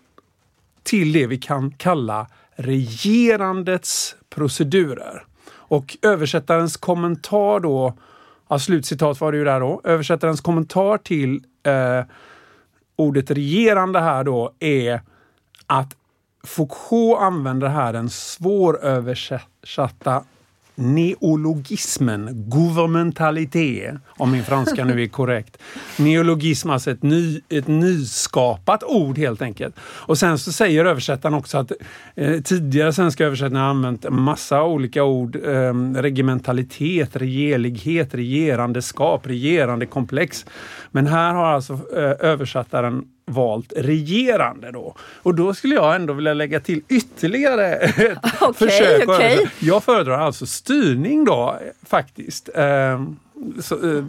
till 0.83 1.13
det 1.13 1.27
vi 1.27 1.39
kan 1.39 1.71
kalla 1.71 2.27
regerandets 2.57 4.17
procedurer. 4.31 5.25
Och 5.51 5.97
översättarens 6.03 6.77
kommentar 6.77 7.61
då 7.61 7.95
Ja, 8.49 8.59
slutcitat 8.59 9.21
var 9.21 9.33
det 9.33 9.39
ju 9.39 9.45
där 9.45 9.61
då. 9.61 9.81
Översättarens 9.85 10.41
kommentar 10.41 10.99
till 10.99 11.43
eh, 11.63 12.05
ordet 12.97 13.31
regerande 13.31 14.01
här 14.01 14.25
då 14.25 14.53
är 14.59 15.01
att 15.67 15.97
Foucault 16.45 17.21
använder 17.21 17.69
här 17.69 17.93
den 17.93 18.11
svåröversatta 18.11 20.25
neologismen, 20.75 22.29
gouvernementalité, 22.51 23.99
om 24.07 24.31
min 24.31 24.45
franska 24.45 24.85
nu 24.85 25.03
är 25.03 25.07
korrekt. 25.07 25.59
Neologism, 25.97 26.71
alltså 26.71 26.91
ett, 26.91 27.03
ny, 27.03 27.41
ett 27.49 27.67
nyskapat 27.67 28.83
ord 28.83 29.19
helt 29.19 29.43
enkelt. 29.43 29.77
Och 29.81 30.19
sen 30.19 30.39
så 30.39 30.53
säger 30.53 30.85
översättaren 30.85 31.35
också 31.35 31.59
att 31.59 31.73
eh, 32.15 32.41
tidigare 32.41 32.93
svenska 32.93 33.25
översättningar 33.25 33.63
har 33.63 33.71
använt 33.71 34.11
massa 34.11 34.63
olika 34.63 35.05
ord. 35.05 35.37
Eh, 35.37 35.75
regimentalitet, 35.95 37.17
regerlighet, 37.17 38.15
regerandeskap, 38.15 39.27
regerande 39.27 39.87
komplex. 39.87 40.47
Men 40.91 41.07
här 41.07 41.35
har 41.35 41.47
alltså 41.47 41.73
eh, 41.73 42.31
översättaren 42.31 43.05
valt 43.27 43.73
regerande 43.77 44.71
då. 44.73 44.95
Och 45.23 45.35
då 45.35 45.55
skulle 45.55 45.75
jag 45.75 45.95
ändå 45.97 46.13
vilja 46.13 46.35
lägga 46.35 46.61
till 46.61 46.83
ytterligare 46.89 47.75
ett 47.77 48.19
okay, 48.43 48.69
försök. 48.69 49.09
Okay. 49.09 49.47
Jag 49.59 49.85
föredrar 49.85 50.19
alltså 50.19 50.47
styrning 50.47 51.25
då 51.25 51.59
faktiskt. 51.87 52.49
Eh, 52.55 53.05
så, 53.61 53.97
eh, 53.97 54.05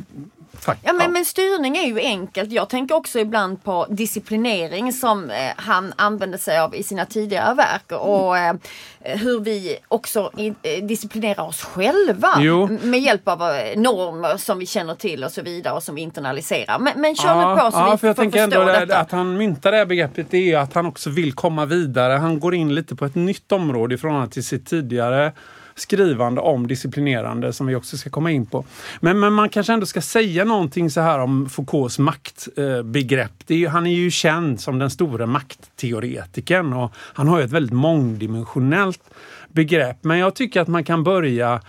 Tack. 0.61 0.79
Ja, 0.83 0.93
men, 0.93 1.11
men 1.11 1.25
styrning 1.25 1.77
är 1.77 1.87
ju 1.87 1.99
enkelt. 1.99 2.51
Jag 2.51 2.69
tänker 2.69 2.95
också 2.95 3.19
ibland 3.19 3.63
på 3.63 3.85
disciplinering 3.89 4.93
som 4.93 5.29
eh, 5.29 5.35
han 5.55 5.93
använde 5.95 6.37
sig 6.37 6.59
av 6.59 6.75
i 6.75 6.83
sina 6.83 7.05
tidigare 7.05 7.53
verk 7.53 7.91
och 7.91 8.37
eh, 8.37 8.55
hur 8.99 9.39
vi 9.39 9.77
också 9.87 10.31
in, 10.37 10.55
eh, 10.63 10.85
disciplinerar 10.85 11.43
oss 11.43 11.61
själva 11.61 12.29
jo. 12.39 12.67
med 12.81 12.99
hjälp 12.99 13.27
av 13.27 13.41
eh, 13.41 13.79
normer 13.79 14.37
som 14.37 14.59
vi 14.59 14.65
känner 14.65 14.95
till 14.95 15.23
och 15.23 15.31
så 15.31 15.41
vidare 15.41 15.73
och 15.73 15.83
som 15.83 15.95
vi 15.95 16.01
internaliserar. 16.01 16.79
Men, 16.79 17.01
men 17.01 17.15
kör 17.15 17.41
ja, 17.41 17.57
på 17.57 17.71
så 17.71 17.77
ja, 17.77 17.91
vi 17.91 17.97
för 17.97 18.07
jag 18.07 18.15
tänker 18.15 18.43
ändå 18.43 18.63
det, 18.63 18.97
att 18.97 19.11
han 19.11 19.37
myntar 19.37 19.71
det 19.71 19.77
här 19.77 19.85
begreppet 19.85 20.27
det 20.29 20.51
är 20.51 20.57
att 20.57 20.73
han 20.73 20.85
också 20.85 21.09
vill 21.09 21.33
komma 21.33 21.65
vidare. 21.65 22.13
Han 22.13 22.39
går 22.39 22.55
in 22.55 22.75
lite 22.75 22.95
på 22.95 23.05
ett 23.05 23.15
nytt 23.15 23.51
område 23.51 23.95
i 23.95 23.97
förhållande 23.97 24.29
till 24.29 24.45
sitt 24.45 24.67
tidigare 24.67 25.33
skrivande 25.75 26.41
om 26.41 26.67
disciplinerande 26.67 27.53
som 27.53 27.67
vi 27.67 27.75
också 27.75 27.97
ska 27.97 28.09
komma 28.09 28.31
in 28.31 28.45
på. 28.45 28.65
Men, 28.99 29.19
men 29.19 29.33
man 29.33 29.49
kanske 29.49 29.73
ändå 29.73 29.85
ska 29.85 30.01
säga 30.01 30.45
någonting 30.45 30.89
så 30.89 31.01
här 31.01 31.19
om 31.19 31.49
Foucaults 31.49 31.99
maktbegrepp. 31.99 33.49
Eh, 33.49 33.69
han 33.69 33.87
är 33.87 33.93
ju 33.95 34.11
känd 34.11 34.61
som 34.61 34.79
den 34.79 34.89
stora 34.89 35.25
maktteoretikern 35.25 36.73
och 36.73 36.91
han 36.95 37.27
har 37.27 37.41
ett 37.41 37.51
väldigt 37.51 37.73
mångdimensionellt 37.73 39.03
begrepp. 39.47 39.97
Men 40.01 40.17
jag 40.17 40.35
tycker 40.35 40.61
att 40.61 40.67
man 40.67 40.83
kan 40.83 41.03
börja 41.03 41.61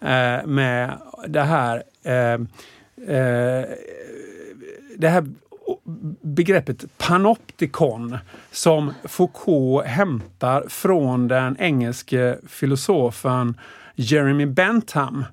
eh, 0.00 0.46
med 0.46 0.98
det 1.26 1.42
här 1.42 1.82
eh, 2.02 2.32
eh 3.16 3.64
det 4.96 5.08
här 5.08 5.26
begreppet 6.22 6.84
panoptikon 6.98 8.18
som 8.50 8.92
Foucault 9.04 9.86
hämtar 9.86 10.64
från 10.68 11.28
den 11.28 11.56
engelske 11.58 12.38
filosofen 12.48 13.58
Jeremy 13.94 14.46
Bentham 14.46 15.24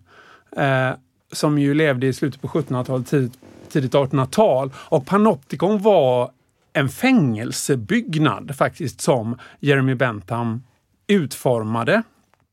eh, 0.58 0.92
som 1.32 1.60
ju 1.60 1.74
levde 1.74 2.08
i 2.08 2.14
slutet 2.14 2.42
på 2.42 2.48
1700-talet, 2.48 3.08
tidigt, 3.08 3.40
tidigt 3.70 3.94
1800-tal. 3.94 4.74
Och 4.76 5.06
panoptikon 5.06 5.82
var 5.82 6.32
en 6.74 6.90
fängelsebyggnad 6.90 8.56
faktiskt 8.56 9.02
som 9.02 9.38
Jeremy 9.60 9.96
Bentham 9.96 10.64
utformade 11.08 12.04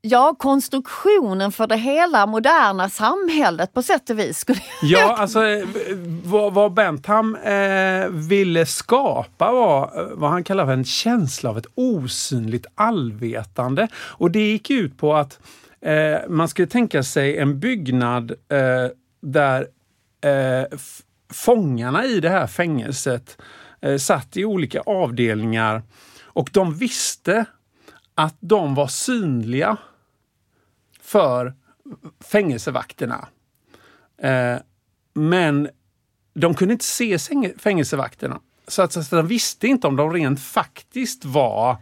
Ja, 0.07 0.35
konstruktionen 0.39 1.53
för 1.53 1.67
det 1.67 1.77
hela 1.77 2.27
moderna 2.27 2.89
samhället 2.89 3.73
på 3.73 3.83
sätt 3.83 4.11
och 4.11 4.19
vis. 4.19 4.39
Skulle 4.39 4.61
ja, 4.83 5.17
alltså 5.17 5.47
eh, 5.47 5.67
vad, 6.25 6.55
vad 6.55 6.73
Bentham 6.73 7.37
eh, 7.37 8.09
ville 8.09 8.67
skapa 8.67 9.53
var 9.53 9.83
eh, 9.83 10.07
vad 10.15 10.31
han 10.31 10.45
kallar 10.45 10.67
för 10.67 10.73
en 10.73 10.85
känsla 10.85 11.51
av 11.51 11.59
ett 11.59 11.67
osynligt 11.75 12.67
allvetande. 12.75 13.89
Och 13.97 14.31
det 14.31 14.41
gick 14.41 14.71
ut 14.71 14.99
på 14.99 15.15
att 15.15 15.41
eh, 15.81 16.29
man 16.29 16.49
skulle 16.49 16.69
tänka 16.69 17.03
sig 17.03 17.39
en 17.39 17.61
byggnad 17.61 18.31
eh, 18.31 18.91
där 19.23 19.67
eh, 20.25 20.79
fångarna 21.33 22.05
i 22.05 22.21
det 22.21 22.31
här 22.31 22.47
fängelset 22.47 23.39
eh, 23.81 23.97
satt 23.97 24.37
i 24.37 24.45
olika 24.45 24.81
avdelningar 24.81 25.83
och 26.25 26.51
de 26.53 26.75
visste 26.75 27.45
att 28.15 28.37
de 28.41 28.75
var 28.75 28.87
synliga 28.87 29.77
för 31.15 31.53
fängelsevakterna. 32.21 33.29
Eh, 34.23 34.57
men 35.15 35.69
de 36.35 36.55
kunde 36.55 36.73
inte 36.73 36.85
se 36.85 37.19
fängelsevakterna. 37.59 38.41
Så 38.69 38.83
att, 38.83 38.93
så 38.93 39.01
att 39.01 39.11
de 39.11 39.27
visste 39.27 39.67
inte 39.67 39.87
om 39.87 39.97
de 39.97 40.13
rent 40.13 40.41
faktiskt 40.41 41.25
var 41.25 41.71
eh, 41.71 41.77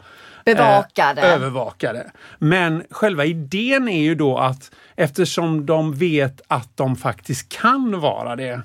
Bevakade. 0.45 1.23
Eh, 1.23 1.35
övervakade. 1.35 2.11
Men 2.39 2.85
själva 2.91 3.25
idén 3.25 3.89
är 3.89 4.03
ju 4.03 4.15
då 4.15 4.39
att 4.39 4.71
eftersom 4.97 5.67
de 5.67 5.95
vet 5.95 6.41
att 6.49 6.77
de 6.77 6.97
faktiskt 6.97 7.49
kan 7.49 8.01
vara 8.01 8.37
det 8.37 8.63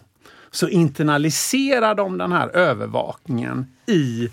så 0.52 0.68
internaliserar 0.68 1.96
de 1.96 2.18
den 2.18 2.32
här 2.32 2.48
övervakningen 2.48 3.72
i 3.86 4.30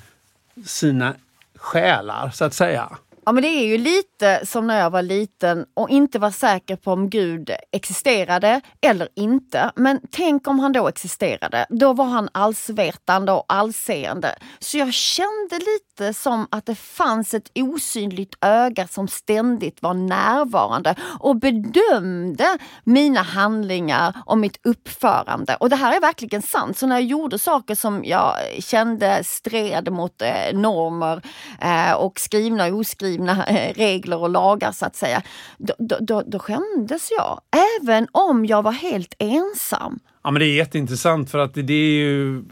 sina 0.66 1.14
själar 1.56 2.30
så 2.30 2.44
att 2.44 2.54
säga. 2.54 2.98
Ja 3.26 3.32
men 3.32 3.42
det 3.42 3.48
är 3.48 3.66
ju 3.66 3.78
lite 3.78 4.46
som 4.46 4.66
när 4.66 4.80
jag 4.80 4.90
var 4.90 5.02
liten 5.02 5.66
och 5.74 5.90
inte 5.90 6.18
var 6.18 6.30
säker 6.30 6.76
på 6.76 6.92
om 6.92 7.10
Gud 7.10 7.50
existerade 7.72 8.60
eller 8.80 9.08
inte. 9.16 9.70
Men 9.76 10.00
tänk 10.10 10.48
om 10.48 10.58
han 10.58 10.72
då 10.72 10.88
existerade. 10.88 11.66
Då 11.68 11.92
var 11.92 12.04
han 12.04 12.28
allsvetande 12.32 13.32
och 13.32 13.44
allseende. 13.48 14.34
Så 14.58 14.78
jag 14.78 14.94
kände 14.94 15.58
lite 15.58 16.14
som 16.14 16.46
att 16.50 16.66
det 16.66 16.74
fanns 16.74 17.34
ett 17.34 17.50
osynligt 17.54 18.34
öga 18.40 18.86
som 18.86 19.08
ständigt 19.08 19.82
var 19.82 19.94
närvarande 19.94 20.94
och 21.20 21.36
bedömde 21.36 22.58
mina 22.84 23.22
handlingar 23.22 24.22
och 24.26 24.38
mitt 24.38 24.66
uppförande. 24.66 25.56
Och 25.60 25.70
det 25.70 25.76
här 25.76 25.96
är 25.96 26.00
verkligen 26.00 26.42
sant. 26.42 26.78
Så 26.78 26.86
när 26.86 26.96
jag 26.96 27.04
gjorde 27.04 27.38
saker 27.38 27.74
som 27.74 28.04
jag 28.04 28.34
kände 28.58 29.24
stred 29.24 29.92
mot 29.92 30.22
eh, 30.22 30.58
normer 30.58 31.22
eh, 31.60 31.92
och 31.92 32.20
skrivna 32.20 32.66
och 32.66 32.72
oskrivna 32.78 33.13
oskrivna 33.14 33.46
eh, 33.46 33.74
regler 33.74 34.16
och 34.16 34.30
lagar 34.30 34.72
så 34.72 34.86
att 34.86 34.96
säga. 34.96 35.22
Då, 35.58 35.74
då, 36.00 36.22
då 36.26 36.38
skämdes 36.38 37.10
jag. 37.18 37.40
Även 37.82 38.06
om 38.12 38.46
jag 38.46 38.62
var 38.62 38.72
helt 38.72 39.14
ensam. 39.18 39.98
Ja 40.22 40.30
men 40.30 40.40
det 40.40 40.46
är 40.46 40.54
jätteintressant 40.54 41.30
för 41.30 41.38
att 41.38 41.54
det, 41.54 41.74
är 41.74 41.98
ju 41.98 42.38
eh, 42.38 42.42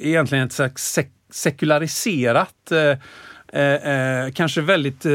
egentligen 0.00 0.46
ett 0.46 0.52
slags 0.52 0.92
sek 0.92 1.08
sekulariserat 1.30 2.72
eh, 2.72 2.98
Eh, 3.54 3.74
eh, 3.74 4.32
kanske 4.32 4.60
väldigt 4.60 5.06
eh, 5.06 5.12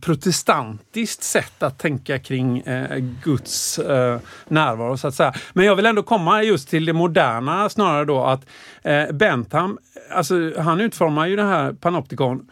protestantiskt 0.00 1.22
sätt 1.22 1.62
att 1.62 1.78
tänka 1.78 2.18
kring 2.18 2.58
eh, 2.58 2.98
Guds 3.24 3.78
eh, 3.78 4.18
närvaro 4.48 4.96
så 4.96 5.08
att 5.08 5.14
säga. 5.14 5.32
Men 5.52 5.64
jag 5.66 5.76
vill 5.76 5.86
ändå 5.86 6.02
komma 6.02 6.42
just 6.42 6.68
till 6.68 6.84
det 6.84 6.92
moderna 6.92 7.68
snarare 7.68 8.04
då 8.04 8.24
att 8.24 8.46
eh, 8.82 9.12
Bentham, 9.12 9.78
alltså 10.10 10.52
han 10.58 10.80
utformar 10.80 11.26
ju 11.26 11.36
det 11.36 11.42
här 11.42 11.72
panoptikon 11.72 12.50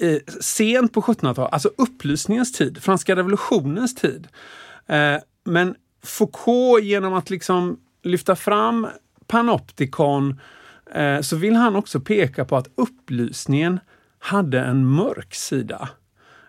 eh, 0.00 0.18
sent 0.40 0.92
på 0.92 1.00
1700-talet, 1.00 1.52
alltså 1.52 1.70
upplysningens 1.78 2.52
tid, 2.52 2.82
franska 2.82 3.16
revolutionens 3.16 3.94
tid. 3.94 4.28
Eh, 4.86 5.16
men 5.44 5.74
Foucault 6.02 6.84
genom 6.84 7.14
att 7.14 7.30
liksom 7.30 7.80
lyfta 8.02 8.36
fram 8.36 8.86
panoptikon 9.26 10.40
eh, 10.94 11.20
så 11.20 11.36
vill 11.36 11.54
han 11.54 11.76
också 11.76 12.00
peka 12.00 12.44
på 12.44 12.56
att 12.56 12.68
upplysningen 12.74 13.80
hade 14.18 14.60
en 14.60 14.86
mörk 14.86 15.34
sida. 15.34 15.88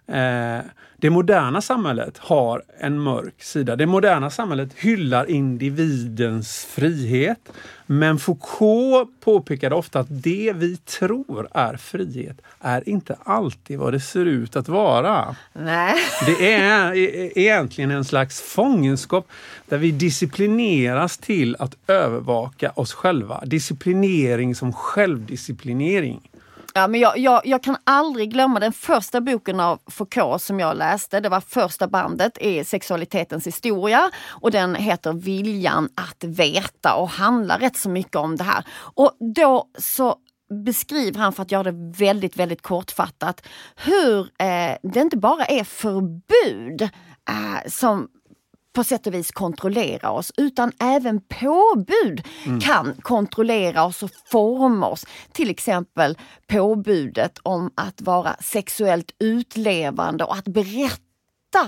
Eh, 0.08 0.60
det 1.00 1.10
moderna 1.10 1.62
samhället 1.62 2.18
har 2.18 2.64
en 2.80 3.00
mörk 3.00 3.44
sida. 3.44 3.76
Det 3.76 3.86
moderna 3.86 4.30
samhället 4.30 4.74
hyllar 4.76 5.30
individens 5.30 6.66
frihet. 6.66 7.52
Men 7.86 8.20
Foucault 8.20 9.10
påpekade 9.20 9.76
ofta 9.76 10.00
att 10.00 10.08
det 10.10 10.54
vi 10.56 10.78
tror 10.78 11.48
är 11.54 11.78
frihet 11.78 12.42
är 12.60 12.90
inte 12.90 13.18
alltid 13.24 13.80
vad 13.80 13.94
det 13.94 14.00
ser 14.00 14.26
ut 14.26 14.56
att 14.56 14.68
vara. 14.68 15.36
Nej. 15.54 15.96
Det 16.26 16.54
är 16.54 16.96
e-, 16.96 17.32
egentligen 17.36 17.92
en 17.92 18.06
slags 18.06 18.42
fångenskap 18.42 19.28
där 19.66 19.78
vi 19.78 19.92
disciplineras 19.92 21.18
till 21.18 21.56
att 21.60 21.76
övervaka 21.88 22.72
oss 22.76 22.94
själva. 22.94 23.44
Disciplinering 23.46 24.56
som 24.56 24.74
självdisciplinering. 24.74 26.30
Ja, 26.78 26.88
men 26.88 27.00
jag, 27.00 27.18
jag, 27.18 27.42
jag, 27.46 27.64
kan 27.64 27.78
aldrig 27.84 28.32
glömma 28.32 28.60
den 28.60 28.74
första 28.74 29.22
boken 29.22 29.60
av 29.60 29.80
Foucault 29.88 30.42
som 30.42 30.60
jag 30.60 30.78
läste. 30.78 31.20
Det 31.20 31.30
var 31.30 31.42
första 31.42 31.88
bandet 31.88 32.38
i 32.38 32.64
Sexualitetens 32.64 33.48
historia 33.48 34.12
och 34.28 34.52
den 34.52 34.76
heter 34.76 35.14
Viljan 35.14 35.90
att 35.96 36.24
veta 36.24 36.96
och 36.96 37.10
handlar 37.10 37.60
rätt 37.60 37.78
så 37.78 37.90
mycket 37.90 38.16
om 38.16 38.36
det 38.36 38.44
här. 38.44 38.64
Och 38.96 39.12
då 39.36 39.66
så 39.78 40.16
beskriver 40.66 41.20
han, 41.20 41.34
för 41.34 41.44
att 41.44 41.52
göra 41.52 41.64
det 41.64 41.94
väldigt, 41.98 42.38
väldigt 42.38 42.62
kortfattat, 42.62 43.48
hur 43.76 44.20
eh, 44.20 44.78
det 44.84 45.00
inte 45.00 45.18
bara 45.18 45.46
är 45.46 45.64
förbud 45.64 46.82
eh, 47.30 47.70
som 47.70 48.08
på 48.78 48.84
sätt 48.84 49.08
och 49.08 49.14
vis 49.14 49.32
kontrollera 49.32 50.12
oss 50.12 50.32
utan 50.38 50.72
även 50.80 51.22
påbud 51.22 52.24
Mm. 52.46 52.60
kan 52.60 52.94
kontrollera 53.02 53.84
oss 53.86 54.04
och 54.04 54.10
forma 54.32 54.88
oss. 54.88 55.06
Till 55.32 55.50
exempel 55.50 56.18
påbudet 56.48 57.40
om 57.44 57.72
att 57.76 58.02
vara 58.02 58.36
sexuellt 58.40 59.12
utlevande 59.20 60.24
och 60.24 60.36
att 60.36 60.48
berätta 60.48 61.07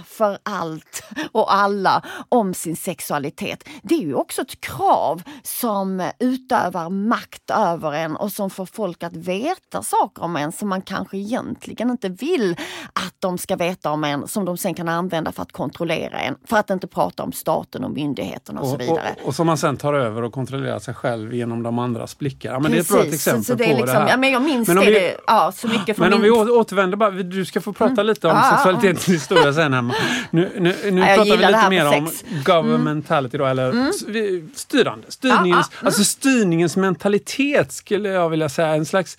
för 0.07 0.37
allt 0.43 1.03
och 1.31 1.53
alla 1.53 2.01
om 2.29 2.53
sin 2.53 2.75
sexualitet. 2.75 3.63
Det 3.83 3.95
är 3.95 3.99
ju 4.01 4.13
också 4.15 4.41
ett 4.41 4.61
krav 4.61 5.21
som 5.43 6.09
utövar 6.19 6.89
makt 6.89 7.49
över 7.49 7.91
en 7.93 8.15
och 8.15 8.31
som 8.31 8.49
får 8.49 8.65
folk 8.65 9.03
att 9.03 9.15
veta 9.15 9.83
saker 9.83 10.23
om 10.23 10.35
en 10.35 10.51
som 10.51 10.69
man 10.69 10.81
kanske 10.81 11.17
egentligen 11.17 11.89
inte 11.89 12.09
vill 12.09 12.57
att 12.93 13.15
de 13.19 13.37
ska 13.37 13.55
veta 13.55 13.91
om 13.91 14.03
en, 14.03 14.27
som 14.27 14.45
de 14.45 14.57
sen 14.57 14.73
kan 14.73 14.89
använda 14.89 15.31
för 15.31 15.41
att 15.41 15.51
kontrollera 15.51 16.19
en. 16.19 16.35
För 16.45 16.57
att 16.57 16.69
inte 16.69 16.87
prata 16.87 17.23
om 17.23 17.31
staten 17.31 17.83
och 17.83 17.91
myndigheterna 17.91 18.61
och, 18.61 18.67
så 18.67 18.73
Och, 18.75 18.81
vidare. 18.81 19.15
och, 19.21 19.27
och 19.27 19.35
som 19.35 19.47
man 19.47 19.57
sen 19.57 19.77
tar 19.77 19.93
över 19.93 20.21
och 20.21 20.33
kontrollerar 20.33 20.79
sig 20.79 20.93
själv 20.93 21.33
genom 21.33 21.63
de 21.63 21.79
andras 21.79 22.17
blickar. 22.17 22.51
Ja, 22.53 22.59
men 22.59 22.71
det 22.71 22.77
är 22.77 22.81
ett 22.81 22.87
bra 22.89 22.97
Precis, 22.97 23.13
exempel 23.15 23.45
så 23.45 23.53
det 23.53 23.63
är 23.63 23.67
på 23.71 23.77
liksom, 23.77 23.85
det 23.95 24.01
här. 24.01 24.09
Ja, 24.09 24.17
men 24.17 24.31
jag 24.31 24.41
minns 24.41 24.67
Men 24.67 24.77
om 24.77 24.85
det, 24.85 24.91
vi- 24.91 24.99
det 24.99 25.17
ja, 25.27 25.51
så 25.55 25.67
mycket 25.67 25.97
från 25.97 26.05
Men 26.05 26.13
om 26.13 26.21
min... 26.21 26.31
vi 26.33 26.37
å- 26.39 26.59
återvänder 26.59 26.97
bara, 26.97 27.11
du 27.11 27.45
ska 27.45 27.61
få 27.61 27.73
prata 27.73 28.03
lite 28.03 28.27
om 28.27 28.35
ja. 28.35 28.51
sexualitetens 28.51 29.09
historia 29.09 29.53
sen 29.53 29.73
Emma. 29.79 29.95
Nu, 30.31 30.51
nu, 30.59 30.75
nu 30.91 31.01
Ja, 31.01 31.05
pratar 31.15 31.37
vi 31.37 31.45
lite 31.45 31.69
mer 31.69 31.99
om 31.99 32.07
sex. 32.07 32.23
governmentality 32.45 33.37
då, 33.37 33.45
eller 33.45 33.71
vi- 34.11 34.43
styrande. 34.55 35.05
Styrningens, 35.11 35.67
Ja, 35.71 35.77
ja, 35.81 35.85
Alltså 35.85 36.03
styrningens 36.03 36.77
mentalitet 36.77 37.71
skulle 37.71 38.09
jag 38.09 38.29
vilja 38.29 38.49
säga, 38.49 38.67
en 38.75 38.85
slags, 38.85 39.17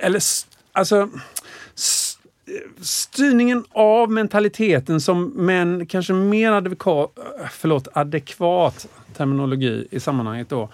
eller 0.00 0.20
alltså 0.72 1.08
styrningen 2.80 3.64
av 3.72 4.10
mentaliteten 4.10 5.00
som 5.00 5.48
en 5.48 5.86
kanske 5.86 6.12
mer 6.12 6.52
adekvat, 6.52 7.10
förlåt, 7.50 7.88
adekvat 7.92 8.86
terminologi 9.16 9.86
i 9.90 10.00
sammanhanget 10.00 10.48
då, 10.48 10.68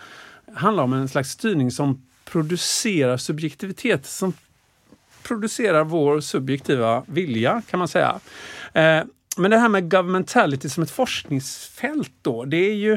handlar 0.54 0.84
om 0.84 0.92
en 0.92 1.08
slags 1.08 1.30
styrning 1.30 1.70
som 1.70 2.02
producerar 2.24 3.16
subjektivitet, 3.16 4.06
som 4.06 4.32
producerar 5.22 5.84
vår 5.84 6.20
subjektiva 6.20 7.02
vilja 7.06 7.62
kan 7.70 7.78
man 7.78 7.88
säga. 7.88 8.20
Eh, 8.74 9.04
men 9.36 9.50
det 9.50 9.58
här 9.58 9.68
med 9.68 9.90
governmentality 9.90 10.68
som 10.68 10.82
ett 10.82 10.90
forskningsfält 10.90 12.12
då, 12.22 12.44
det 12.44 12.56
är 12.56 12.74
ju 12.74 12.92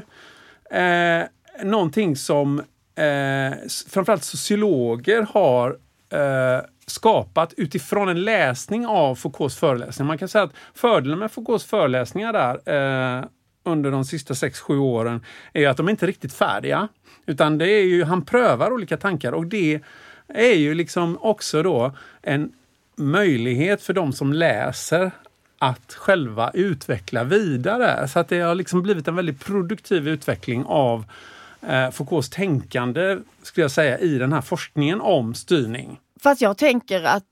eh, 0.80 1.26
någonting 1.64 2.16
som 2.16 2.60
eh, 2.96 3.54
framförallt 3.90 4.24
sociologer 4.24 5.28
har 5.34 5.78
eh, 6.10 6.66
skapat 6.86 7.54
utifrån 7.58 8.10
en 8.10 8.24
läsning 8.24 8.88
av 8.88 9.16
Foucaults 9.16 9.56
föreläsningar. 9.56 10.08
Man 10.08 10.18
kan 10.18 10.28
säga 10.28 10.44
att 10.44 10.54
fördelen 10.74 11.20
med 11.20 11.32
Foucaults 11.32 11.66
föreläsningar 11.66 12.34
där 12.34 13.20
eh, 13.20 13.26
under 13.64 13.92
de 13.92 14.06
sista 14.06 14.34
6-7 14.34 14.78
åren 14.78 15.22
är 15.54 15.68
att 15.68 15.78
de 15.78 15.90
inte 15.90 16.06
är 16.06 16.08
riktigt 16.08 16.34
färdiga. 16.34 16.88
Utan 17.26 17.58
det 17.58 17.70
är 17.70 17.84
ju, 17.84 18.04
han 18.04 18.26
prövar 18.26 18.74
olika 18.74 18.98
tankar 18.98 19.32
och 19.32 19.46
det 19.48 19.82
är 20.28 20.54
ju 20.54 20.74
liksom 20.74 21.18
också 21.22 21.64
då 21.64 21.96
en 22.22 22.52
möjlighet 22.96 23.82
för 23.82 23.94
de 23.94 24.14
som 24.14 24.34
läser 24.34 25.12
att 25.60 25.94
själva 25.94 26.52
utveckla 26.54 27.24
vidare. 27.24 28.08
Så 28.08 28.20
att 28.20 28.30
det 28.30 28.40
har 28.40 28.56
liksom 28.56 28.82
blivit 28.82 29.08
en 29.08 29.16
väldigt 29.16 29.46
produktiv 29.46 30.08
utveckling 30.08 30.66
av 30.66 31.06
eh, 31.62 31.92
Foucaults 31.92 32.30
tänkande, 32.30 33.18
skulle 33.44 33.64
jag 33.64 33.72
säga, 33.72 34.00
i 34.00 34.18
den 34.18 34.34
här 34.34 34.42
forskningen 34.42 35.02
om 35.02 35.34
styrning. 35.34 36.00
Fast 36.24 36.42
jag 36.42 36.58
tänker 36.58 37.04
att 37.04 37.26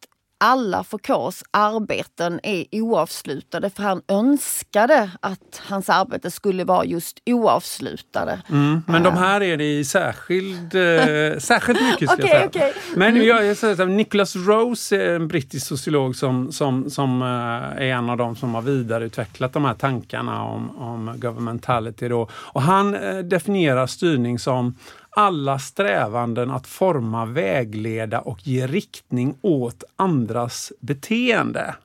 alla 0.45 0.83
Foucaults 0.83 1.43
arbeten 1.51 2.39
är 2.43 2.65
oavslutade 2.71 3.69
för 3.69 3.83
han 3.83 4.01
önskade 4.07 5.11
att 5.19 5.61
hans 5.67 5.89
arbete 5.89 6.31
skulle 6.31 6.63
vara 6.63 6.85
just 6.85 7.19
oavslutade. 7.25 8.41
Mm, 8.49 8.83
men 8.87 9.03
de 9.03 9.13
här 9.13 9.43
är 9.43 9.57
det 9.57 9.79
i 9.79 9.85
särskild, 9.85 10.75
eh, 10.75 11.37
särskilt 11.39 11.81
mycket 11.81 12.09
Okej, 12.09 12.17
jag 12.19 12.29
säga. 12.29 12.45
okej. 12.45 12.73
Men 12.95 13.25
jag, 13.25 13.45
jag 13.45 13.57
säger 13.57 13.75
så 13.75 13.81
här, 13.81 13.89
Nicholas 13.89 14.35
Rose 14.35 14.95
är 14.95 15.15
en 15.15 15.27
brittisk 15.27 15.67
sociolog 15.67 16.15
som, 16.15 16.51
som, 16.51 16.89
som 16.89 17.21
eh, 17.21 17.27
är 17.27 17.81
en 17.81 18.09
av 18.09 18.17
dem 18.17 18.35
som 18.35 18.55
har 18.55 18.61
vidareutvecklat 18.61 19.53
de 19.53 19.65
här 19.65 19.73
tankarna 19.73 20.43
om, 20.43 20.77
om 20.77 21.13
governmentality. 21.15 22.07
Då. 22.07 22.29
Och 22.33 22.61
han 22.61 22.95
eh, 22.95 23.17
definierar 23.17 23.87
styrning 23.87 24.39
som 24.39 24.75
alla 25.17 25.59
strävanden 25.59 26.51
att 26.51 26.67
forma, 26.67 27.25
vägleda 27.25 28.19
och 28.19 28.47
ge 28.47 28.67
riktning 28.67 29.35
åt 29.41 29.83
andras 29.95 30.73
beteende. 30.79 31.75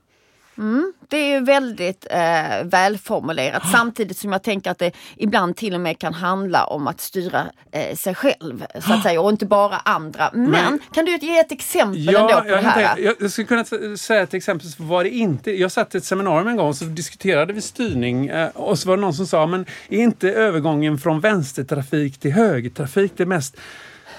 Det 1.09 1.35
är 1.35 1.41
väldigt 1.41 2.07
eh, 2.11 2.65
välformulerat 2.65 3.63
samtidigt 3.73 4.19
som 4.19 4.33
jag 4.33 4.43
tänker 4.43 4.71
att 4.71 4.79
det 4.79 4.93
ibland 5.17 5.57
till 5.57 5.75
och 5.75 5.81
med 5.81 5.99
kan 5.99 6.15
handla 6.15 6.65
om 6.65 6.87
att 6.87 7.01
styra 7.01 7.47
eh, 7.73 7.97
sig 7.97 8.15
själv 8.15 8.65
så 8.81 8.93
att 8.93 9.03
säga 9.03 9.21
och 9.21 9.31
inte 9.31 9.47
bara 9.47 9.77
andra. 9.77 10.31
Men, 10.33 10.51
Men- 10.51 10.79
kan 10.93 11.05
du 11.05 11.17
ge 11.17 11.39
ett 11.39 11.53
exempel 11.53 12.09
ändå 12.09 12.29
på 12.29 12.41
det 12.41 12.49
jag, 12.49 12.57
här? 12.59 12.95
tänkte, 12.95 13.15
jag, 13.21 13.31
skulle 13.31 13.47
kunna 13.47 13.97
säga 13.97 14.23
ett 14.23 14.35
exempel 14.35 14.69
på 14.79 14.83
vad 14.83 15.05
det 15.05 15.11
inte 15.11 15.51
Jag 15.51 15.73
satt 15.73 15.95
i 15.95 15.99
ett 15.99 16.05
seminarium 16.05 16.49
en 16.49 16.57
gång 16.57 16.69
och 16.69 16.77
så 16.77 16.85
diskuterade 16.85 17.53
vi 17.53 17.61
styrning 17.61 18.27
eh, 18.29 18.49
och 18.49 18.79
så 18.79 18.89
var 18.89 18.97
det 18.97 19.01
någon 19.01 19.15
som 19.15 19.27
sa, 19.27 19.47
men 19.47 19.67
är 19.89 19.99
inte 19.99 20.29
övergången 20.33 20.99
från 20.99 21.21
vänstertrafik 21.21 22.19
till 22.19 22.33
högertrafik 22.33 23.13
det 23.17 23.27
mest 23.27 23.57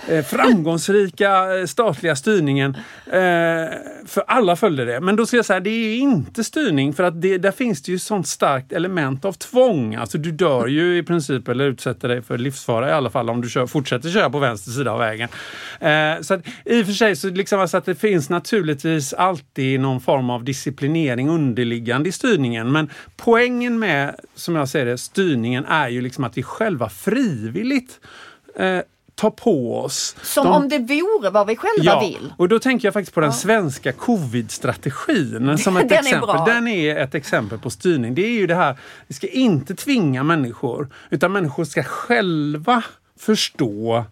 Eh, 0.07 0.23
framgångsrika 0.23 1.57
eh, 1.57 1.65
statliga 1.65 2.15
styrningen. 2.15 2.77
Eh, 3.05 3.69
för 4.05 4.23
alla 4.27 4.55
följde 4.55 4.85
det. 4.85 4.99
Men 4.99 5.15
då 5.15 5.25
ska 5.25 5.35
jag 5.35 5.45
säga, 5.45 5.59
det 5.59 5.69
är 5.69 5.97
inte 5.97 6.43
styrning 6.43 6.93
för 6.93 7.03
att 7.03 7.21
det, 7.21 7.37
där 7.37 7.51
finns 7.51 7.81
det 7.81 7.91
ju 7.91 7.99
sånt 7.99 8.27
starkt 8.27 8.71
element 8.71 9.25
av 9.25 9.33
tvång. 9.33 9.95
Alltså 9.95 10.17
du 10.17 10.31
dör 10.31 10.67
ju 10.67 10.97
i 10.97 11.03
princip 11.03 11.47
eller 11.47 11.65
utsätter 11.65 12.07
dig 12.07 12.21
för 12.21 12.37
livsfara 12.37 12.89
i 12.89 12.91
alla 12.91 13.09
fall 13.09 13.29
om 13.29 13.41
du 13.41 13.49
kör, 13.49 13.67
fortsätter 13.67 14.09
köra 14.09 14.29
på 14.29 14.39
vänster 14.39 14.71
sida 14.71 14.91
av 14.91 14.99
vägen. 14.99 15.29
Så 16.21 16.33
att, 16.33 16.47
i 16.65 16.81
och 16.81 16.85
för 16.85 16.93
sig 16.93 17.15
så 17.15 17.29
liksom 17.29 17.59
alltså 17.59 17.77
att 17.77 17.85
det 17.85 17.95
finns 17.95 18.29
naturligtvis 18.29 19.13
alltid 19.13 19.79
någon 19.79 20.01
form 20.01 20.29
av 20.29 20.43
disciplinering 20.43 21.29
underliggande 21.29 22.09
i 22.09 22.11
styrningen. 22.11 22.71
Men 22.71 22.89
poängen 23.17 23.79
med, 23.79 24.15
som 24.35 24.55
jag 24.55 24.69
ser 24.69 24.85
det, 24.85 24.97
styrningen 24.97 25.65
är 25.65 25.89
ju 25.89 26.01
liksom 26.01 26.23
att 26.23 26.37
vi 26.37 26.43
själva 26.43 26.89
frivilligt 26.89 27.99
eh, 28.55 28.79
tar 29.21 29.29
på 29.29 29.79
oss 29.79 30.15
Som 30.21 30.45
de- 30.45 30.53
om 30.55 30.69
det 30.69 30.79
vore 30.79 31.29
vad 31.29 31.47
vi 31.47 31.55
själva 31.55 31.99
vill. 31.99 32.33
och 32.37 32.49
då 32.49 32.59
tänker 32.59 32.87
jag 32.87 32.93
faktiskt 32.93 33.13
på 33.13 33.21
den 33.21 33.33
svenska 33.33 33.91
covid-strategin 33.91 35.57
som 35.57 35.77
ett 35.77 35.89
Den 35.89 35.97
är 35.97 36.01
exempel. 36.01 36.27
bra. 36.27 36.45
Den 36.45 36.67
är 36.67 36.95
ett 36.95 37.15
exempel 37.15 37.59
på 37.59 37.69
styrning. 37.69 38.15
Det 38.15 38.25
är 38.25 38.31
ju 38.31 38.47
det 38.47 38.55
här, 38.55 38.77
vi 39.07 39.13
ska 39.13 39.27
inte 39.27 39.75
tvinga 39.75 40.23
människor, 40.23 40.89
utan 41.09 41.31
människor 41.31 41.63
ska 41.65 41.83
själva 41.83 42.83
förstå 43.19 44.05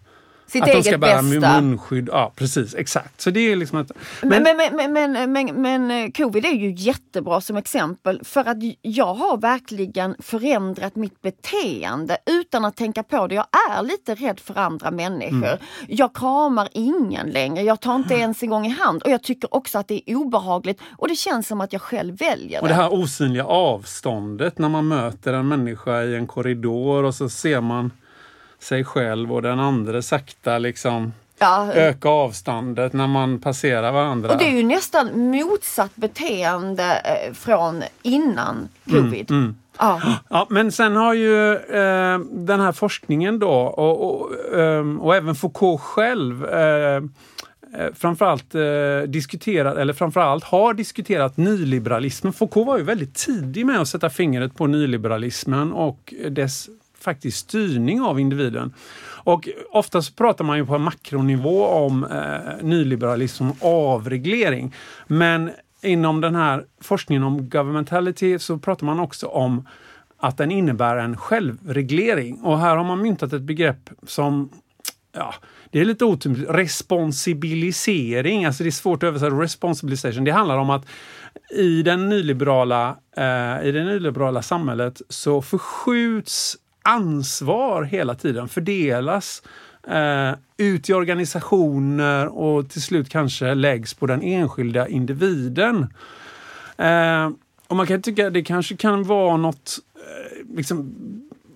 Sitt 0.50 0.62
att 0.62 0.68
de 0.68 0.72
eget 0.72 0.86
ska 0.86 0.98
bära 0.98 1.22
bästa. 1.22 1.60
munskydd. 1.60 2.08
Ja, 2.12 2.32
precis. 2.36 2.74
Exakt. 2.74 3.20
Så 3.20 3.30
det 3.30 3.40
är 3.52 3.56
liksom. 3.56 3.86
Men, 4.22 4.42
men, 4.42 4.56
men, 4.56 4.92
men, 4.92 5.12
men, 5.12 5.32
men, 5.32 5.62
men 5.62 5.90
eh, 5.90 6.10
covid 6.10 6.44
är 6.44 6.52
ju 6.54 6.74
jättebra 6.76 7.40
som 7.40 7.56
exempel 7.56 8.20
för 8.24 8.40
att 8.48 8.56
jag 8.82 9.14
har 9.14 9.36
verkligen 9.36 10.14
förändrat 10.18 10.96
mitt 10.96 11.22
beteende 11.22 12.18
utan 12.26 12.64
att 12.64 12.76
tänka 12.76 13.02
på 13.02 13.26
det. 13.26 13.34
Jag 13.34 13.46
är 13.70 13.82
lite 13.82 14.14
rädd 14.14 14.40
för 14.40 14.58
andra 14.58 14.90
människor. 14.90 15.46
Mm. 15.46 15.58
Jag 15.88 16.14
kramar 16.14 16.68
ingen 16.72 17.30
längre. 17.30 17.62
Jag 17.62 17.80
tar 17.80 17.94
inte 17.94 18.14
ens 18.14 18.42
en 18.42 18.50
gång 18.50 18.66
i 18.66 18.68
hand 18.68 19.02
och 19.02 19.10
jag 19.10 19.22
tycker 19.22 19.54
också 19.54 19.78
att 19.78 19.88
det 19.88 20.10
är 20.10 20.14
obehagligt 20.16 20.80
och 20.96 21.08
det 21.08 21.14
känns 21.14 21.46
som 21.48 21.60
att 21.60 21.72
jag 21.72 21.82
själv 21.82 22.16
väljer 22.18 22.60
Och 22.60 22.68
det. 22.68 22.74
det 22.74 22.82
här 22.82 22.92
osynliga 22.94 23.44
avståndet 23.44 24.58
när 24.58 24.68
man 24.68 24.88
möter 24.88 25.32
en 25.32 25.48
människa 25.48 26.02
i 26.02 26.14
en 26.14 26.26
korridor 26.26 27.04
och 27.04 27.14
så 27.14 27.28
ser 27.28 27.60
man 27.60 27.90
sig 28.60 28.84
själv 28.84 29.32
och 29.32 29.42
den 29.42 29.60
andra 29.60 30.02
sakta 30.02 30.58
liksom 30.58 31.12
Ja, 31.42 31.72
öka 31.72 32.08
avståndet 32.08 32.92
när 32.92 33.06
man 33.06 33.38
passerar 33.40 33.92
varandra. 33.92 34.32
och 34.32 34.38
det 34.38 34.44
är 34.44 34.56
ju 34.56 34.62
nästan 34.62 35.30
motsatt 35.30 35.96
beteende 35.96 36.84
eh, 37.04 37.32
från 37.34 37.82
innan 38.02 38.68
Mm, 38.90 39.02
covid. 39.04 39.32
Ja. 39.78 40.00
Ja, 40.30 40.46
men 40.50 40.72
sen 40.72 40.96
har 40.96 41.14
ju 41.14 41.52
eh, 41.54 42.18
den 42.30 42.60
här 42.60 42.72
forskningen 42.72 43.38
då 43.38 43.50
och, 43.52 44.20
och, 44.20 44.58
ehm, 44.58 45.00
och 45.00 45.16
även 45.16 45.34
Foucault 45.34 45.80
själv 45.80 46.44
eh, 46.46 46.96
eh, 46.96 47.02
framförallt 47.94 48.54
eh, 48.54 49.08
diskuterat, 49.08 49.76
eller 49.76 49.92
framförallt 49.92 50.44
har 50.44 50.74
diskuterat 50.74 51.36
nyliberalismen. 51.36 52.32
Foucault 52.32 52.66
var 52.66 52.78
ju 52.78 52.84
väldigt 52.84 53.14
tidig 53.14 53.66
med 53.66 53.80
att 53.80 53.88
sätta 53.88 54.10
fingret 54.10 54.54
på 54.56 54.66
nyliberalismen 54.66 55.72
och 55.72 56.14
dess 56.30 56.68
faktiskt 57.02 57.38
styrning 57.38 58.00
av 58.00 58.20
individen. 58.20 58.74
Och 59.22 59.48
oftast 59.70 60.16
pratar 60.16 60.44
man 60.44 60.58
ju 60.58 60.66
på 60.66 60.78
makronivå 60.78 61.66
om 61.66 62.04
eh, 62.04 62.66
nyliberalism 62.66 63.36
som 63.36 63.52
avreglering. 63.60 64.74
Men 65.06 65.50
inom 65.82 66.20
den 66.20 66.34
här 66.34 66.64
forskningen 66.80 67.22
om 67.22 67.48
governmentality 67.48 68.38
så 68.38 68.58
pratar 68.58 68.86
man 68.86 69.00
också 69.00 69.26
om 69.26 69.68
att 70.16 70.36
den 70.36 70.50
innebär 70.50 70.96
en 70.96 71.16
självreglering. 71.16 72.40
Och 72.40 72.58
här 72.58 72.76
har 72.76 72.84
man 72.84 73.02
myntat 73.02 73.32
ett 73.32 73.42
begrepp 73.42 73.90
som 74.06 74.50
ja, 75.12 75.34
det 75.70 75.80
är 75.80 75.84
lite 75.84 76.04
otympligt. 76.04 76.50
Responsibilisering, 76.50 78.44
alltså 78.44 78.62
det 78.62 78.68
är 78.68 78.70
svårt 78.70 79.02
att 79.02 79.06
översätta. 79.06 79.34
Responsibilisation. 79.34 80.24
det 80.24 80.30
handlar 80.30 80.58
om 80.58 80.70
att 80.70 80.86
i, 81.50 81.82
den 81.82 82.08
nyliberala, 82.08 82.96
eh, 83.16 83.66
i 83.68 83.72
det 83.72 83.84
nyliberala 83.84 84.42
samhället 84.42 85.02
så 85.08 85.42
förskjuts 85.42 86.56
ansvar 86.82 87.82
hela 87.82 88.14
tiden, 88.14 88.48
fördelas 88.48 89.42
eh, 89.88 90.32
ut 90.56 90.90
i 90.90 90.92
organisationer 90.92 92.26
och 92.26 92.70
till 92.70 92.82
slut 92.82 93.08
kanske 93.08 93.54
läggs 93.54 93.94
på 93.94 94.06
den 94.06 94.22
enskilda 94.22 94.88
individen. 94.88 95.86
Eh, 96.76 97.30
och 97.66 97.76
man 97.76 97.86
kan 97.86 98.02
tycka 98.02 98.26
att 98.26 98.34
det 98.34 98.42
kanske 98.42 98.76
kan 98.76 99.04
vara 99.04 99.36
något 99.36 99.78
eh, 99.94 100.56
liksom, 100.56 100.94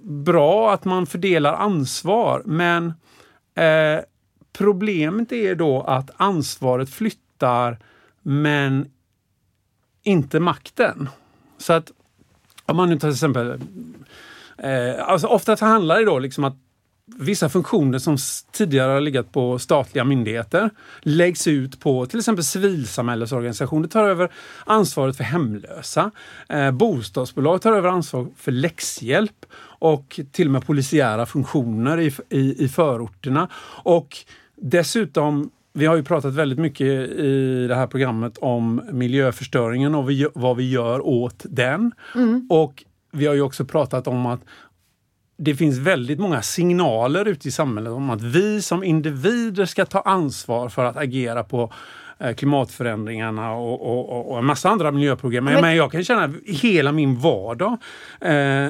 bra 0.02 0.72
att 0.72 0.84
man 0.84 1.06
fördelar 1.06 1.52
ansvar, 1.52 2.42
men 2.44 2.86
eh, 3.54 4.04
problemet 4.52 5.32
är 5.32 5.54
då 5.54 5.82
att 5.82 6.10
ansvaret 6.16 6.90
flyttar 6.90 7.78
men 8.22 8.90
inte 10.02 10.40
makten. 10.40 11.08
Så 11.58 11.72
att 11.72 11.92
om 12.66 12.76
man 12.76 12.88
nu 12.88 12.94
tar 12.94 13.08
till 13.08 13.14
exempel 13.14 13.60
eh, 14.58 15.08
alltså 15.08 15.26
ofta 15.26 15.56
handlar 15.60 15.98
det 15.98 16.04
då 16.04 16.18
liksom 16.18 16.44
att 16.44 16.56
vissa 17.06 17.48
funktioner 17.48 17.98
som 17.98 18.16
tidigare 18.52 18.92
har 18.92 19.00
legat 19.00 19.32
på 19.32 19.58
statliga 19.58 20.04
myndigheter 20.04 20.70
läggs 21.00 21.46
ut 21.46 21.80
på 21.80 22.06
till 22.06 22.18
exempel 22.18 22.44
civilsamhällesorganisationer, 22.44 23.88
tar 23.88 24.04
över 24.04 24.30
ansvaret 24.66 25.16
för 25.16 25.24
hemlösa. 25.24 26.10
Eh, 26.48 26.70
bostadsbolag 26.70 27.62
tar 27.62 27.72
över 27.72 27.88
ansvar 27.88 28.26
för 28.36 28.52
läxhjälp 28.52 29.46
och 29.78 30.20
till 30.32 30.46
och 30.46 30.52
med 30.52 30.66
polisiära 30.66 31.26
funktioner 31.26 32.00
i, 32.00 32.12
i, 32.28 32.64
i 32.64 32.68
förorterna. 32.68 33.48
Och 33.82 34.16
dessutom 34.56 35.50
vi 35.72 35.86
har 35.86 35.96
ju 35.96 36.04
pratat 36.04 36.34
väldigt 36.34 36.58
mycket 36.58 36.86
i 37.10 37.66
det 37.68 37.74
här 37.74 37.86
programmet 37.86 38.38
om 38.38 38.82
miljöförstöringen 38.92 39.94
och 39.94 40.10
vi, 40.10 40.28
vad 40.34 40.56
vi 40.56 40.70
gör 40.70 41.06
åt 41.06 41.42
den. 41.44 41.92
Mm. 42.14 42.46
Och 42.50 42.84
vi 43.14 43.26
har 43.26 43.34
ju 43.34 43.42
också 43.42 43.64
pratat 43.64 44.06
om 44.06 44.26
att 44.26 44.40
det 45.36 45.54
finns 45.54 45.78
väldigt 45.78 46.18
många 46.18 46.42
signaler 46.42 47.28
ute 47.28 47.48
i 47.48 47.50
samhället 47.50 47.92
om 47.92 48.10
att 48.10 48.22
vi 48.22 48.62
som 48.62 48.84
individer 48.84 49.64
ska 49.64 49.84
ta 49.84 50.00
ansvar 50.00 50.68
för 50.68 50.84
att 50.84 50.96
agera 50.96 51.44
på 51.44 51.72
eh, 52.18 52.34
klimatförändringarna 52.34 53.52
och, 53.52 53.80
och, 53.80 54.30
och, 54.30 54.38
en 54.38 54.44
massa 54.44 54.68
andra 54.68 54.90
miljöproblem. 54.92 55.44
Men, 55.44 55.60
men 55.60 55.76
jag 55.76 55.92
kan 55.92 56.04
känna 56.04 56.34
hela 56.46 56.92
min 56.92 57.18
vardag 57.18 57.78
eh, 58.20 58.66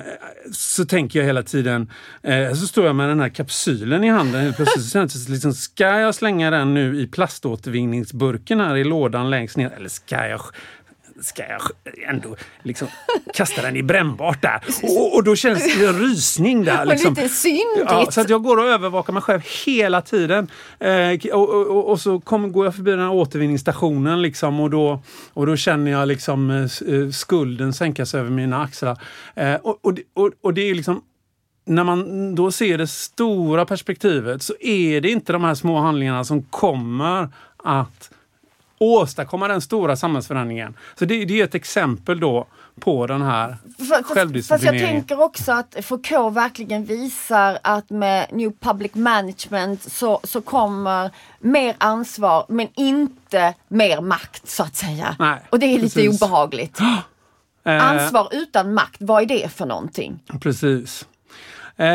så 0.53 0.85
tänker 0.85 1.19
jag 1.19 1.27
hela 1.27 1.43
tiden, 1.43 1.91
eh, 2.23 2.53
så 2.53 2.67
står 2.67 2.87
jag 2.87 2.97
med 2.97 3.09
den 3.09 3.21
här 3.21 3.29
kapsylen 3.29 4.05
i 4.05 4.09
handen 4.09 4.41
helt 4.41 4.57
plötsligt 4.57 5.11
så 5.11 5.31
liksom, 5.33 5.53
ska 5.53 5.99
jag 5.99 6.15
slänga 6.15 6.51
den 6.51 6.75
nu 6.75 7.01
i 7.01 7.07
plaståtervinningsburken 7.07 8.61
här 8.61 8.77
i 8.77 8.85
lådan 8.85 9.31
längst 9.31 9.57
ner 9.57 9.71
eller 9.77 9.89
ska 9.89 10.29
jag 10.29 10.41
ska 11.25 11.43
jag 11.43 11.61
ändå 12.09 12.37
liksom 12.62 12.89
kasta 13.35 13.62
den 13.62 13.77
i 13.77 13.83
brännbart 13.83 14.43
där. 14.43 14.61
Och, 14.83 15.14
och 15.14 15.25
då 15.25 15.37
känns 15.37 15.79
det 15.79 15.87
en 15.87 15.99
rysning 15.99 16.64
där. 16.64 16.85
Liksom. 16.85 17.14
lite 17.14 17.29
syndigt. 17.29 17.87
Ja, 17.89 18.11
så 18.11 18.20
att 18.20 18.29
jag 18.29 18.43
går 18.43 18.57
och 18.57 18.64
övervakar 18.64 19.12
mig 19.12 19.22
själv 19.22 19.41
hela 19.66 20.03
tiden. 20.03 20.49
Eh, 20.81 21.33
och, 21.33 21.49
och, 21.49 21.91
och, 21.91 22.01
så 22.01 22.20
kom, 22.20 22.53
går 22.53 22.64
jag 22.64 22.75
förbi 22.75 22.91
den 22.91 23.01
här 23.01 23.12
återvinningsstationen 23.12 24.22
liksom, 24.22 24.61
och, 24.61 24.70
då, 24.70 25.03
och 25.33 25.47
då 25.47 25.57
känner 25.57 25.91
jag 25.91 26.09
liksom 26.09 26.51
eh, 26.51 27.11
skulden 27.11 27.72
sänkas 27.72 28.14
över 28.14 28.31
mina 28.31 28.62
axlar. 28.62 28.99
Eh, 29.35 29.55
och, 29.55 29.79
och, 29.83 29.99
och, 30.14 30.31
och 30.41 30.55
det 30.55 30.70
är 30.70 30.75
liksom 30.75 31.03
när 31.66 31.85
man 31.85 32.35
då 32.35 32.51
ser 32.51 32.79
det 32.79 32.87
stora 32.87 33.66
perspektivet 33.66 34.43
så 34.43 34.55
är 34.61 35.01
det 35.01 35.11
inte 35.11 35.33
de 35.33 35.45
här 35.45 35.55
små 35.55 35.79
handlingarna 35.79 36.25
som 36.25 36.43
kommer 36.43 37.29
att 37.57 38.11
åstadkomma 38.79 39.49
den 39.49 39.61
stora 39.61 39.97
samhällsförändringen. 39.97 40.77
Så 40.99 41.05
det, 41.05 41.25
det 41.25 41.41
är 41.41 41.45
ett 41.45 41.55
exempel 41.55 42.20
då 42.20 42.47
på 42.81 43.07
den 43.07 43.22
här 43.22 43.57
självdisciplineringen. 44.05 44.49
Fast 44.49 44.64
jag 44.64 44.81
tänker 44.81 45.20
också 45.22 45.53
att 45.53 45.77
Foucault 45.83 46.37
verkligen 46.37 46.85
visar 46.85 47.59
att 47.62 47.91
med 47.91 48.27
New 48.33 48.53
Public 48.61 48.95
Management 48.95 49.83
så, 49.83 50.20
så 50.25 50.41
kommer 50.41 51.11
mer 51.39 51.75
ansvar 51.79 52.47
men 52.49 52.68
inte 52.77 53.55
mer 53.68 54.01
makt 54.01 54.49
så 54.49 54.62
att 54.62 54.77
säga. 54.77 55.16
Nej, 55.18 55.41
Och 55.51 55.59
det 55.59 55.66
är 55.66 55.79
lite 55.79 55.95
precis. 56.01 56.22
obehagligt. 56.22 56.79
Ansvar 57.64 58.29
utan 58.33 58.75
makt, 58.75 58.97
vad 59.01 59.22
är 59.22 59.27
det 59.27 59.49
för 59.53 59.66
någonting? 59.66 60.18
Precis. 60.41 61.07
Eh, 61.77 61.87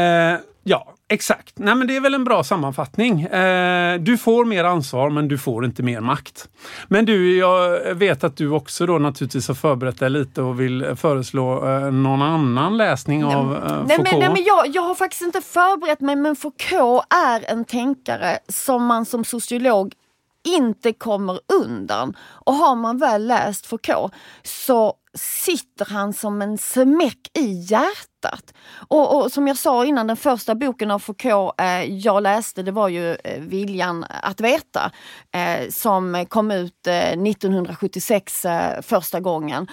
ja, 0.63 0.93
Exakt. 1.11 1.53
Nej, 1.59 1.75
men 1.75 1.87
det 1.87 1.95
är 1.95 2.01
väl 2.01 2.13
en 2.13 2.23
bra 2.23 2.43
sammanfattning. 2.43 3.21
Eh, 3.21 3.99
du 3.99 4.17
får 4.17 4.45
mer 4.45 4.63
ansvar 4.63 5.09
men 5.09 5.27
du 5.27 5.37
får 5.37 5.65
inte 5.65 5.83
mer 5.83 6.01
makt. 6.01 6.49
Men 6.87 7.05
du, 7.05 7.37
jag 7.37 7.95
vet 7.95 8.23
att 8.23 8.37
du 8.37 8.49
också 8.49 8.85
då 8.85 8.97
naturligtvis 8.97 9.47
har 9.47 9.55
förberett 9.55 9.99
dig 9.99 10.09
lite 10.09 10.41
och 10.41 10.59
vill 10.59 10.95
föreslå 10.95 11.69
eh, 11.69 11.91
någon 11.91 12.21
annan 12.21 12.77
läsning 12.77 13.25
av 13.25 13.55
eh, 13.55 13.61
Foucault. 13.61 13.87
Nej, 13.87 13.97
men, 13.97 14.19
nej, 14.19 14.29
men 14.29 14.43
jag, 14.43 14.67
jag 14.67 14.81
har 14.81 14.95
faktiskt 14.95 15.21
inte 15.21 15.41
förberett 15.41 15.99
mig 16.01 16.15
men 16.15 16.35
Foucault 16.35 17.13
är 17.13 17.51
en 17.51 17.65
tänkare 17.65 18.39
som 18.47 18.85
man 18.85 19.05
som 19.05 19.25
sociolog 19.25 19.93
inte 20.47 20.93
kommer 20.93 21.39
undan. 21.63 22.17
Och 22.19 22.53
har 22.53 22.75
man 22.75 22.97
väl 22.97 23.27
läst 23.27 23.65
Foucault 23.65 24.13
så 24.43 24.93
sitter 25.13 25.85
han 25.85 26.13
som 26.13 26.41
en 26.41 26.57
smäck 26.57 27.19
i 27.39 27.65
hjärtat. 27.69 28.08
Och, 28.87 29.15
och, 29.15 29.31
som 29.31 29.47
jag 29.47 29.57
sa 29.57 29.85
innan, 29.85 30.07
den 30.07 30.17
första 30.17 30.55
boken 30.55 30.91
av 30.91 30.99
Foucault 30.99 31.61
eh, 31.61 31.83
jag 31.83 32.23
läste 32.23 32.63
det 32.63 32.71
var 32.71 32.89
ju 32.89 33.11
eh, 33.11 33.41
Viljan 33.41 34.05
att 34.09 34.41
veta 34.41 34.91
eh, 35.35 35.69
som 35.69 36.25
kom 36.29 36.51
ut 36.51 36.87
eh, 36.87 37.11
1976 37.11 38.45
eh, 38.45 38.81
första 38.81 39.19
gången. 39.19 39.67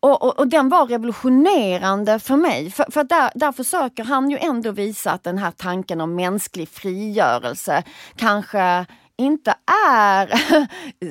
Och, 0.00 0.22
och, 0.22 0.38
och, 0.38 0.48
den 0.48 0.68
var 0.68 0.86
revolutionerande 0.86 2.18
för 2.18 2.36
mig. 2.36 2.70
För, 2.70 2.86
för 2.90 3.04
där, 3.04 3.30
där 3.34 3.52
försöker 3.52 4.04
han 4.04 4.30
ju 4.30 4.38
ändå 4.38 4.70
visa 4.70 5.10
att 5.10 5.24
den 5.24 5.38
här 5.38 5.50
tanken 5.50 6.00
om 6.00 6.14
mänsklig 6.14 6.68
frigörelse 6.68 7.82
kanske 8.16 8.86
inte 9.18 9.54
är 9.90 10.32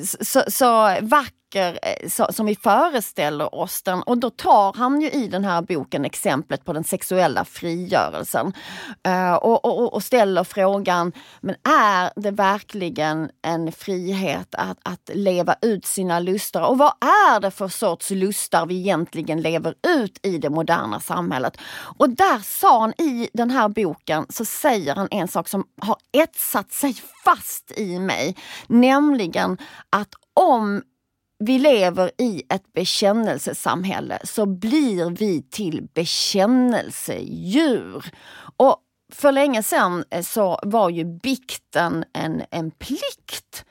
så, 0.24 0.44
så 0.48 0.98
vacker 1.02 1.41
saker 1.52 1.80
eh, 1.82 2.30
som 2.30 2.46
vi 2.46 2.56
föreställer 2.56 3.56
oss 3.56 3.82
den. 3.82 4.04
Och 4.04 4.18
då 4.18 4.30
tar 4.30 4.74
han 4.74 5.02
ju 5.02 5.10
i 5.10 5.28
den 5.28 5.46
här 5.46 5.62
boken 5.62 6.06
exemplet 6.06 6.66
på 6.66 6.74
den 6.74 6.84
sexuella 6.84 7.46
frigörelsen. 7.46 8.54
Uh, 9.08 9.34
och, 9.34 9.66
och, 9.66 9.94
och, 9.94 10.04
ställer 10.04 10.44
frågan, 10.44 11.12
men 11.42 11.56
är 11.64 12.12
det 12.16 12.32
verkligen 12.32 13.30
en 13.42 13.72
frihet 13.72 14.56
att, 14.56 14.78
att 14.84 15.10
leva 15.14 15.56
ut 15.62 15.86
sina 15.86 16.20
lustar? 16.20 16.62
Och 16.62 16.78
vad 16.78 16.94
är 17.02 17.40
det 17.40 17.52
för 17.52 17.68
sorts 17.68 18.10
lustar 18.10 18.66
vi 18.66 18.76
egentligen 18.76 19.42
lever 19.42 19.74
ut 19.88 20.20
i 20.24 20.38
det 20.38 20.50
moderna 20.50 21.00
samhället? 21.00 21.58
Och 21.98 22.10
där 22.10 22.40
sa 22.40 22.82
han 22.82 22.94
i 22.98 23.30
den 23.34 23.52
här 23.52 23.70
boken, 23.70 24.26
så 24.30 24.46
säger 24.46 24.96
han 24.96 25.08
en 25.12 25.28
sak 25.28 25.48
som 25.48 25.66
har 25.82 25.98
etsat 26.12 26.72
sig 26.72 26.94
fast 27.24 27.72
i 27.78 28.00
mig. 28.00 28.36
Nämligen 28.68 29.58
att 29.90 30.16
om 30.34 30.82
vi 31.42 31.60
lever 31.60 32.12
i 32.18 32.44
ett 32.50 32.74
bekännelsesamhälle 32.74 34.20
så 34.24 34.46
blir 34.46 35.10
vi 35.10 35.42
till 35.42 35.88
bekännelsedjur. 35.94 38.06
Och 38.58 38.78
för 39.14 39.32
länge 39.32 39.64
sedan 39.64 40.04
eh, 40.10 40.24
så 40.24 40.60
var 40.64 40.90
ju 40.90 41.06
bikten 41.06 42.06
en, 42.14 42.44
en 42.52 42.72
plikt. 42.72 43.66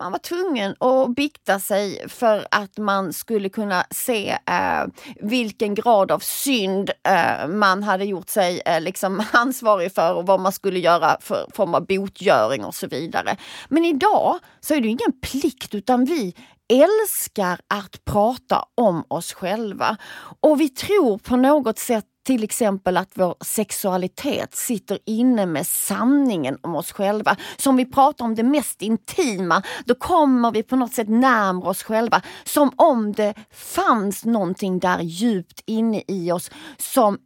Man 0.00 0.12
var 0.12 0.18
tvungen 0.18 0.74
att 0.80 1.14
bikta 1.14 1.60
sig 1.60 2.08
för 2.08 2.46
att 2.50 2.78
man 2.78 3.12
skulle 3.12 3.48
kunna 3.48 3.84
se 3.90 4.30
eh, 4.30 4.84
vilken 5.20 5.74
grad 5.74 6.10
av 6.10 6.18
synd 6.18 6.90
eh, 7.08 7.48
man 7.48 7.82
hade 7.82 8.04
gjort 8.04 8.28
sig 8.28 8.62
eh, 8.66 8.80
liksom 8.80 9.22
ansvarig 9.32 9.94
för 9.94 10.14
och 10.14 10.26
vad 10.26 10.40
man 10.40 10.52
skulle 10.52 10.78
göra 10.78 11.16
för 11.20 11.46
form 11.54 11.74
av 11.74 11.86
botgöring 11.86 12.64
och 12.64 12.74
så 12.74 12.86
vidare. 12.86 13.36
Men 13.68 13.84
idag 13.84 14.38
så 14.60 14.74
är 14.74 14.80
det 14.80 14.88
ingen 14.88 15.12
plikt 15.22 15.74
utan 15.74 16.04
vi 16.04 16.34
älskar 16.72 17.60
att 17.68 18.04
prata 18.04 18.64
om 18.74 19.04
oss 19.08 19.32
själva. 19.32 19.96
Och 20.40 20.60
vi 20.60 20.68
tror 20.68 21.18
på 21.18 21.36
något 21.36 21.78
sätt 21.78 22.04
till 22.26 22.44
exempel 22.44 22.96
att 22.96 23.10
vår 23.14 23.34
sexualitet 23.44 24.54
sitter 24.54 24.98
inne 25.06 25.46
med 25.46 25.66
sanningen 25.66 26.58
om 26.60 26.76
oss 26.76 26.92
själva. 26.92 27.36
Så 27.56 27.70
om 27.70 27.76
vi 27.76 27.86
pratar 27.86 28.24
om 28.24 28.34
det 28.34 28.42
mest 28.42 28.82
intima, 28.82 29.62
då 29.84 29.94
kommer 29.94 30.50
vi 30.50 30.62
på 30.62 30.76
något 30.76 30.94
sätt 30.94 31.08
närmare 31.08 31.70
oss 31.70 31.82
själva. 31.82 32.22
Som 32.44 32.72
om 32.76 33.12
det 33.12 33.34
fanns 33.50 34.24
någonting 34.24 34.78
där 34.78 35.00
djupt 35.00 35.62
inne 35.66 36.02
i 36.08 36.32
oss 36.32 36.50
som 36.78 37.18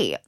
är 0.00 0.18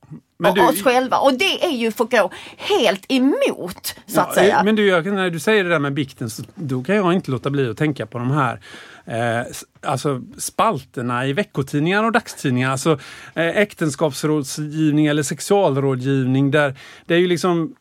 men 0.41 0.55
du, 0.55 0.61
oss 0.61 0.83
själva. 0.83 1.19
Och 1.19 1.35
det 1.35 1.65
är 1.65 1.71
ju 1.71 1.93
Foucault 1.93 2.33
helt 2.57 3.05
emot, 3.09 3.87
så 3.87 4.19
ja, 4.19 4.23
att 4.23 4.35
säga. 4.35 4.63
Men 4.65 4.77
du, 4.77 4.87
jag, 4.87 5.07
när 5.07 5.31
du 5.31 5.41
säger 5.41 5.65
det 5.65 5.71
där 5.71 5.79
med 5.79 5.93
bikten, 5.93 6.31
så, 6.31 6.43
då 6.55 6.83
kan 6.83 6.97
jag 6.97 7.13
inte 7.13 7.31
låta 7.31 7.51
bli 7.51 7.71
att 7.71 7.77
tänka 7.77 8.07
på 8.07 8.19
de 8.19 8.31
här 8.31 8.61
eh, 9.05 9.47
alltså 9.83 10.23
spalterna 10.39 11.27
i 11.27 11.33
veckotidningar 11.33 12.05
och 12.05 12.13
dagstidningar. 12.13 12.71
Alltså 12.71 12.99
eh, 13.35 13.49
äktenskapsrådgivning 13.49 15.07
eller 15.07 15.23
sexualrådgivning 15.23 16.51
där 16.51 16.75
det 17.07 17.15
är 17.15 17.19
ju 17.19 17.27
liksom 17.27 17.75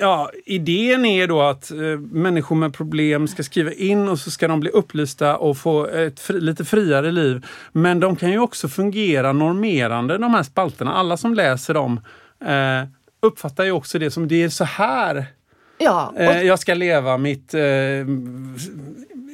ja, 0.00 0.30
idén 0.46 1.04
är 1.04 1.26
då 1.26 1.42
att 1.42 1.70
eh, 1.70 1.98
människor 2.10 2.56
med 2.56 2.74
problem 2.74 3.28
ska 3.28 3.42
skriva 3.42 3.72
in 3.72 4.08
och 4.08 4.18
så 4.18 4.30
ska 4.30 4.48
de 4.48 4.60
bli 4.60 4.70
upplysta 4.70 5.36
och 5.36 5.56
få 5.56 5.86
ett 5.86 6.20
fri, 6.20 6.40
lite 6.40 6.64
friare 6.64 7.12
liv. 7.12 7.46
Men 7.72 8.00
de 8.00 8.16
kan 8.16 8.30
ju 8.30 8.38
också 8.38 8.68
fungera 8.68 9.32
normerande, 9.32 10.18
de 10.18 10.34
här 10.34 10.42
spalterna. 10.42 10.92
Alla 10.92 11.16
som 11.16 11.34
läser 11.34 11.74
dem 11.74 12.00
eh, 12.44 12.88
uppfattar 13.22 13.64
ju 13.64 13.72
också 13.72 13.98
det 13.98 14.10
som 14.10 14.28
det 14.28 14.42
är 14.42 14.48
så 14.48 14.64
här 14.64 15.26
Ja, 15.82 16.12
eh, 16.16 16.42
jag 16.42 16.58
ska 16.58 16.74
leva 16.74 17.18
mitt 17.18 17.54
eh, 17.54 17.60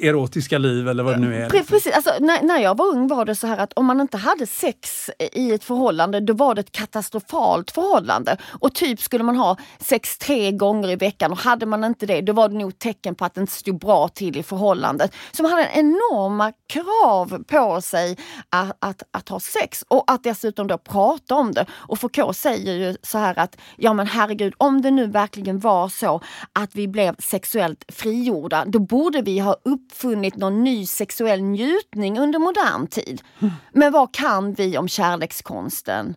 erotiska 0.00 0.58
liv 0.58 0.88
eller 0.88 1.02
vad 1.02 1.14
det 1.14 1.20
nu 1.20 1.42
är. 1.42 1.48
Precis, 1.48 1.92
alltså, 1.94 2.12
när, 2.20 2.42
när 2.42 2.58
jag 2.58 2.76
var 2.76 2.86
ung 2.86 3.08
var 3.08 3.24
det 3.24 3.34
så 3.34 3.46
här 3.46 3.58
att 3.58 3.72
om 3.72 3.86
man 3.86 4.00
inte 4.00 4.16
hade 4.16 4.46
sex 4.46 5.10
i 5.32 5.52
ett 5.52 5.64
förhållande 5.64 6.20
då 6.20 6.32
var 6.32 6.54
det 6.54 6.60
ett 6.60 6.72
katastrofalt 6.72 7.70
förhållande. 7.70 8.36
Och 8.60 8.74
typ 8.74 9.00
skulle 9.00 9.24
man 9.24 9.36
ha 9.36 9.56
sex 9.78 10.18
tre 10.18 10.52
gånger 10.52 10.90
i 10.90 10.96
veckan 10.96 11.32
och 11.32 11.38
hade 11.38 11.66
man 11.66 11.84
inte 11.84 12.06
det 12.06 12.20
då 12.20 12.32
var 12.32 12.48
det 12.48 12.54
nog 12.54 12.78
tecken 12.78 13.14
på 13.14 13.24
att 13.24 13.34
det 13.34 13.40
inte 13.40 13.52
stod 13.52 13.78
bra 13.78 14.08
till 14.08 14.36
i 14.36 14.42
förhållandet. 14.42 15.14
Så 15.32 15.42
man 15.42 15.52
hade 15.52 15.70
enorma 15.74 16.52
krav 16.66 17.44
på 17.44 17.80
sig 17.80 18.16
att, 18.50 18.76
att, 18.78 19.02
att 19.10 19.28
ha 19.28 19.40
sex 19.40 19.84
och 19.88 20.04
att 20.06 20.24
dessutom 20.24 20.66
då 20.66 20.78
prata 20.78 21.34
om 21.34 21.52
det. 21.52 21.66
Och 21.72 21.98
Foucault 21.98 22.36
säger 22.36 22.74
ju 22.74 22.96
så 23.02 23.18
här 23.18 23.38
att 23.38 23.56
ja 23.76 23.92
men 23.92 24.06
herregud 24.06 24.54
om 24.56 24.82
det 24.82 24.90
nu 24.90 25.06
verkligen 25.06 25.58
var 25.58 25.88
så 25.88 26.20
att 26.52 26.74
vi 26.74 26.88
blev 26.88 27.16
sexuellt 27.18 27.84
frigjorda 27.88 28.64
då 28.64 28.78
borde 28.78 29.22
vi 29.22 29.38
ha 29.38 29.52
upp 29.64 29.88
uppfunnit 29.88 30.36
någon 30.36 30.64
ny 30.64 30.86
sexuell 30.86 31.42
njutning 31.42 32.18
under 32.18 32.38
modern 32.38 32.86
tid. 32.86 33.22
Men 33.72 33.92
vad 33.92 34.14
kan 34.14 34.54
vi 34.54 34.78
om 34.78 34.88
kärlekskonsten? 34.88 36.14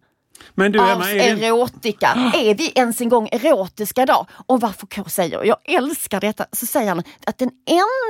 Men 0.53 0.71
du, 0.71 0.79
Emma, 0.79 1.11
är 1.11 1.35
det... 1.35 1.45
erotika. 1.45 2.31
Är 2.35 2.55
vi 2.55 2.71
ens 2.75 3.01
en 3.01 3.09
gång 3.09 3.29
erotiska 3.31 4.03
idag? 4.03 4.27
Och 4.47 4.61
vad 4.61 4.75
Foucault 4.75 5.11
säger, 5.11 5.43
jag 5.43 5.57
älskar 5.63 6.21
detta, 6.21 6.45
så 6.51 6.65
säger 6.65 6.89
han 6.89 7.03
att 7.25 7.37
den 7.37 7.51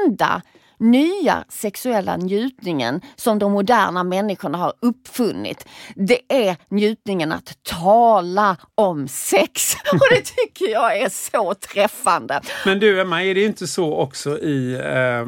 enda 0.06 0.42
nya 0.82 1.44
sexuella 1.50 2.18
njutningen 2.18 3.02
som 3.16 3.40
de 3.40 3.52
moderna 3.52 4.04
människorna 4.04 4.58
har 4.58 4.74
uppfunnit, 4.80 5.68
det 5.96 6.20
är 6.30 6.58
njutningen 6.70 7.32
att 7.32 7.58
tala 7.64 8.58
om 8.76 9.08
sex. 9.08 9.74
Och 9.94 10.08
det 10.12 10.22
tycker 10.22 10.72
jag 10.72 10.98
är 10.98 11.10
så 11.10 11.54
träffande. 11.54 12.42
Men 12.66 12.80
du 12.80 13.02
Emma, 13.02 13.24
är 13.24 13.36
det 13.36 13.46
inte 13.46 13.68
så 13.68 13.96
också 13.96 14.40
i 14.40 14.74
eh 14.74 15.26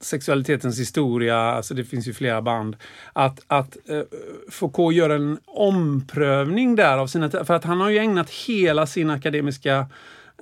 sexualitetens 0.00 0.78
historia, 0.78 1.36
alltså 1.36 1.74
det 1.74 1.84
finns 1.84 2.08
ju 2.08 2.14
flera 2.14 2.42
band, 2.42 2.76
att, 3.12 3.40
att 3.46 3.76
eh, 3.88 4.02
Foucault 4.50 4.96
gör 4.96 5.10
en 5.10 5.38
omprövning 5.46 6.76
där 6.76 6.98
av 6.98 7.06
sina... 7.06 7.30
För 7.30 7.54
att 7.54 7.64
han 7.64 7.80
har 7.80 7.90
ju 7.90 7.98
ägnat 7.98 8.30
hela 8.30 8.86
sin 8.86 9.10
akademiska 9.10 9.86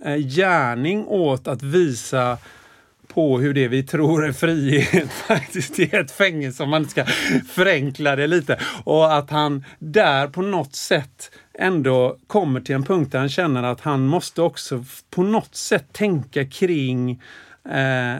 eh, 0.04 0.16
gärning 0.16 1.06
åt 1.06 1.48
att 1.48 1.62
visa 1.62 2.38
på 3.18 3.38
hur 3.38 3.54
det 3.54 3.68
vi 3.68 3.82
tror 3.82 4.24
är 4.26 4.32
frihet 4.32 5.12
faktiskt 5.28 5.78
är 5.78 6.00
ett 6.00 6.10
fängelse 6.10 6.62
om 6.62 6.70
man 6.70 6.88
ska 6.88 7.04
förenkla 7.48 8.16
det 8.16 8.26
lite. 8.26 8.60
Och 8.84 9.14
att 9.14 9.30
han 9.30 9.64
där 9.78 10.26
på 10.28 10.42
något 10.42 10.74
sätt 10.74 11.30
ändå 11.58 12.16
kommer 12.26 12.60
till 12.60 12.74
en 12.74 12.84
punkt 12.84 13.12
där 13.12 13.18
han 13.18 13.28
känner 13.28 13.62
att 13.62 13.80
han 13.80 14.06
måste 14.06 14.42
också 14.42 14.84
på 15.10 15.22
något 15.22 15.54
sätt 15.54 15.92
tänka 15.92 16.46
kring 16.46 17.10
eh, 17.70 18.16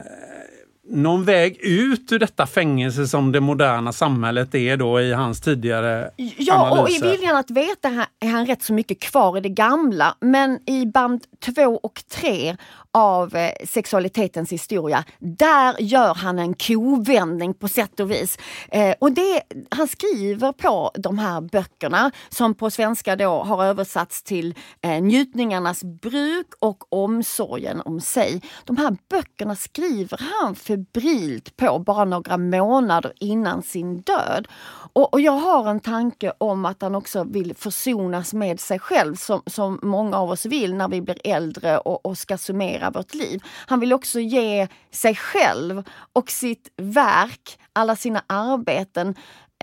någon 0.91 1.25
väg 1.25 1.57
ut 1.61 2.13
ur 2.13 2.19
detta 2.19 2.47
fängelse 2.47 3.07
som 3.07 3.33
det 3.33 3.41
moderna 3.41 3.93
samhället 3.93 4.55
är 4.55 4.77
då 4.77 5.01
i 5.01 5.13
hans 5.13 5.41
tidigare 5.41 6.11
Ja, 6.39 6.55
analyser. 6.55 6.83
och 6.83 6.91
i 6.91 7.17
viljan 7.17 7.37
att 7.37 7.51
veta 7.51 8.07
är 8.21 8.29
han 8.29 8.47
rätt 8.47 8.63
så 8.63 8.73
mycket 8.73 9.01
kvar 9.01 9.39
i 9.39 9.41
det 9.41 9.49
gamla. 9.49 10.15
Men 10.21 10.59
i 10.67 10.87
band 10.87 11.25
två 11.45 11.81
och 11.83 12.03
tre 12.11 12.57
av 12.99 13.37
eh, 13.37 13.51
sexualitetens 13.65 14.53
historia. 14.53 15.05
Där 15.19 15.75
gör 15.79 16.15
han 16.15 16.39
en 16.39 16.55
kovändning 16.55 17.55
på 17.55 17.69
sätt 17.69 18.01
och 18.01 18.11
vis. 18.11 18.39
Eh, 18.69 18.95
och 18.99 19.13
det, 19.13 19.43
han 19.71 19.89
skriver 19.89 20.53
på 20.53 20.91
de 20.95 21.19
här 21.19 21.41
böckerna 21.41 22.11
som 22.29 22.55
på 22.55 22.71
svenska 22.71 23.17
då 23.17 23.43
har 23.43 23.65
översatts 23.65 24.23
till 24.23 24.55
eh, 24.81 25.03
njutningarnas 25.03 25.85
bruk 25.85 26.47
och 26.61 26.93
omsorgen 26.93 27.81
om 27.85 28.01
sig. 28.01 28.43
De 28.65 28.77
här 28.77 28.97
böckerna 29.11 29.57
skriver 29.57 30.21
han 30.21 30.55
febrilt 30.55 31.57
på 31.57 31.79
bara 31.79 32.05
några 32.05 32.37
månader 32.37 33.13
innan 33.21 33.63
sin 33.63 34.01
död. 34.01 34.49
Och, 34.93 35.15
och, 35.15 35.21
jag 35.21 35.33
har 35.33 35.71
en 35.71 35.81
tanke 35.81 36.33
om 36.39 36.65
att 36.65 36.83
han 36.83 36.95
också 36.95 37.25
vill 37.25 37.55
försonas 37.55 38.35
med 38.35 38.61
sig 38.61 38.79
själv 38.79 39.15
som, 39.15 39.43
som 39.47 39.79
många 39.83 40.17
av 40.17 40.31
oss 40.31 40.47
vill 40.47 40.75
när 40.75 40.89
vi 40.89 41.01
blir 41.01 41.19
äldre 41.25 41.79
och, 41.79 42.07
och 42.07 42.19
ska 42.19 42.39
summera 42.39 42.88
vårt 42.91 43.15
liv. 43.15 43.43
Han 43.67 43.81
vill 43.81 43.93
också 43.93 44.21
ge 44.21 44.69
sig 44.91 45.15
själv 45.15 45.83
och 46.13 46.31
sitt 46.31 46.73
verk, 46.77 47.59
alla 47.73 47.97
sina 47.97 48.23
arbeten, 48.27 49.15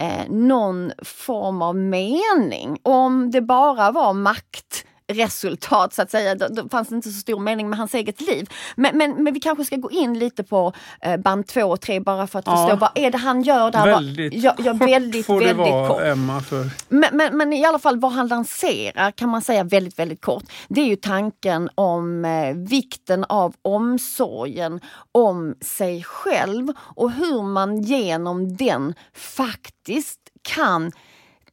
eh, 0.01 0.29
någon 0.29 0.91
form 1.03 1.61
av 1.61 1.75
mening. 1.75 2.77
Om 2.83 3.31
det 3.31 3.41
bara 3.41 3.91
var 3.91 4.13
makt 4.13 4.85
resultat 5.07 5.93
så 5.93 6.01
att 6.01 6.11
säga. 6.11 6.35
Då, 6.35 6.69
fanns 6.69 6.89
det 6.89 6.95
inte 6.95 7.09
så 7.09 7.19
stor 7.19 7.39
mening 7.39 7.69
med 7.69 7.79
hans 7.79 7.93
eget 7.93 8.21
liv. 8.21 8.49
Men, 8.75 8.97
men, 8.97 9.23
men 9.23 9.33
vi 9.33 9.39
kanske 9.39 9.65
ska 9.65 9.75
gå 9.75 9.91
in 9.91 10.19
lite 10.19 10.43
på 10.43 10.73
eh, 11.01 11.17
band 11.17 11.47
två 11.47 11.63
och 11.63 11.81
tre 11.81 11.99
bara 11.99 12.27
för 12.27 12.39
att 12.39 12.47
ja. 12.47 12.55
förstå 12.55 12.75
vad 12.75 12.89
är 12.95 13.11
det 13.11 13.17
han 13.17 13.41
gör 13.41 13.71
där. 13.71 13.85
Väldigt 13.85 14.33
ja, 14.33 14.55
ja, 14.57 14.73
väldigt, 14.73 15.25
får 15.25 15.39
väldigt 15.39 15.65
det 15.65 15.71
vara, 15.71 15.87
kort. 15.87 16.01
Emma. 16.01 16.41
För... 16.41 16.69
Men, 16.89 17.17
men, 17.17 17.37
men, 17.37 17.53
i 17.53 17.65
alla 17.65 17.79
fall 17.79 17.99
vad 17.99 18.11
han 18.11 18.27
lanserar 18.27 19.11
kan 19.11 19.29
man 19.29 19.41
säga 19.41 19.63
väldigt, 19.63 19.99
väldigt 19.99 20.21
kort. 20.21 20.43
Det 20.67 20.81
är 20.81 20.85
ju 20.85 20.95
tanken 20.95 21.69
om 21.75 22.25
eh, 22.25 22.55
vikten 22.55 23.25
av 23.29 23.55
omsorgen 23.61 24.79
om 25.11 25.55
sig 25.61 26.03
själv 26.03 26.67
och 26.77 27.11
hur 27.11 27.43
man 27.43 27.81
genom 27.81 28.57
den 28.57 28.93
faktiskt 29.13 30.19
kan 30.41 30.91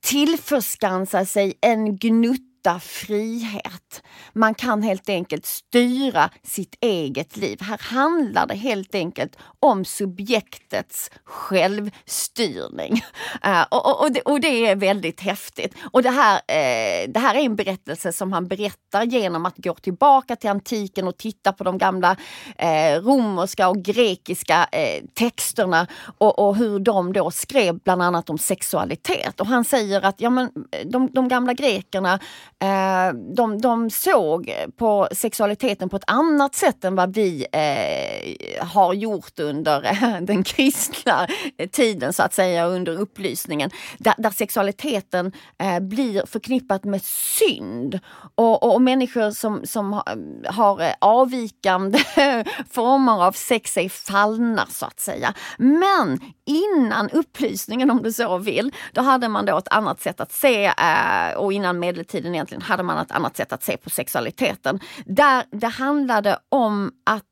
tillförskansa 0.01 1.25
sig 1.25 1.55
en 1.61 1.97
gnutt 1.97 2.52
hitta 2.63 2.81
frihet. 2.81 4.03
Man 4.33 4.55
kan 4.55 4.83
helt 4.83 5.09
enkelt 5.09 5.47
styra 5.47 6.31
sitt 6.43 6.77
eget 6.81 7.37
liv. 7.37 7.61
Här 7.61 7.79
handlar 7.79 8.47
det 8.47 8.55
helt 8.55 8.95
enkelt 8.95 9.37
om 9.61 9.85
subjektets 9.85 11.11
självstyrning. 11.25 13.01
Uh, 13.47 13.63
och, 13.71 14.03
och, 14.03 14.13
det, 14.13 14.21
och, 14.21 14.41
det, 14.41 14.67
är 14.67 14.77
väldigt 14.77 15.21
häftigt. 15.21 15.75
Och 15.93 16.03
det 16.03 16.11
här, 16.11 16.35
uh, 16.37 17.13
det 17.13 17.21
här 17.21 17.35
är 17.35 17.39
en 17.39 17.57
berättelse 17.57 18.13
som 18.13 18.33
han 18.33 18.49
berättar 18.49 19.03
genom 19.03 19.47
att 19.47 19.57
gå 19.57 19.75
tillbaka 19.75 20.37
till 20.37 20.51
antiken 20.51 21.09
och 21.09 21.17
titta 21.17 21.53
på 21.53 21.65
de 21.65 21.79
gamla 21.79 22.17
uh, 22.63 23.03
romerska 23.03 23.69
och 23.69 23.83
grekiska 23.83 24.69
texterna 25.15 25.87
och, 26.19 26.39
och, 26.39 26.57
hur 26.57 26.79
de 26.79 27.13
då 27.13 27.31
skrev 27.31 27.79
bland 27.79 28.03
annat 28.03 28.31
om 28.31 28.39
sexualitet. 28.39 29.41
Och 29.41 29.47
han 29.47 29.65
säger 29.65 30.03
att 30.05 30.21
ja, 30.21 30.31
men, 30.31 30.51
de, 30.85 31.09
de 31.13 31.29
gamla 31.29 31.53
grekerna 31.55 32.19
Eh, 32.63 33.15
de, 33.15 33.61
de 33.61 33.91
såg 33.91 34.53
på 34.77 35.09
sexualiteten 35.13 35.89
på 35.89 35.97
ett 35.97 36.11
annat 36.11 36.55
sätt 36.55 36.85
än 36.85 36.95
vad 36.95 37.15
vi 37.15 37.47
eh, 37.53 38.67
har 38.67 38.95
gjort 38.95 39.39
under 39.39 40.21
den 40.21 40.45
kristna 40.45 41.27
tiden 41.73 42.13
så 42.13 42.23
att 42.23 42.35
säga, 42.35 42.67
under 42.67 43.01
upplysningen. 43.01 43.71
Där, 43.99 44.15
där 44.19 44.31
sexualiteten 44.31 45.33
eh, 45.59 45.81
blir 45.81 46.27
förknippat 46.27 46.85
med 46.85 47.03
synd 47.03 48.01
och, 48.35 48.73
och, 48.75 48.83
människor 48.83 49.31
som, 49.31 49.67
som 49.67 50.03
har 50.49 50.81
eh, 50.81 50.95
avvikande 51.01 51.99
former 52.71 53.27
av 53.27 53.33
sex 53.33 53.77
är 53.77 53.89
fallna 53.89 54.67
så 54.67 54.87
att 54.87 55.01
säga. 55.01 55.35
Men 55.59 56.21
innan 56.47 57.11
upplysningen 57.11 57.91
om 57.91 58.03
du 58.03 58.13
så 58.13 58.39
vill, 58.39 58.73
då 58.93 59.01
hade 59.01 59.29
man 59.29 59.47
då 59.47 59.59
ett 59.59 59.73
annat 59.73 60.01
sätt 60.01 60.21
att 60.21 60.33
se 60.33 60.65
eh, 60.65 61.37
och 61.37 61.53
innan 61.53 61.79
medeltiden 61.79 62.35
egentligen 62.35 62.52
egentligen 62.53 62.71
hade 62.71 62.83
man 62.83 62.99
ett 62.99 63.11
annat 63.11 63.37
sätt 63.37 63.53
att 63.53 63.63
se 63.63 63.77
på 63.77 63.91
sexualiteten. 63.91 64.81
Där 65.07 65.45
det 65.51 65.67
handlade 65.67 66.39
om 66.49 66.93
att 67.05 67.29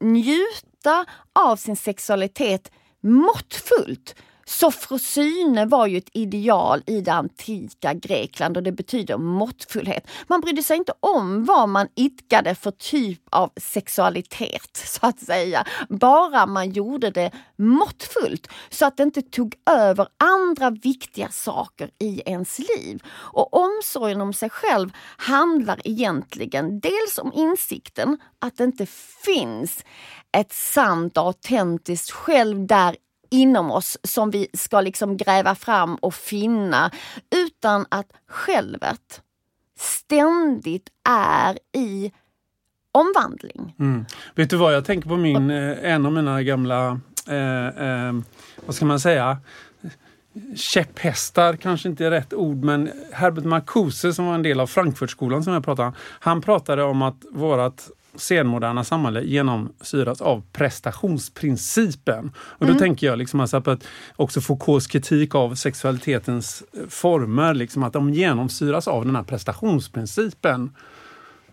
njuta 0.00 1.06
av 1.32 1.56
sin 1.56 1.76
sexualitet 1.76 2.70
måttfullt 3.02 4.14
Sofrosyne 4.50 5.66
var 5.66 5.86
ju 5.86 5.98
ett 5.98 6.10
ideal 6.12 6.82
i 6.86 7.00
det 7.00 7.12
antika 7.12 7.94
Grekland 7.94 8.56
och 8.56 8.62
det 8.62 8.72
betyder 8.72 9.18
måttfullhet. 9.18 10.06
Man 10.26 10.40
brydde 10.40 10.62
sig 10.62 10.76
inte 10.76 10.92
om 11.00 11.44
vad 11.44 11.68
man 11.68 11.88
idkade 11.96 12.54
för 12.54 12.70
typ 12.70 13.20
av 13.30 13.50
sexualitet, 13.56 14.76
så 14.86 15.06
att 15.06 15.20
säga. 15.20 15.64
Bara 15.88 16.46
man 16.46 16.70
gjorde 16.70 17.10
det 17.10 17.30
måttfullt 17.56 18.48
så 18.70 18.86
att 18.86 18.96
det 18.96 19.02
inte 19.02 19.22
tog 19.22 19.54
över 19.70 20.08
andra 20.18 20.70
viktiga 20.70 21.28
saker 21.28 21.90
i 21.98 22.22
ens 22.26 22.58
liv. 22.58 23.02
Och 23.08 23.54
omsorgen 23.54 24.20
om 24.20 24.32
sig 24.32 24.50
själv 24.50 24.90
handlar 25.16 25.80
egentligen 25.84 26.80
dels 26.80 27.18
om 27.18 27.32
insikten 27.32 28.18
att 28.38 28.56
det 28.56 28.64
inte 28.64 28.86
finns 29.24 29.84
ett 30.32 30.52
sant 30.52 31.16
och 31.16 31.24
autentiskt 31.24 32.10
själv 32.10 32.66
där 32.66 32.96
inom 33.30 33.70
oss 33.70 33.98
som 34.02 34.30
vi 34.30 34.48
ska 34.52 34.80
liksom 34.80 35.16
gräva 35.16 35.54
fram 35.54 35.94
och 35.94 36.14
finna 36.14 36.90
utan 37.46 37.86
att 37.88 38.06
självet 38.28 39.22
ständigt 39.78 40.88
är 41.08 41.58
i 41.72 42.12
omvandling. 42.92 43.74
Mm. 43.78 44.04
Vet 44.34 44.50
du 44.50 44.56
vad, 44.56 44.74
jag 44.74 44.84
tänker 44.84 45.08
på 45.08 45.16
min, 45.16 45.50
eh, 45.50 45.92
en 45.92 46.06
av 46.06 46.12
mina 46.12 46.42
gamla, 46.42 47.00
eh, 47.28 47.66
eh, 47.66 48.12
vad 48.66 48.74
ska 48.74 48.84
man 48.84 49.00
säga, 49.00 49.38
käpphästar 50.56 51.56
kanske 51.56 51.88
inte 51.88 52.06
är 52.06 52.10
rätt 52.10 52.34
ord, 52.34 52.64
men 52.64 52.90
Herbert 53.12 53.44
Marcuse 53.44 54.12
som 54.12 54.26
var 54.26 54.34
en 54.34 54.42
del 54.42 54.60
av 54.60 54.66
Frankfurtskolan 54.66 55.44
som 55.44 55.52
jag 55.52 55.64
pratade 55.64 55.88
om. 55.88 55.94
Han 56.20 56.40
pratade 56.40 56.82
om 56.82 57.02
att 57.02 57.24
vårat 57.30 57.90
senmoderna 58.14 58.84
samhälle 58.84 59.22
genomsyras 59.22 60.20
av 60.20 60.42
prestationsprincipen. 60.52 62.32
Och 62.36 62.66
då 62.66 62.72
mm. 62.72 62.78
tänker 62.78 63.06
jag 63.06 63.18
liksom 63.18 63.40
alltså 63.40 63.56
att 63.56 63.86
också 64.16 64.40
Foucaults 64.40 64.86
kritik 64.86 65.34
av 65.34 65.54
sexualitetens 65.54 66.62
former, 66.88 67.54
liksom 67.54 67.82
att 67.82 67.92
de 67.92 68.14
genomsyras 68.14 68.88
av 68.88 69.06
den 69.06 69.16
här 69.16 69.22
prestationsprincipen. 69.22 70.70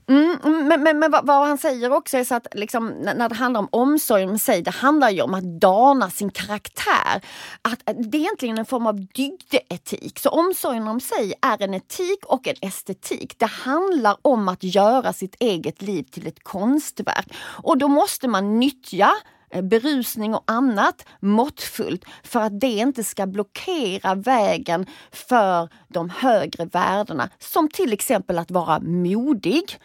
Mm, 0.09 0.67
men, 0.67 0.83
men, 0.83 0.99
men 0.99 1.11
vad, 1.11 1.25
vad, 1.25 1.47
han 1.47 1.57
säger 1.57 1.93
också 1.93 2.17
är 2.17 2.23
så 2.23 2.35
att 2.35 2.47
liksom, 2.51 2.87
när 2.87 3.29
det 3.29 3.35
handlar 3.35 3.59
om 3.59 3.67
omsorg 3.71 4.23
om 4.23 4.39
sig, 4.39 4.61
det 4.61 4.71
handlar 4.71 5.09
ju 5.09 5.21
om 5.21 5.33
att 5.33 5.43
dana 5.43 6.09
sin 6.09 6.29
karaktär. 6.29 7.21
Att, 7.61 7.89
eh, 7.89 7.95
det 7.99 8.17
är 8.17 8.21
egentligen 8.21 8.57
en 8.57 8.65
form 8.65 8.87
av 8.87 9.05
dygdeetik. 9.05 10.19
Så 10.19 10.29
omsorgen 10.29 10.87
om 10.87 10.99
sig 10.99 11.33
är 11.41 11.61
en 11.61 11.73
etik 11.73 12.25
och 12.25 12.47
en 12.47 12.55
estetik. 12.61 13.35
Det 13.37 13.45
handlar 13.45 14.17
om 14.21 14.47
att 14.47 14.63
göra 14.63 15.13
sitt 15.13 15.35
eget 15.39 15.81
liv 15.81 16.03
till 16.03 16.27
ett 16.27 16.43
konstverk. 16.43 17.33
Och 17.39 17.77
då 17.77 17.87
måste 17.87 18.27
man 18.27 18.59
nyttja 18.59 19.13
Eh, 19.51 19.61
berusning 19.61 20.35
och 20.35 20.43
annat 20.47 21.05
måttfullt 21.19 22.05
för 22.23 22.39
att 22.39 22.59
det 22.59 22.67
inte 22.67 23.03
ska 23.03 23.27
blockera 23.27 24.15
vägen 24.15 24.85
för 25.11 25.69
de 25.87 26.09
högre 26.09 26.65
värdena. 26.65 27.29
Som 27.39 27.69
till 27.69 27.93
exempel 27.93 28.37
att 28.37 28.51
vara 28.51 28.79
modig, 28.79 29.79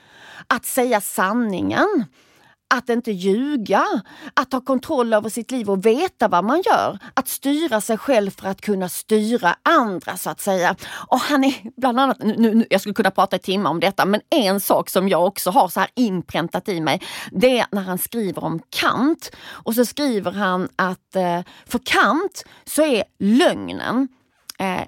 att 0.46 0.64
säga 0.64 1.00
sanningen, 1.00 2.04
att 2.73 2.89
inte 2.89 3.12
ljuga, 3.12 3.85
att 4.35 4.53
ha 4.53 4.61
kontroll 4.61 5.12
över 5.12 5.29
sitt 5.29 5.51
liv 5.51 5.70
och 5.70 5.87
veta 5.87 6.29
vad 6.29 6.45
man 6.45 6.62
gör. 6.66 6.99
Att 7.14 7.29
styra 7.29 7.81
sig 7.81 7.99
själv 7.99 8.31
för 8.31 8.49
att 8.49 8.61
kunna 8.61 8.89
styra 8.89 9.57
andra 9.62 10.16
så 10.16 10.31
att 10.31 10.41
säga. 10.41 10.77
Och 11.09 11.18
han 11.18 11.45
är 11.45 11.55
bland 11.77 12.01
annat, 12.01 12.18
nu, 12.18 12.55
nu, 12.55 12.66
jag 12.70 12.81
skulle 12.81 12.95
kunna 12.95 13.11
prata 13.11 13.37
i 13.37 13.39
timmar 13.39 13.70
om 13.70 13.81
detta, 13.81 14.05
men 14.05 14.20
en 14.31 14.61
sak 14.61 14.91
som 14.91 15.09
jag 15.09 15.27
också 15.27 15.51
har 15.51 15.68
så 15.68 15.81
här 15.81 15.89
inpräntat 15.95 16.68
i 16.68 16.81
mig, 16.81 17.03
det 17.31 17.59
är 17.59 17.66
när 17.73 17.83
han 17.83 17.99
skriver 17.99 18.45
om 18.45 18.61
Kant. 18.70 19.31
Och 19.51 19.75
så 19.75 19.85
skriver 19.85 20.33
han 20.33 20.68
att 20.77 21.16
eh, 21.16 21.41
för 21.66 21.79
Kant 21.85 22.45
så 22.64 22.83
är 22.83 23.05
lögnen 23.18 24.09
eh, 24.59 24.83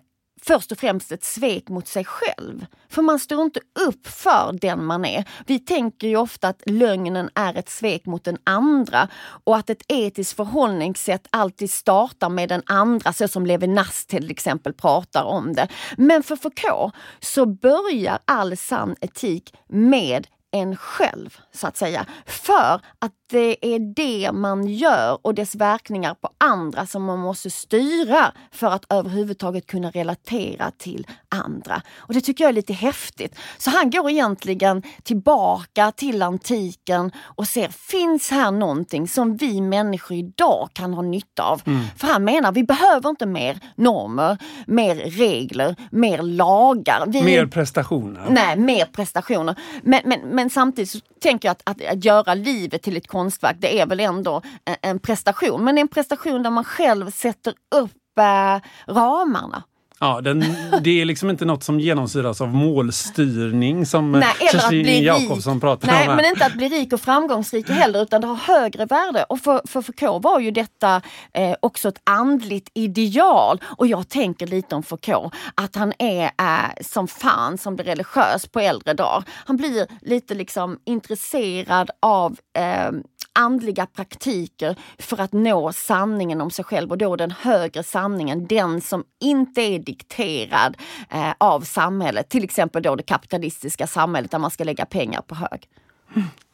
först 0.47 0.73
och 0.73 0.79
främst 0.79 1.13
ett 1.13 1.25
svek 1.25 1.69
mot 1.69 1.89
sig 1.89 2.05
själv. 2.05 2.67
För 2.89 3.03
man 3.03 3.19
står 3.19 3.43
inte 3.43 3.61
upp 3.89 4.07
för 4.07 4.59
den 4.61 4.85
man 4.85 5.05
är. 5.05 5.25
Vi 5.47 5.59
tänker 5.59 6.09
ju 6.09 6.17
ofta 6.17 6.49
att 6.49 6.63
lögnen 6.67 7.31
är 7.35 7.55
ett 7.55 7.69
svek 7.69 8.07
mot 8.07 8.25
den 8.25 8.39
andra 8.45 9.09
och 9.45 9.57
att 9.57 9.71
ett 9.71 9.83
etiskt 9.89 10.37
förhållningssätt 10.37 11.27
alltid 11.31 11.71
startar 11.71 12.29
med 12.29 12.49
den 12.49 12.63
andra, 12.67 13.13
så 13.13 13.29
som 13.29 13.47
Levinas 13.47 14.07
till 14.07 14.31
exempel 14.31 14.73
pratar 14.73 15.25
om 15.25 15.53
det. 15.53 15.69
Men 15.97 16.23
för 16.23 16.37
Foucault 16.37 16.95
så 17.21 17.47
börjar 17.47 18.19
all 18.25 18.57
sann 18.57 18.97
etik 19.01 19.55
med 19.69 20.27
en 20.55 20.77
själv, 20.77 21.39
så 21.53 21.67
att 21.67 21.77
säga. 21.77 22.07
För 22.27 22.81
att 22.99 23.13
det 23.31 23.75
är 23.75 23.79
det 23.95 24.33
man 24.33 24.67
gör 24.67 25.19
och 25.23 25.35
dess 25.35 25.55
verkningar 25.55 26.15
på 26.15 26.29
andra 26.39 26.87
som 26.87 27.05
man 27.05 27.19
måste 27.19 27.51
styra 27.51 28.33
för 28.53 28.67
att 28.67 28.85
överhuvudtaget 28.89 29.67
kunna 29.67 29.91
relatera 29.91 30.71
till 30.79 31.07
andra. 31.29 31.83
Och 31.97 32.15
det 32.15 32.21
tycker 32.21 32.45
jag 32.45 32.49
är 32.49 32.53
lite 32.53 32.73
häftigt. 32.73 33.39
Så 33.59 33.71
han 33.71 33.91
går 33.91 34.11
egentligen 34.11 34.83
tillbaka 35.03 35.93
till 35.93 36.23
antiken 36.23 37.13
och 37.19 37.49
ser, 37.49 37.69
finns 37.69 38.31
här 38.31 38.51
någonting 38.51 39.09
som 39.09 39.37
vi 39.37 39.61
människor 39.61 40.17
idag 40.17 40.69
kan 40.73 40.95
ha 40.95 41.03
nytta 41.03 41.43
av? 41.43 41.63
Mm. 41.67 41.81
För 41.97 42.07
han 42.07 42.25
menar, 42.25 42.53
vi 42.53 42.65
behöver 42.65 43.11
inte 43.11 43.27
mer 43.27 43.59
normer, 43.77 44.39
mer 44.67 44.95
regler, 44.95 45.77
mer 45.91 46.23
lagar. 46.23 47.05
Vi... 47.07 47.23
Mer 47.23 47.47
prestationer. 47.47 48.27
Nej, 48.31 48.57
mer 48.57 48.87
prestationer. 48.87 49.57
Men, 49.83 50.01
men, 50.05 50.21
men 50.21 50.44
men 50.45 50.51
samtidigt 50.51 50.91
så 50.91 50.99
tänker 51.21 51.49
jag 51.49 51.53
att, 51.53 51.63
att, 51.65 51.93
att 51.93 52.05
göra 52.05 52.35
livet 52.35 52.83
till 52.83 52.97
ett 52.97 53.07
konstverk, 53.07 53.57
det 53.61 53.81
är 53.81 53.87
väl 53.87 54.01
ändå 54.01 54.43
en, 54.65 54.77
en 54.83 54.99
prestation. 54.99 55.65
Men 55.65 55.75
det 55.75 55.79
är 55.79 55.83
en 55.83 55.89
prestation 55.89 56.43
där 56.43 56.51
man 56.51 56.65
själv 56.65 57.11
sätter 57.11 57.55
upp 57.75 58.19
eh, 58.19 58.61
ramarna. 58.87 59.63
Ja, 60.01 60.21
den, 60.21 60.45
det 60.81 61.01
är 61.01 61.05
liksom 61.05 61.31
inte 61.31 61.45
något 61.45 61.63
som 61.63 61.81
genomsyras 61.81 62.41
av 62.41 62.55
målstyrning 62.55 63.87
som 63.87 64.13
Nej, 64.13 64.35
Kerstin 64.53 65.03
Jakobsson 65.03 65.61
pratar 65.61 65.87
Nej, 65.87 66.01
om. 66.01 66.07
Nej, 66.07 66.17
men 66.17 66.25
inte 66.25 66.47
att 66.47 66.55
bli 66.55 66.69
rik 66.69 66.93
och 66.93 67.01
framgångsrik 67.01 67.69
heller 67.69 68.03
utan 68.03 68.21
det 68.21 68.27
har 68.27 68.37
högre 68.37 68.87
värde. 68.87 69.25
Och 69.29 69.41
för, 69.41 69.61
för 69.65 69.83
Foucault 69.83 70.25
var 70.25 70.41
ju 70.41 70.51
detta 70.51 71.03
eh, 71.33 71.55
också 71.61 71.89
ett 71.89 72.01
andligt 72.05 72.71
ideal. 72.75 73.61
Och 73.77 73.87
jag 73.87 74.09
tänker 74.09 74.47
lite 74.47 74.75
om 74.75 74.83
Foucault, 74.83 75.35
att 75.55 75.77
han 75.77 75.93
är 75.99 76.25
eh, 76.25 76.83
som 76.83 77.09
fan 77.09 77.59
som 77.59 77.77
blir 77.77 77.85
religiös 77.85 78.47
på 78.47 78.61
äldre 78.61 78.95
dagar. 78.95 79.25
Han 79.29 79.57
blir 79.57 79.87
lite 80.01 80.35
liksom 80.35 80.79
intresserad 80.85 81.91
av 82.01 82.37
eh, 82.59 82.93
andliga 83.35 83.87
praktiker 83.87 84.77
för 84.99 85.21
att 85.21 85.33
nå 85.33 85.73
sanningen 85.73 86.41
om 86.41 86.51
sig 86.51 86.65
själv 86.65 86.91
och 86.91 86.99
då 86.99 87.17
den 87.17 87.31
högre 87.31 87.83
sanningen, 87.83 88.47
den 88.47 88.81
som 88.81 89.05
inte 89.21 89.61
är 89.61 89.79
dikterad 89.79 90.77
eh, 91.11 91.33
av 91.39 91.61
samhället. 91.61 92.29
Till 92.29 92.45
exempel 92.45 92.83
då 92.83 92.97
det 92.97 93.03
kapitalistiska 93.03 93.87
samhället 93.87 94.31
där 94.31 94.39
man 94.39 94.51
ska 94.51 94.65
lägga 94.65 94.87
pengar 94.87 95.21
på 95.21 95.35
hög. 95.35 95.69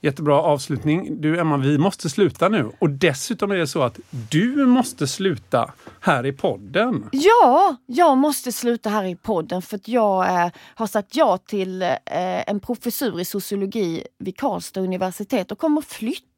Jättebra 0.03 0.43
avslutning. 0.43 1.21
Du 1.21 1.41
Emma, 1.41 1.57
vi 1.57 1.79
måste 1.79 2.11
sluta 2.11 2.49
nu. 2.49 2.71
Och 2.79 2.91
dessutom 2.91 3.51
är 3.51 3.57
det 3.57 3.67
så 3.67 3.83
att 3.83 3.99
du 4.31 4.67
måste 4.67 5.07
sluta 5.07 5.73
här 6.01 6.27
i 6.27 6.33
podden. 6.33 7.09
Ja, 7.13 7.77
jag 7.87 8.19
måste 8.19 8.53
sluta 8.53 8.91
här 8.91 9.05
i 9.05 9.17
podden 9.17 9.63
för 9.63 9.77
att 9.77 9.89
jag 9.89 10.45
eh, 10.45 10.51
har 10.75 10.87
sagt 10.87 11.17
ja 11.17 11.39
till 11.39 11.83
eh, 11.83 11.99
en 12.51 12.61
professur 12.61 13.21
i 13.21 13.25
sociologi 13.25 14.05
vid 14.19 14.37
Karlstad 14.37 14.81
universitet 14.81 15.53
och 15.53 15.59
kommer 15.59 15.81
flytta 15.81 16.30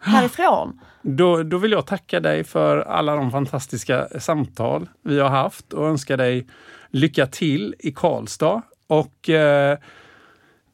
härifrån. 0.00 0.80
Då, 1.02 1.42
då 1.42 1.58
vill 1.58 1.72
jag 1.72 1.86
tacka 1.86 2.20
dig 2.20 2.44
för 2.44 2.78
alla 2.78 3.16
de 3.16 3.30
fantastiska 3.30 4.08
samtal 4.18 4.88
vi 5.02 5.20
har 5.20 5.28
haft 5.28 5.72
och 5.72 5.88
önska 5.88 6.16
dig 6.16 6.46
lycka 6.90 7.26
till 7.26 7.74
i 7.78 7.92
Karlstad. 7.92 8.62
Och 8.86 9.30
eh, 9.30 9.78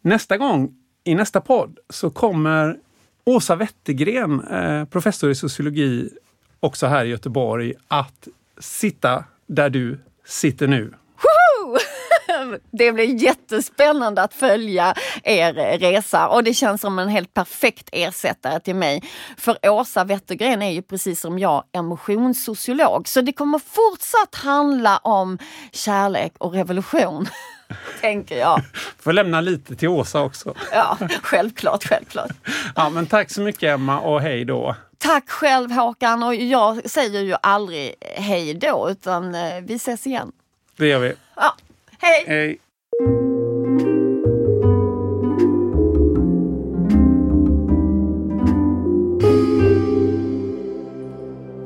nästa 0.00 0.36
gång 0.36 0.74
i 1.04 1.14
nästa 1.14 1.40
podd 1.40 1.78
så 1.88 2.10
kommer 2.10 2.76
Åsa 3.24 3.56
Wettergren, 3.56 4.40
eh, 4.40 4.84
professor 4.84 5.30
i 5.30 5.34
sociologi, 5.34 6.10
också 6.60 6.86
här 6.86 7.04
i 7.04 7.08
Göteborg, 7.08 7.74
att 7.88 8.28
sitta 8.58 9.24
där 9.46 9.70
du 9.70 9.98
sitter 10.24 10.66
nu. 10.66 10.94
Det 12.70 12.92
blir 12.92 13.22
jättespännande 13.22 14.22
att 14.22 14.34
följa 14.34 14.94
er 15.24 15.78
resa 15.78 16.28
och 16.28 16.44
det 16.44 16.54
känns 16.54 16.80
som 16.80 16.98
en 16.98 17.08
helt 17.08 17.34
perfekt 17.34 17.88
ersättare 17.92 18.60
till 18.60 18.74
mig. 18.74 19.02
För 19.36 19.70
Åsa 19.70 20.04
Wettergren 20.04 20.62
är 20.62 20.70
ju 20.70 20.82
precis 20.82 21.20
som 21.20 21.38
jag 21.38 21.64
emotionssociolog 21.72 23.08
så 23.08 23.20
det 23.20 23.32
kommer 23.32 23.58
fortsatt 23.58 24.34
handla 24.34 24.98
om 24.98 25.38
kärlek 25.72 26.32
och 26.38 26.52
revolution. 26.52 27.28
Tänker 28.00 28.38
jag. 28.38 28.62
Får 28.98 29.12
lämna 29.12 29.40
lite 29.40 29.76
till 29.76 29.88
Åsa 29.88 30.22
också. 30.22 30.54
Ja, 30.72 30.98
självklart, 31.22 31.84
självklart. 31.84 32.32
Ja, 32.76 32.90
men 32.90 33.06
tack 33.06 33.30
så 33.30 33.40
mycket 33.40 33.62
Emma 33.62 34.00
och 34.00 34.20
hej 34.20 34.44
då. 34.44 34.76
Tack 34.98 35.30
själv 35.30 35.70
Håkan 35.70 36.22
och 36.22 36.34
jag 36.34 36.90
säger 36.90 37.20
ju 37.20 37.34
aldrig 37.42 37.94
hej 38.16 38.54
då 38.54 38.88
utan 38.90 39.34
eh, 39.34 39.60
vi 39.62 39.74
ses 39.74 40.06
igen. 40.06 40.32
Det 40.80 40.88
gör 40.88 41.00
vi. 41.00 41.12
Ja. 41.36 41.54
Hej! 41.98 42.24
Hej! 42.26 42.58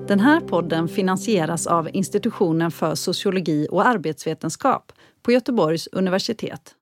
Den 0.08 0.20
här 0.20 0.40
podden 0.40 0.88
finansieras 0.88 1.66
av 1.66 1.88
Institutionen 1.92 2.70
för 2.70 2.94
sociologi 2.94 3.68
och 3.70 3.86
arbetsvetenskap 3.86 4.92
på 5.22 5.32
Göteborgs 5.32 5.86
universitet. 5.86 6.74